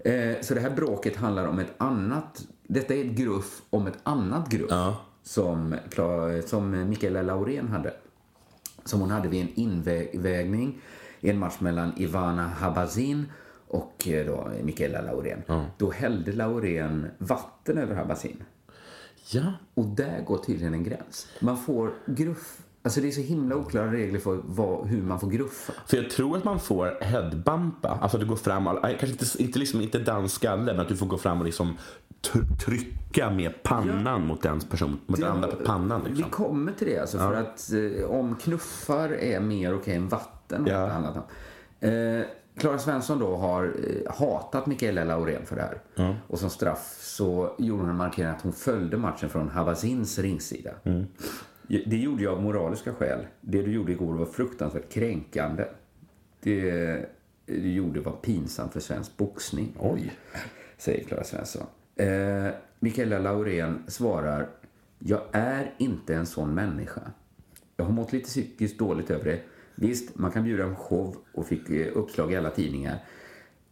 Eh, 0.05 0.31
Så 0.41 0.53
det 0.53 0.59
här 0.61 0.69
bråket 0.69 1.15
handlar 1.15 1.47
om 1.47 1.59
ett 1.59 1.73
annat... 1.77 2.45
Detta 2.67 2.93
är 2.93 3.05
ett 3.05 3.11
gruff 3.11 3.61
om 3.69 3.87
ett 3.87 3.97
annat 4.03 4.49
gruff 4.49 4.71
som, 5.23 5.75
Kla- 5.89 6.41
som 6.41 6.89
Mikaela 6.89 7.21
Laurén 7.21 7.67
hade. 7.67 7.93
Som 8.85 8.99
hon 9.01 9.11
hade 9.11 9.27
vid 9.27 9.41
en 9.41 9.49
invägning 9.55 10.81
i 11.19 11.29
en 11.29 11.39
match 11.39 11.55
mellan 11.59 11.93
Ivana 11.97 12.47
Habazin 12.47 13.25
och 13.67 14.07
eh, 14.07 14.25
då 14.25 14.49
Mikaela 14.63 15.01
Laurén. 15.01 15.43
Då 15.77 15.91
hällde 15.91 16.31
Laurén 16.31 17.07
vatten 17.17 17.77
över 17.77 17.95
Habazin. 17.95 18.43
Ja. 19.31 19.53
Och 19.73 19.85
där 19.85 20.21
går 20.21 20.37
tydligen 20.37 20.73
en 20.73 20.83
gräns. 20.83 21.27
Man 21.39 21.57
får 21.57 21.93
gruff... 22.05 22.61
Alltså 22.81 23.01
det 23.01 23.07
är 23.07 23.11
så 23.11 23.21
himla 23.21 23.55
oklara 23.55 23.91
regler 23.91 24.19
för 24.19 24.39
vad, 24.45 24.87
hur 24.87 25.01
man 25.01 25.19
får 25.19 25.27
gruffa. 25.27 25.73
För 25.87 25.97
jag 25.97 26.09
tror 26.09 26.37
att 26.37 26.43
man 26.43 26.59
får 26.59 26.97
headbumpa. 27.01 27.99
Alltså 28.01 28.17
du 28.17 28.25
går 28.25 28.35
fram, 28.35 28.65
kanske 28.81 29.07
inte, 29.07 29.25
inte, 29.43 29.59
liksom, 29.59 29.81
inte 29.81 29.99
dansskalle, 29.99 30.63
men 30.73 30.79
att 30.79 30.87
du 30.87 30.95
får 30.97 31.05
gå 31.05 31.17
fram 31.17 31.39
och 31.39 31.45
liksom 31.45 31.77
tr- 32.21 32.57
trycka 32.65 33.29
med 33.31 33.63
pannan 33.63 34.27
mot 34.27 34.41
den 34.41 34.59
person, 34.59 34.99
mot 35.05 35.19
den 35.19 35.31
andra 35.31 35.47
pannan. 35.65 36.01
Vi 36.03 36.09
Liksom. 36.09 36.29
kommer 36.29 36.71
till 36.71 36.87
det 36.87 36.99
alltså, 36.99 37.17
för 37.17 37.33
att 37.33 37.71
eh, 37.73 38.09
om 38.09 38.35
knuffar 38.35 39.09
är 39.09 39.39
mer 39.39 39.75
okej 39.75 39.95
än 39.95 40.07
vatten 40.07 40.65
Ja. 40.69 40.97
om. 40.97 41.21
Eh, 41.89 42.21
Klara 42.57 42.79
Svensson 42.79 43.19
då 43.19 43.35
har 43.35 43.63
eh, 43.63 44.13
hatat 44.13 44.65
Mikaela 44.65 45.03
Laurén 45.03 45.45
för 45.45 45.55
det 45.55 45.61
här. 45.61 45.79
Och 46.27 46.39
som 46.39 46.49
straff 46.49 46.97
så 46.99 47.55
gjorde 47.57 47.81
hon 47.81 47.89
en 47.89 47.95
markering 47.95 48.29
att 48.29 48.41
hon 48.41 48.53
följde 48.53 48.97
matchen 48.97 49.29
från 49.29 49.49
Habazins 49.49 50.19
ringsida. 50.19 50.71
Det 51.67 51.97
gjorde 51.97 52.23
jag 52.23 52.33
av 52.33 52.41
moraliska 52.41 52.93
skäl. 52.93 53.19
Det 53.41 53.61
du 53.61 53.71
gjorde 53.71 53.91
igår 53.91 54.13
var 54.13 54.25
fruktansvärt 54.25 54.89
kränkande. 54.89 55.65
Det 56.39 57.05
du 57.45 57.71
gjorde 57.71 57.99
var 57.99 58.11
pinsamt 58.11 58.73
för 58.73 58.79
svensk 58.79 59.17
boxning. 59.17 59.73
Oj. 59.79 60.13
Säger 60.77 61.03
Klara 61.03 61.23
Svensson. 61.23 61.65
Eh, 61.95 62.47
Mikaela 62.79 63.19
Laurén 63.19 63.83
svarar 63.87 64.49
Jag 64.99 65.21
är 65.31 65.73
inte 65.77 66.15
en 66.15 66.25
sån 66.25 66.53
människa. 66.53 67.01
Jag 67.77 67.85
har 67.85 67.91
mått 67.91 68.13
lite 68.13 68.25
psykiskt 68.25 68.79
dåligt 68.79 69.11
över 69.11 69.25
det. 69.25 69.41
Visst, 69.79 70.15
man 70.15 70.31
kan 70.31 70.43
bjuda 70.43 70.63
en 70.63 70.75
show 70.75 71.15
och 71.33 71.47
fick 71.47 71.69
eh, 71.69 71.87
uppslag 71.97 72.33
i 72.33 72.35
alla 72.35 72.49
tidningar. 72.49 72.97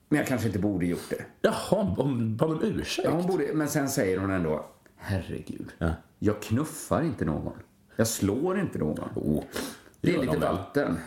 Men 0.10 0.18
jag 0.20 0.28
kanske 0.28 0.48
inte 0.48 0.60
borde 0.60 0.86
gjort 0.86 1.10
det. 1.10 1.26
Jaha, 1.41 1.96
om, 1.98 2.36
bad 2.38 2.52
om 2.52 2.63
ursäkt? 2.63 3.06
Ja, 3.08 3.12
hon 3.15 3.28
borde, 3.28 3.54
men 3.54 3.70
sen 3.70 3.89
säger 3.89 4.18
hon 4.18 4.32
ändå 4.32 4.65
Herregud, 4.98 5.72
Ja. 5.78 5.89
jag 6.20 6.41
knuffar 6.41 7.02
inte 7.04 7.26
någon. 7.26 7.54
Jag 7.96 8.08
slår 8.08 8.60
inte 8.60 8.78
någon. 8.80 9.10
Oh, 9.15 9.44
Det 10.02 10.15
är 10.15 10.22
lite 10.22 10.38
vatten. 10.38 10.98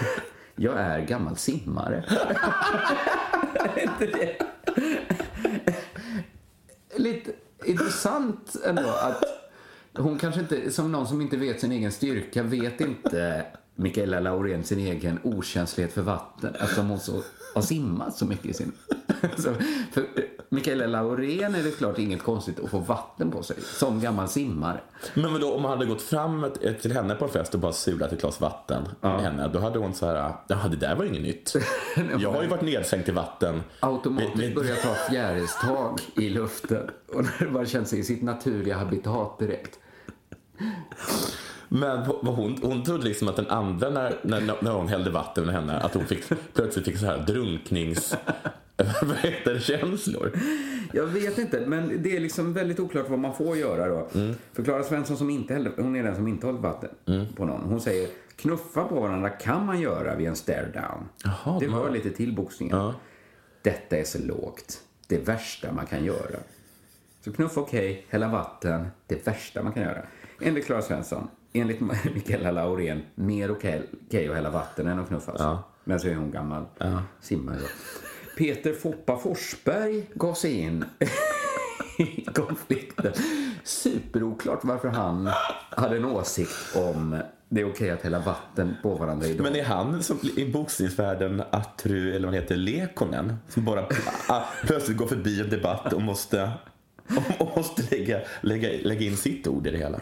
Jag 0.58 0.80
är 0.80 1.00
gammal 1.06 1.36
simmare. 1.36 2.04
Inte 3.82 4.06
det? 4.06 4.36
Lite 6.96 7.32
intressant 7.64 8.56
ändå 8.64 8.88
att 8.88 9.22
hon 9.98 10.18
kanske 10.18 10.40
inte, 10.40 10.70
som 10.70 10.92
någon 10.92 11.06
som 11.06 11.20
inte 11.20 11.36
vet 11.36 11.60
sin 11.60 11.72
egen 11.72 11.92
styrka, 11.92 12.42
vet 12.42 12.80
inte 12.80 13.46
Mikaela 13.76 14.20
Laurén 14.20 14.64
sin 14.64 14.78
egen 14.78 15.18
okänslighet 15.22 15.92
för 15.92 16.02
vatten 16.02 16.54
eftersom 16.60 16.88
hon 16.88 17.00
så, 17.00 17.22
har 17.54 17.62
simmat 17.62 18.16
så 18.16 18.26
mycket 18.26 18.46
i 18.46 18.54
sin... 18.54 18.72
Så, 19.36 19.54
för 19.92 20.06
Mikaela 20.48 20.86
Laurén 20.86 21.54
är 21.54 21.62
det 21.62 21.70
klart 21.70 21.98
inget 21.98 22.22
konstigt 22.22 22.60
att 22.60 22.70
få 22.70 22.78
vatten 22.78 23.30
på 23.30 23.42
sig 23.42 23.56
som 23.60 24.00
gammal 24.00 24.28
simmare. 24.28 24.80
Men 25.14 25.32
vadå, 25.32 25.54
om 25.54 25.62
man 25.62 25.70
hade 25.70 25.86
gått 25.86 26.02
fram 26.02 26.46
till 26.82 26.92
henne 26.92 27.14
på 27.14 27.24
en 27.24 27.30
fest 27.30 27.54
och 27.54 27.60
bara 27.60 27.72
sulat 27.72 28.12
ett 28.12 28.20
glas 28.20 28.40
vatten 28.40 28.82
med 29.00 29.20
henne, 29.20 29.48
då 29.52 29.58
hade 29.58 29.78
hon 29.78 29.94
så 29.94 30.06
här, 30.06 30.32
ja 30.48 30.56
det 30.70 30.76
där 30.76 30.96
var 30.96 31.04
inget 31.04 31.22
nytt. 31.22 31.54
Jag 32.18 32.32
har 32.32 32.42
ju 32.42 32.48
varit 32.48 32.62
nedsänkt 32.62 33.08
i 33.08 33.12
vatten. 33.12 33.62
automatiskt 33.80 34.36
Med- 34.36 34.46
med- 34.46 34.54
börjar 34.54 34.76
ta 34.76 34.94
fjärilstag 35.10 36.00
i 36.16 36.28
luften 36.28 36.90
och 37.14 37.22
när 37.22 37.38
det 37.38 37.50
bara 37.50 37.66
känns 37.66 37.92
i 37.92 38.02
sitt 38.04 38.22
naturliga 38.22 38.76
habitat 38.76 39.38
direkt. 39.38 39.78
Men 41.68 41.98
hon, 42.06 42.58
hon 42.62 42.84
trodde 42.84 43.04
liksom 43.04 43.28
att 43.28 43.36
den 43.36 43.46
andra, 43.46 43.90
när, 43.90 44.14
när, 44.22 44.40
när 44.62 44.70
hon 44.72 44.88
hällde 44.88 45.10
vatten 45.10 45.44
med 45.46 45.54
henne, 45.54 45.78
att 45.80 45.94
hon 45.94 46.06
fick, 46.06 46.24
plötsligt 46.54 46.84
fick 46.84 46.98
så 46.98 47.06
här 47.06 47.18
drunknings... 47.26 48.16
Vad 49.02 49.16
heter 49.16 49.54
det? 49.54 49.60
Känslor. 49.60 50.32
Jag 50.92 51.06
vet 51.06 51.38
inte, 51.38 51.60
men 51.66 52.02
det 52.02 52.16
är 52.16 52.20
liksom 52.20 52.52
väldigt 52.52 52.80
oklart 52.80 53.08
vad 53.10 53.18
man 53.18 53.34
får 53.34 53.56
göra 53.56 53.88
då. 53.88 54.08
För 54.52 54.64
Klara 54.64 54.82
Svensson 54.82 55.16
som 55.16 55.30
inte 55.30 55.54
hällde, 55.54 55.70
hon 55.76 55.96
är 55.96 56.02
den 56.02 56.14
som 56.16 56.28
inte 56.28 56.46
hållit 56.46 56.60
vatten 56.60 56.90
på 57.36 57.44
någon. 57.44 57.60
Hon 57.60 57.80
säger 57.80 58.08
knuffa 58.36 58.84
på 58.84 59.00
varandra 59.00 59.28
kan 59.30 59.66
man 59.66 59.80
göra 59.80 60.14
vid 60.16 60.28
en 60.28 60.36
stare 60.36 60.66
down. 60.74 61.08
Jaha, 61.24 61.58
det 61.60 61.66
de 61.66 61.72
hör 61.74 61.82
har- 61.84 61.90
lite 61.90 62.10
till 62.10 62.34
boxningen. 62.34 62.76
Ja. 62.76 62.94
Detta 63.62 63.96
är 63.96 64.04
så 64.04 64.18
lågt. 64.22 64.80
Det 65.08 65.18
värsta 65.28 65.72
man 65.72 65.86
kan 65.86 66.04
göra. 66.04 66.36
Så 67.24 67.32
knuff 67.32 67.58
okej, 67.58 68.06
hälla 68.08 68.28
vatten, 68.28 68.86
det 69.06 69.26
värsta 69.26 69.62
man 69.62 69.72
kan 69.72 69.82
göra. 69.82 70.02
Enligt 70.40 70.66
Klara 70.66 70.82
Svensson, 70.82 71.28
enligt 71.60 71.80
Mikaela 72.14 72.50
Laurén, 72.50 73.02
mer 73.14 73.50
okej 73.50 73.82
okej 74.06 74.28
att 74.28 74.34
hälla 74.34 74.50
vatten 74.50 74.86
än 74.86 74.98
att 74.98 75.08
knuffas. 75.08 75.36
Ja. 75.38 75.62
Men 75.84 76.00
så 76.00 76.08
är 76.08 76.14
hon 76.14 76.30
gammal. 76.30 76.64
Simmar 77.20 77.54
ju 77.54 77.60
då. 77.60 77.66
Peter 78.36 78.72
Foppa 78.72 79.16
Forsberg 79.16 80.10
gav 80.14 80.34
sig 80.34 80.52
in 80.52 80.84
i 81.98 82.24
konflikten. 82.34 83.12
Superoklart 83.64 84.64
varför 84.64 84.88
han 84.88 85.30
hade 85.70 85.96
en 85.96 86.04
åsikt 86.04 86.76
om 86.76 87.22
det 87.48 87.60
är 87.60 87.70
okej 87.70 87.90
att 87.90 88.02
hälla 88.02 88.18
vatten 88.18 88.76
på 88.82 88.94
varandra 88.94 89.26
idag. 89.26 89.44
Men 89.44 89.56
är 89.56 89.64
han 89.64 90.02
som 90.02 90.18
i 90.36 90.52
boxningsvärlden 90.52 91.42
Atru, 91.50 92.08
eller 92.08 92.26
vad 92.26 92.34
han 92.34 92.42
heter, 92.42 92.56
Lekonen? 92.56 93.36
Som 93.48 93.64
bara 93.64 93.86
ah, 94.28 94.42
plötsligt 94.66 94.96
går 94.96 95.06
förbi 95.06 95.40
en 95.40 95.50
debatt 95.50 95.92
och 95.92 96.02
måste, 96.02 96.50
och 97.38 97.56
måste 97.56 97.96
lägga, 97.96 98.20
lägga, 98.40 98.68
lägga 98.88 99.06
in 99.06 99.16
sitt 99.16 99.46
ord 99.46 99.66
i 99.66 99.70
det 99.70 99.78
hela? 99.78 100.00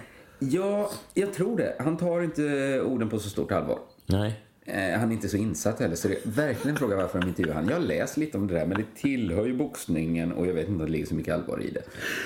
Ja, 0.50 0.90
jag 1.14 1.32
tror 1.34 1.56
det. 1.56 1.74
Han 1.78 1.96
tar 1.96 2.20
inte 2.22 2.80
orden 2.86 3.08
på 3.10 3.18
så 3.18 3.28
stort 3.28 3.52
allvar. 3.52 3.78
Nej. 4.06 4.40
Eh, 4.66 4.98
han 5.00 5.08
är 5.08 5.12
inte 5.12 5.28
så 5.28 5.36
insatt 5.36 5.80
heller, 5.80 5.96
så 5.96 6.08
det 6.08 6.14
är 6.14 6.20
verkligen 6.30 6.70
en 6.70 6.76
fråga 6.78 6.96
varför 6.96 7.20
de 7.20 7.28
intervjuar 7.28 7.54
han. 7.54 7.68
Jag 7.68 7.74
har 7.74 7.80
läst 7.80 8.16
lite 8.16 8.38
om 8.38 8.46
det 8.46 8.54
där, 8.54 8.66
men 8.66 8.76
det 8.78 9.00
tillhör 9.00 9.46
ju 9.46 9.56
boxningen 9.56 10.32
och 10.32 10.46
jag 10.46 10.54
vet 10.54 10.68
inte 10.68 10.80
om 10.82 10.86
det 10.86 10.92
ligger 10.92 11.06
så 11.06 11.14
mycket 11.14 11.34
allvar 11.34 11.62
i 11.62 11.70
det. 11.70 11.82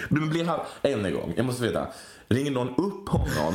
Men 0.08 0.28
blir 0.30 0.44
han, 0.44 0.60
än 0.82 1.04
en 1.04 1.14
gång, 1.14 1.32
jag 1.36 1.46
måste 1.46 1.62
veta. 1.62 1.86
Ringer 2.28 2.50
någon 2.50 2.68
upp 2.68 3.08
honom? 3.08 3.54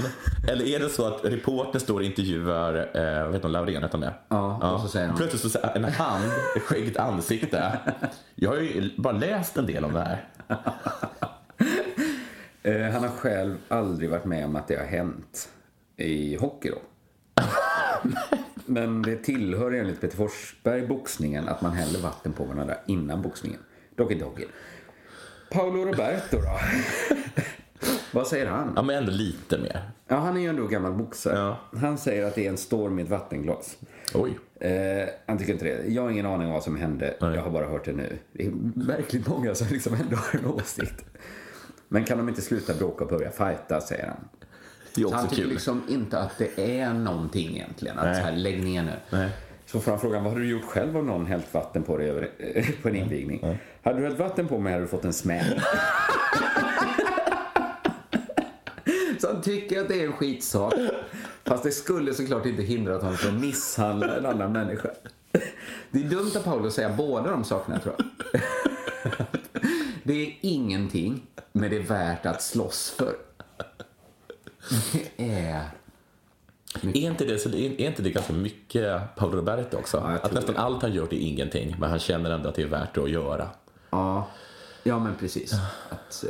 Eller 0.49 0.66
är 0.68 0.80
det 0.80 0.89
så 0.89 1.05
att 1.07 1.26
reportern 1.26 1.80
står 1.82 1.95
och 1.99 2.03
intervjuar, 2.05 2.76
eh, 3.24 3.28
vet 3.32 3.41
du, 3.41 3.47
Laurén, 3.47 3.84
heter 3.84 3.89
han 3.97 4.01
det? 4.01 4.14
Ja, 4.28 4.74
och 4.74 4.82
så 4.82 4.88
säger 4.88 5.07
han- 5.07 5.18
Plötsligt 5.18 5.41
så 5.41 5.49
säger 5.49 5.76
en 5.76 5.84
hand, 5.84 6.24
ett 6.55 6.61
skäggigt 6.61 6.97
ansikte. 6.97 7.80
Jag 8.36 8.49
har 8.49 8.57
ju 8.57 8.89
bara 8.97 9.14
läst 9.14 9.57
en 9.57 9.66
del 9.66 9.86
om 9.86 9.93
det 9.93 9.99
här. 9.99 10.26
Eh, 12.64 12.82
han 12.82 13.03
har 13.03 13.09
själv 13.09 13.55
aldrig 13.68 14.09
varit 14.09 14.26
med 14.26 14.45
om 14.45 14.55
att 14.55 14.68
det 14.68 14.76
har 14.76 14.86
hänt 14.86 15.49
i 15.97 16.36
hockey 16.36 16.70
då. 16.70 16.78
Men 18.66 19.01
det 19.01 19.16
tillhör 19.16 19.72
enligt 19.72 20.01
Peter 20.01 20.18
Forsberg 20.18 20.88
boxningen 20.88 21.47
att 21.47 21.61
man 21.61 21.72
häller 21.72 21.99
vatten 21.99 22.34
på 22.34 22.43
varandra 22.43 22.76
innan 22.88 23.22
boxningen. 23.22 23.59
Dock 23.95 24.11
inte 24.11 24.26
hockey. 24.26 24.45
Paolo 25.51 25.86
Roberto 25.86 26.38
då? 26.38 26.59
Vad 28.11 28.28
säger 28.28 28.45
han? 28.45 28.74
Ja, 28.76 28.82
men 28.82 28.95
ändå 28.95 29.11
lite 29.11 29.57
mer. 29.57 29.82
Ja, 30.07 30.16
han 30.16 30.38
är 30.38 30.41
ju 30.41 30.47
ändå 30.47 30.68
gammal 30.68 30.93
boxare. 30.93 31.38
Ja. 31.39 31.80
Han 31.80 31.97
säger 31.97 32.26
att 32.26 32.36
det 32.36 32.45
är 32.45 32.49
en 32.49 32.57
storm 32.57 32.99
i 32.99 33.01
ett 33.01 33.09
vattenglas. 33.09 33.78
Oj. 34.14 34.39
Eh, 34.59 35.09
han 35.26 35.38
tycker 35.38 35.53
inte 35.53 35.66
det. 35.66 35.84
Jag 35.88 36.01
har 36.01 36.09
ingen 36.09 36.26
aning 36.26 36.47
om 36.47 36.53
vad 36.53 36.64
som 36.64 36.76
hände. 36.76 37.14
Nej. 37.22 37.36
Jag 37.36 37.41
har 37.41 37.51
bara 37.51 37.66
hört 37.66 37.86
det 37.86 37.93
nu. 37.93 38.18
Det 38.32 38.45
är 38.45 38.51
verkligen 38.76 39.26
många 39.30 39.55
som 39.55 39.68
liksom 39.68 39.93
ändå 39.93 40.16
har 40.16 40.39
en 40.39 40.45
åsikt. 40.45 41.05
Men 41.93 42.03
kan 42.03 42.17
de 42.17 42.29
inte 42.29 42.41
sluta 42.41 42.73
bråka 42.73 43.03
och 43.03 43.09
börja 43.09 43.31
fighta, 43.31 43.81
säger 43.81 44.07
han. 44.07 44.17
Det 44.95 45.01
Så 45.01 45.13
han 45.13 45.27
tycker 45.27 45.43
kul. 45.43 45.51
liksom 45.51 45.83
inte 45.89 46.19
att 46.19 46.37
det 46.37 46.79
är 46.79 46.93
någonting 46.93 47.55
egentligen. 47.55 47.99
Att 47.99 48.05
Nej. 48.05 48.15
så 48.15 48.21
här, 48.21 48.31
lägg 48.31 48.63
ner 48.63 48.83
nu. 48.83 48.91
Nej. 49.09 49.29
Så 49.65 49.79
får 49.79 49.91
han 49.91 49.99
frågan, 49.99 50.23
vad 50.23 50.33
har 50.33 50.39
du 50.39 50.49
gjort 50.49 50.63
själv 50.65 50.97
om 50.97 51.07
någon 51.07 51.25
hällt 51.25 51.53
vatten 51.53 51.83
på 51.83 51.97
dig 51.97 52.09
över, 52.09 52.29
på 52.81 52.87
en 52.89 52.95
invigning? 52.95 53.59
Hade 53.83 53.99
du 53.99 54.05
hällt 54.05 54.19
vatten 54.19 54.47
på 54.47 54.59
mig 54.59 54.73
hade 54.73 54.83
du 54.85 54.87
fått 54.87 55.05
en 55.05 55.13
smäll. 55.13 55.61
Så 59.21 59.27
han 59.27 59.41
tycker 59.41 59.81
att 59.81 59.87
det 59.87 60.01
är 60.01 60.05
en 60.05 60.13
skitsak. 60.13 60.73
Fast 61.43 61.63
det 61.63 61.71
skulle 61.71 62.13
såklart 62.13 62.45
inte 62.45 62.63
hindra 62.63 62.97
honom 62.97 63.17
från 63.17 63.35
att 63.35 63.41
misshandla 63.41 64.17
en 64.17 64.25
annan 64.25 64.51
människa. 64.51 64.89
Det 65.91 65.99
är 65.99 66.09
dumt 66.09 66.31
av 66.35 66.39
Paolo 66.43 66.67
att 66.67 66.73
säga 66.73 66.89
båda 66.97 67.31
de 67.31 67.43
sakerna 67.43 67.79
tror 67.79 67.95
jag. 67.97 68.05
Det 70.04 70.14
är 70.28 70.36
ingenting, 70.41 71.22
men 71.51 71.70
det 71.70 71.76
är 71.78 71.82
värt 71.84 72.26
att 72.26 72.41
slåss 72.41 72.89
för. 72.97 73.16
Det 75.18 75.32
är... 75.34 75.62
Är 76.82 76.97
inte, 76.97 77.26
det, 77.26 77.39
så 77.39 77.49
det- 77.49 77.82
är 77.82 77.88
inte 77.88 78.01
det 78.01 78.10
ganska 78.10 78.34
mycket 78.34 79.16
Paolo 79.16 79.38
Roberto 79.38 79.78
också? 79.78 79.97
Ja, 79.97 80.04
att 80.24 80.34
nästan 80.34 80.58
allt 80.58 80.82
han 80.82 80.93
gör 80.93 81.08
det 81.10 81.16
är 81.24 81.28
ingenting, 81.28 81.76
men 81.80 81.89
han 81.89 81.99
känner 81.99 82.32
ändå 82.32 82.49
att 82.49 82.56
det 82.56 82.62
är 82.62 82.68
värt 82.68 82.97
att 82.97 83.10
göra. 83.10 83.49
Ja, 83.89 84.28
ja 84.84 84.99
men 84.99 85.15
precis. 85.15 85.53
Att, 85.89 86.23
eh, 86.23 86.29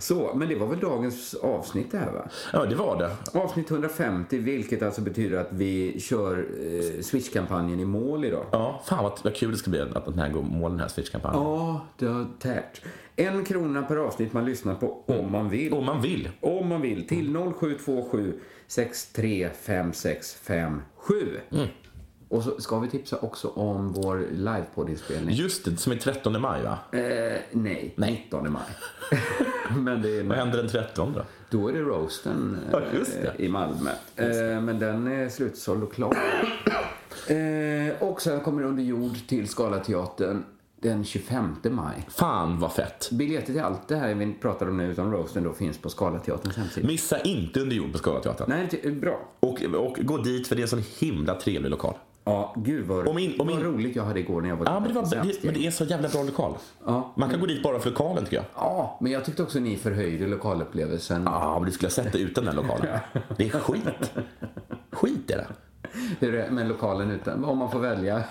så, 0.00 0.34
men 0.34 0.48
det 0.48 0.54
var 0.54 0.66
väl 0.66 0.80
dagens 0.80 1.34
avsnitt 1.34 1.92
det 1.92 1.98
här 1.98 2.12
va? 2.12 2.28
Ja, 2.52 2.64
det 2.64 2.74
var 2.74 2.98
det. 2.98 3.38
Avsnitt 3.38 3.70
150, 3.70 4.38
vilket 4.38 4.82
alltså 4.82 5.00
betyder 5.00 5.38
att 5.38 5.48
vi 5.50 6.00
kör 6.00 6.38
eh, 6.38 7.02
Switch-kampanjen 7.02 7.80
i 7.80 7.84
mål 7.84 8.24
idag. 8.24 8.46
Ja, 8.52 8.82
fan 8.86 9.04
vad, 9.04 9.20
vad 9.24 9.34
kul 9.34 9.50
det 9.50 9.56
ska 9.56 9.70
bli 9.70 9.80
att 9.80 10.04
den 10.04 10.18
här 10.18 10.28
går 10.28 10.42
mål 10.42 10.70
den 10.70 10.80
här 10.80 10.88
Switch-kampanjen. 10.88 11.42
Ja, 11.42 11.86
det 11.98 12.06
har 12.06 12.26
tärt. 12.38 12.82
En 13.16 13.44
krona 13.44 13.82
per 13.82 13.96
avsnitt 13.96 14.32
man 14.32 14.44
lyssnar 14.44 14.74
på 14.74 15.04
om 15.06 15.32
man 15.32 15.48
vill. 15.48 15.72
Om 15.72 15.84
man 15.84 16.02
vill. 16.02 16.30
Om 16.40 16.68
man 16.68 16.80
vill. 16.80 17.06
Till 17.06 17.36
0727 17.58 18.40
635657. 18.66 21.40
Mm. 21.50 21.66
Och 22.28 22.42
så 22.42 22.60
ska 22.60 22.78
vi 22.78 22.88
tipsa 22.88 23.18
också 23.18 23.48
om 23.48 23.92
vår 23.92 24.26
livepoddinspelning. 24.32 25.34
Just 25.34 25.64
det, 25.64 25.76
som 25.76 25.92
är 25.92 25.96
13 25.96 26.40
maj 26.40 26.62
va? 26.62 26.78
Eh, 26.92 27.40
nej, 27.52 27.94
19 27.96 28.52
maj. 28.52 28.62
Men 29.76 30.02
det 30.02 30.18
är 30.18 30.22
Vad 30.22 30.38
händer 30.38 30.58
den 30.58 30.68
13 30.68 31.12
då? 31.12 31.22
Då 31.50 31.68
är 31.68 31.72
det 31.72 31.80
roasten 31.80 32.58
eh, 32.64 32.68
Ja, 32.72 33.00
det. 33.36 33.44
i 33.44 33.48
Malmö. 33.48 33.90
Eh, 34.16 34.60
men 34.60 34.78
den 34.78 35.06
är 35.06 35.28
slutsåld 35.28 35.82
och 35.82 35.92
klar. 35.92 36.16
Eh, 37.28 38.02
och 38.02 38.22
sen 38.22 38.40
kommer 38.40 38.62
under 38.62 38.82
jord 38.82 39.16
till 39.28 39.48
Scalateatern 39.48 40.44
den 40.80 41.04
25 41.04 41.56
maj. 41.70 42.06
Fan 42.08 42.60
vad 42.60 42.72
fett. 42.72 43.10
Biljetter 43.12 43.52
till 43.52 43.62
allt 43.62 43.88
det 43.88 43.96
här 43.96 44.14
vi 44.14 44.34
pratar 44.40 44.68
om 44.68 44.76
nu 44.76 44.90
utom 44.92 45.12
roasten 45.12 45.44
då 45.44 45.52
finns 45.52 45.78
på 45.78 45.88
Scalateaterns 45.88 46.56
hemsida. 46.56 46.86
Missa 46.86 47.20
inte 47.20 47.60
under 47.60 47.76
jord 47.76 47.92
på 47.92 47.98
Scalateatern. 47.98 48.46
Nej, 48.48 48.90
bra. 48.92 49.28
Och, 49.40 49.62
och 49.62 49.98
gå 50.02 50.18
dit 50.18 50.48
för 50.48 50.56
det 50.56 50.60
är 50.60 50.62
en 50.62 50.68
sån 50.68 50.82
himla 50.98 51.34
trevlig 51.34 51.70
lokal. 51.70 51.94
Ja, 52.28 52.54
gud 52.56 52.86
vad, 52.86 53.08
Om 53.08 53.18
in- 53.18 53.40
om 53.40 53.46
vad 53.46 53.56
in- 53.56 53.62
roligt 53.62 53.96
jag 53.96 54.04
hade 54.04 54.20
igår 54.20 54.40
när 54.42 54.48
jag 54.48 54.56
var 54.56 54.66
Ja, 54.66 54.80
men 54.80 54.88
det, 54.88 54.94
var, 54.94 55.02
det, 55.24 55.44
men 55.44 55.54
det 55.54 55.66
är 55.66 55.70
så 55.70 55.84
jävla 55.84 56.08
bra 56.08 56.22
lokal. 56.22 56.54
Ja. 56.86 57.12
Man 57.16 57.30
kan 57.30 57.40
gå 57.40 57.46
dit 57.46 57.62
bara 57.62 57.78
för 57.78 57.90
lokalen 57.90 58.24
tycker 58.24 58.36
jag. 58.36 58.44
Ja, 58.54 58.98
men 59.00 59.12
jag 59.12 59.24
tyckte 59.24 59.42
också 59.42 59.58
ni 59.58 59.76
förhöjde 59.76 60.26
lokalupplevelsen. 60.26 61.22
Ja, 61.24 61.58
men 61.58 61.66
du 61.66 61.72
skulle 61.72 61.86
ha 61.86 61.92
sett 61.92 62.12
det 62.12 62.18
utan 62.18 62.44
den 62.44 62.56
lokalen. 62.56 62.86
Det 63.36 63.44
är 63.46 63.50
skit. 63.50 64.12
Skit 64.92 65.30
är 65.30 65.36
det. 65.36 65.46
Hur 66.20 66.34
är 66.34 66.50
med 66.50 66.68
lokalen 66.68 67.10
utan? 67.10 67.44
Om 67.44 67.58
man 67.58 67.70
får 67.70 67.78
välja 67.80 68.24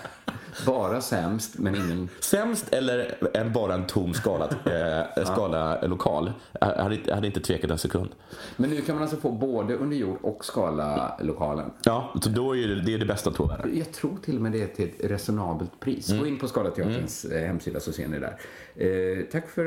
bara 0.66 1.00
sämst, 1.00 1.58
men 1.58 1.74
ingen... 1.74 2.08
Sämst 2.20 2.72
eller 2.72 3.18
en, 3.36 3.52
bara 3.52 3.74
en 3.74 3.86
tom 3.86 4.14
skala, 4.14 4.44
eh, 4.44 5.24
skala 5.32 5.80
lokal. 5.82 6.32
Jag 6.60 6.66
hade, 6.66 7.14
hade 7.14 7.26
inte 7.26 7.40
tvekat 7.40 7.70
en 7.70 7.78
sekund. 7.78 8.10
Men 8.56 8.70
nu 8.70 8.80
kan 8.80 8.94
man 8.94 9.02
alltså 9.02 9.16
få 9.16 9.30
både 9.30 9.74
under 9.74 9.96
jord 9.96 10.18
och 10.22 10.44
Skala-lokalen. 10.44 11.70
Ja, 11.84 12.14
så 12.22 12.28
då 12.28 12.56
är 12.56 12.68
det, 12.68 12.82
det 12.82 12.94
är 12.94 12.98
det 12.98 13.06
bästa 13.06 13.30
två 13.30 13.44
världar. 13.44 13.70
Jag 13.74 13.92
tror 13.92 14.16
till 14.24 14.36
och 14.36 14.42
med 14.42 14.52
det 14.52 14.62
är 14.62 14.66
till 14.66 14.88
ett 14.88 15.10
resonabelt 15.10 15.80
pris. 15.80 16.18
Gå 16.18 16.26
in 16.26 16.38
på 16.38 16.48
Skalateaterns 16.48 17.24
eh, 17.24 17.46
hemsida 17.46 17.80
så 17.80 17.92
ser 17.92 18.08
ni 18.08 18.18
där. 18.18 18.36
Eh, 18.76 19.24
tack 19.32 19.48
för 19.48 19.64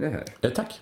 det 0.00 0.08
här. 0.08 0.24
Eh, 0.40 0.50
tack. 0.50 0.80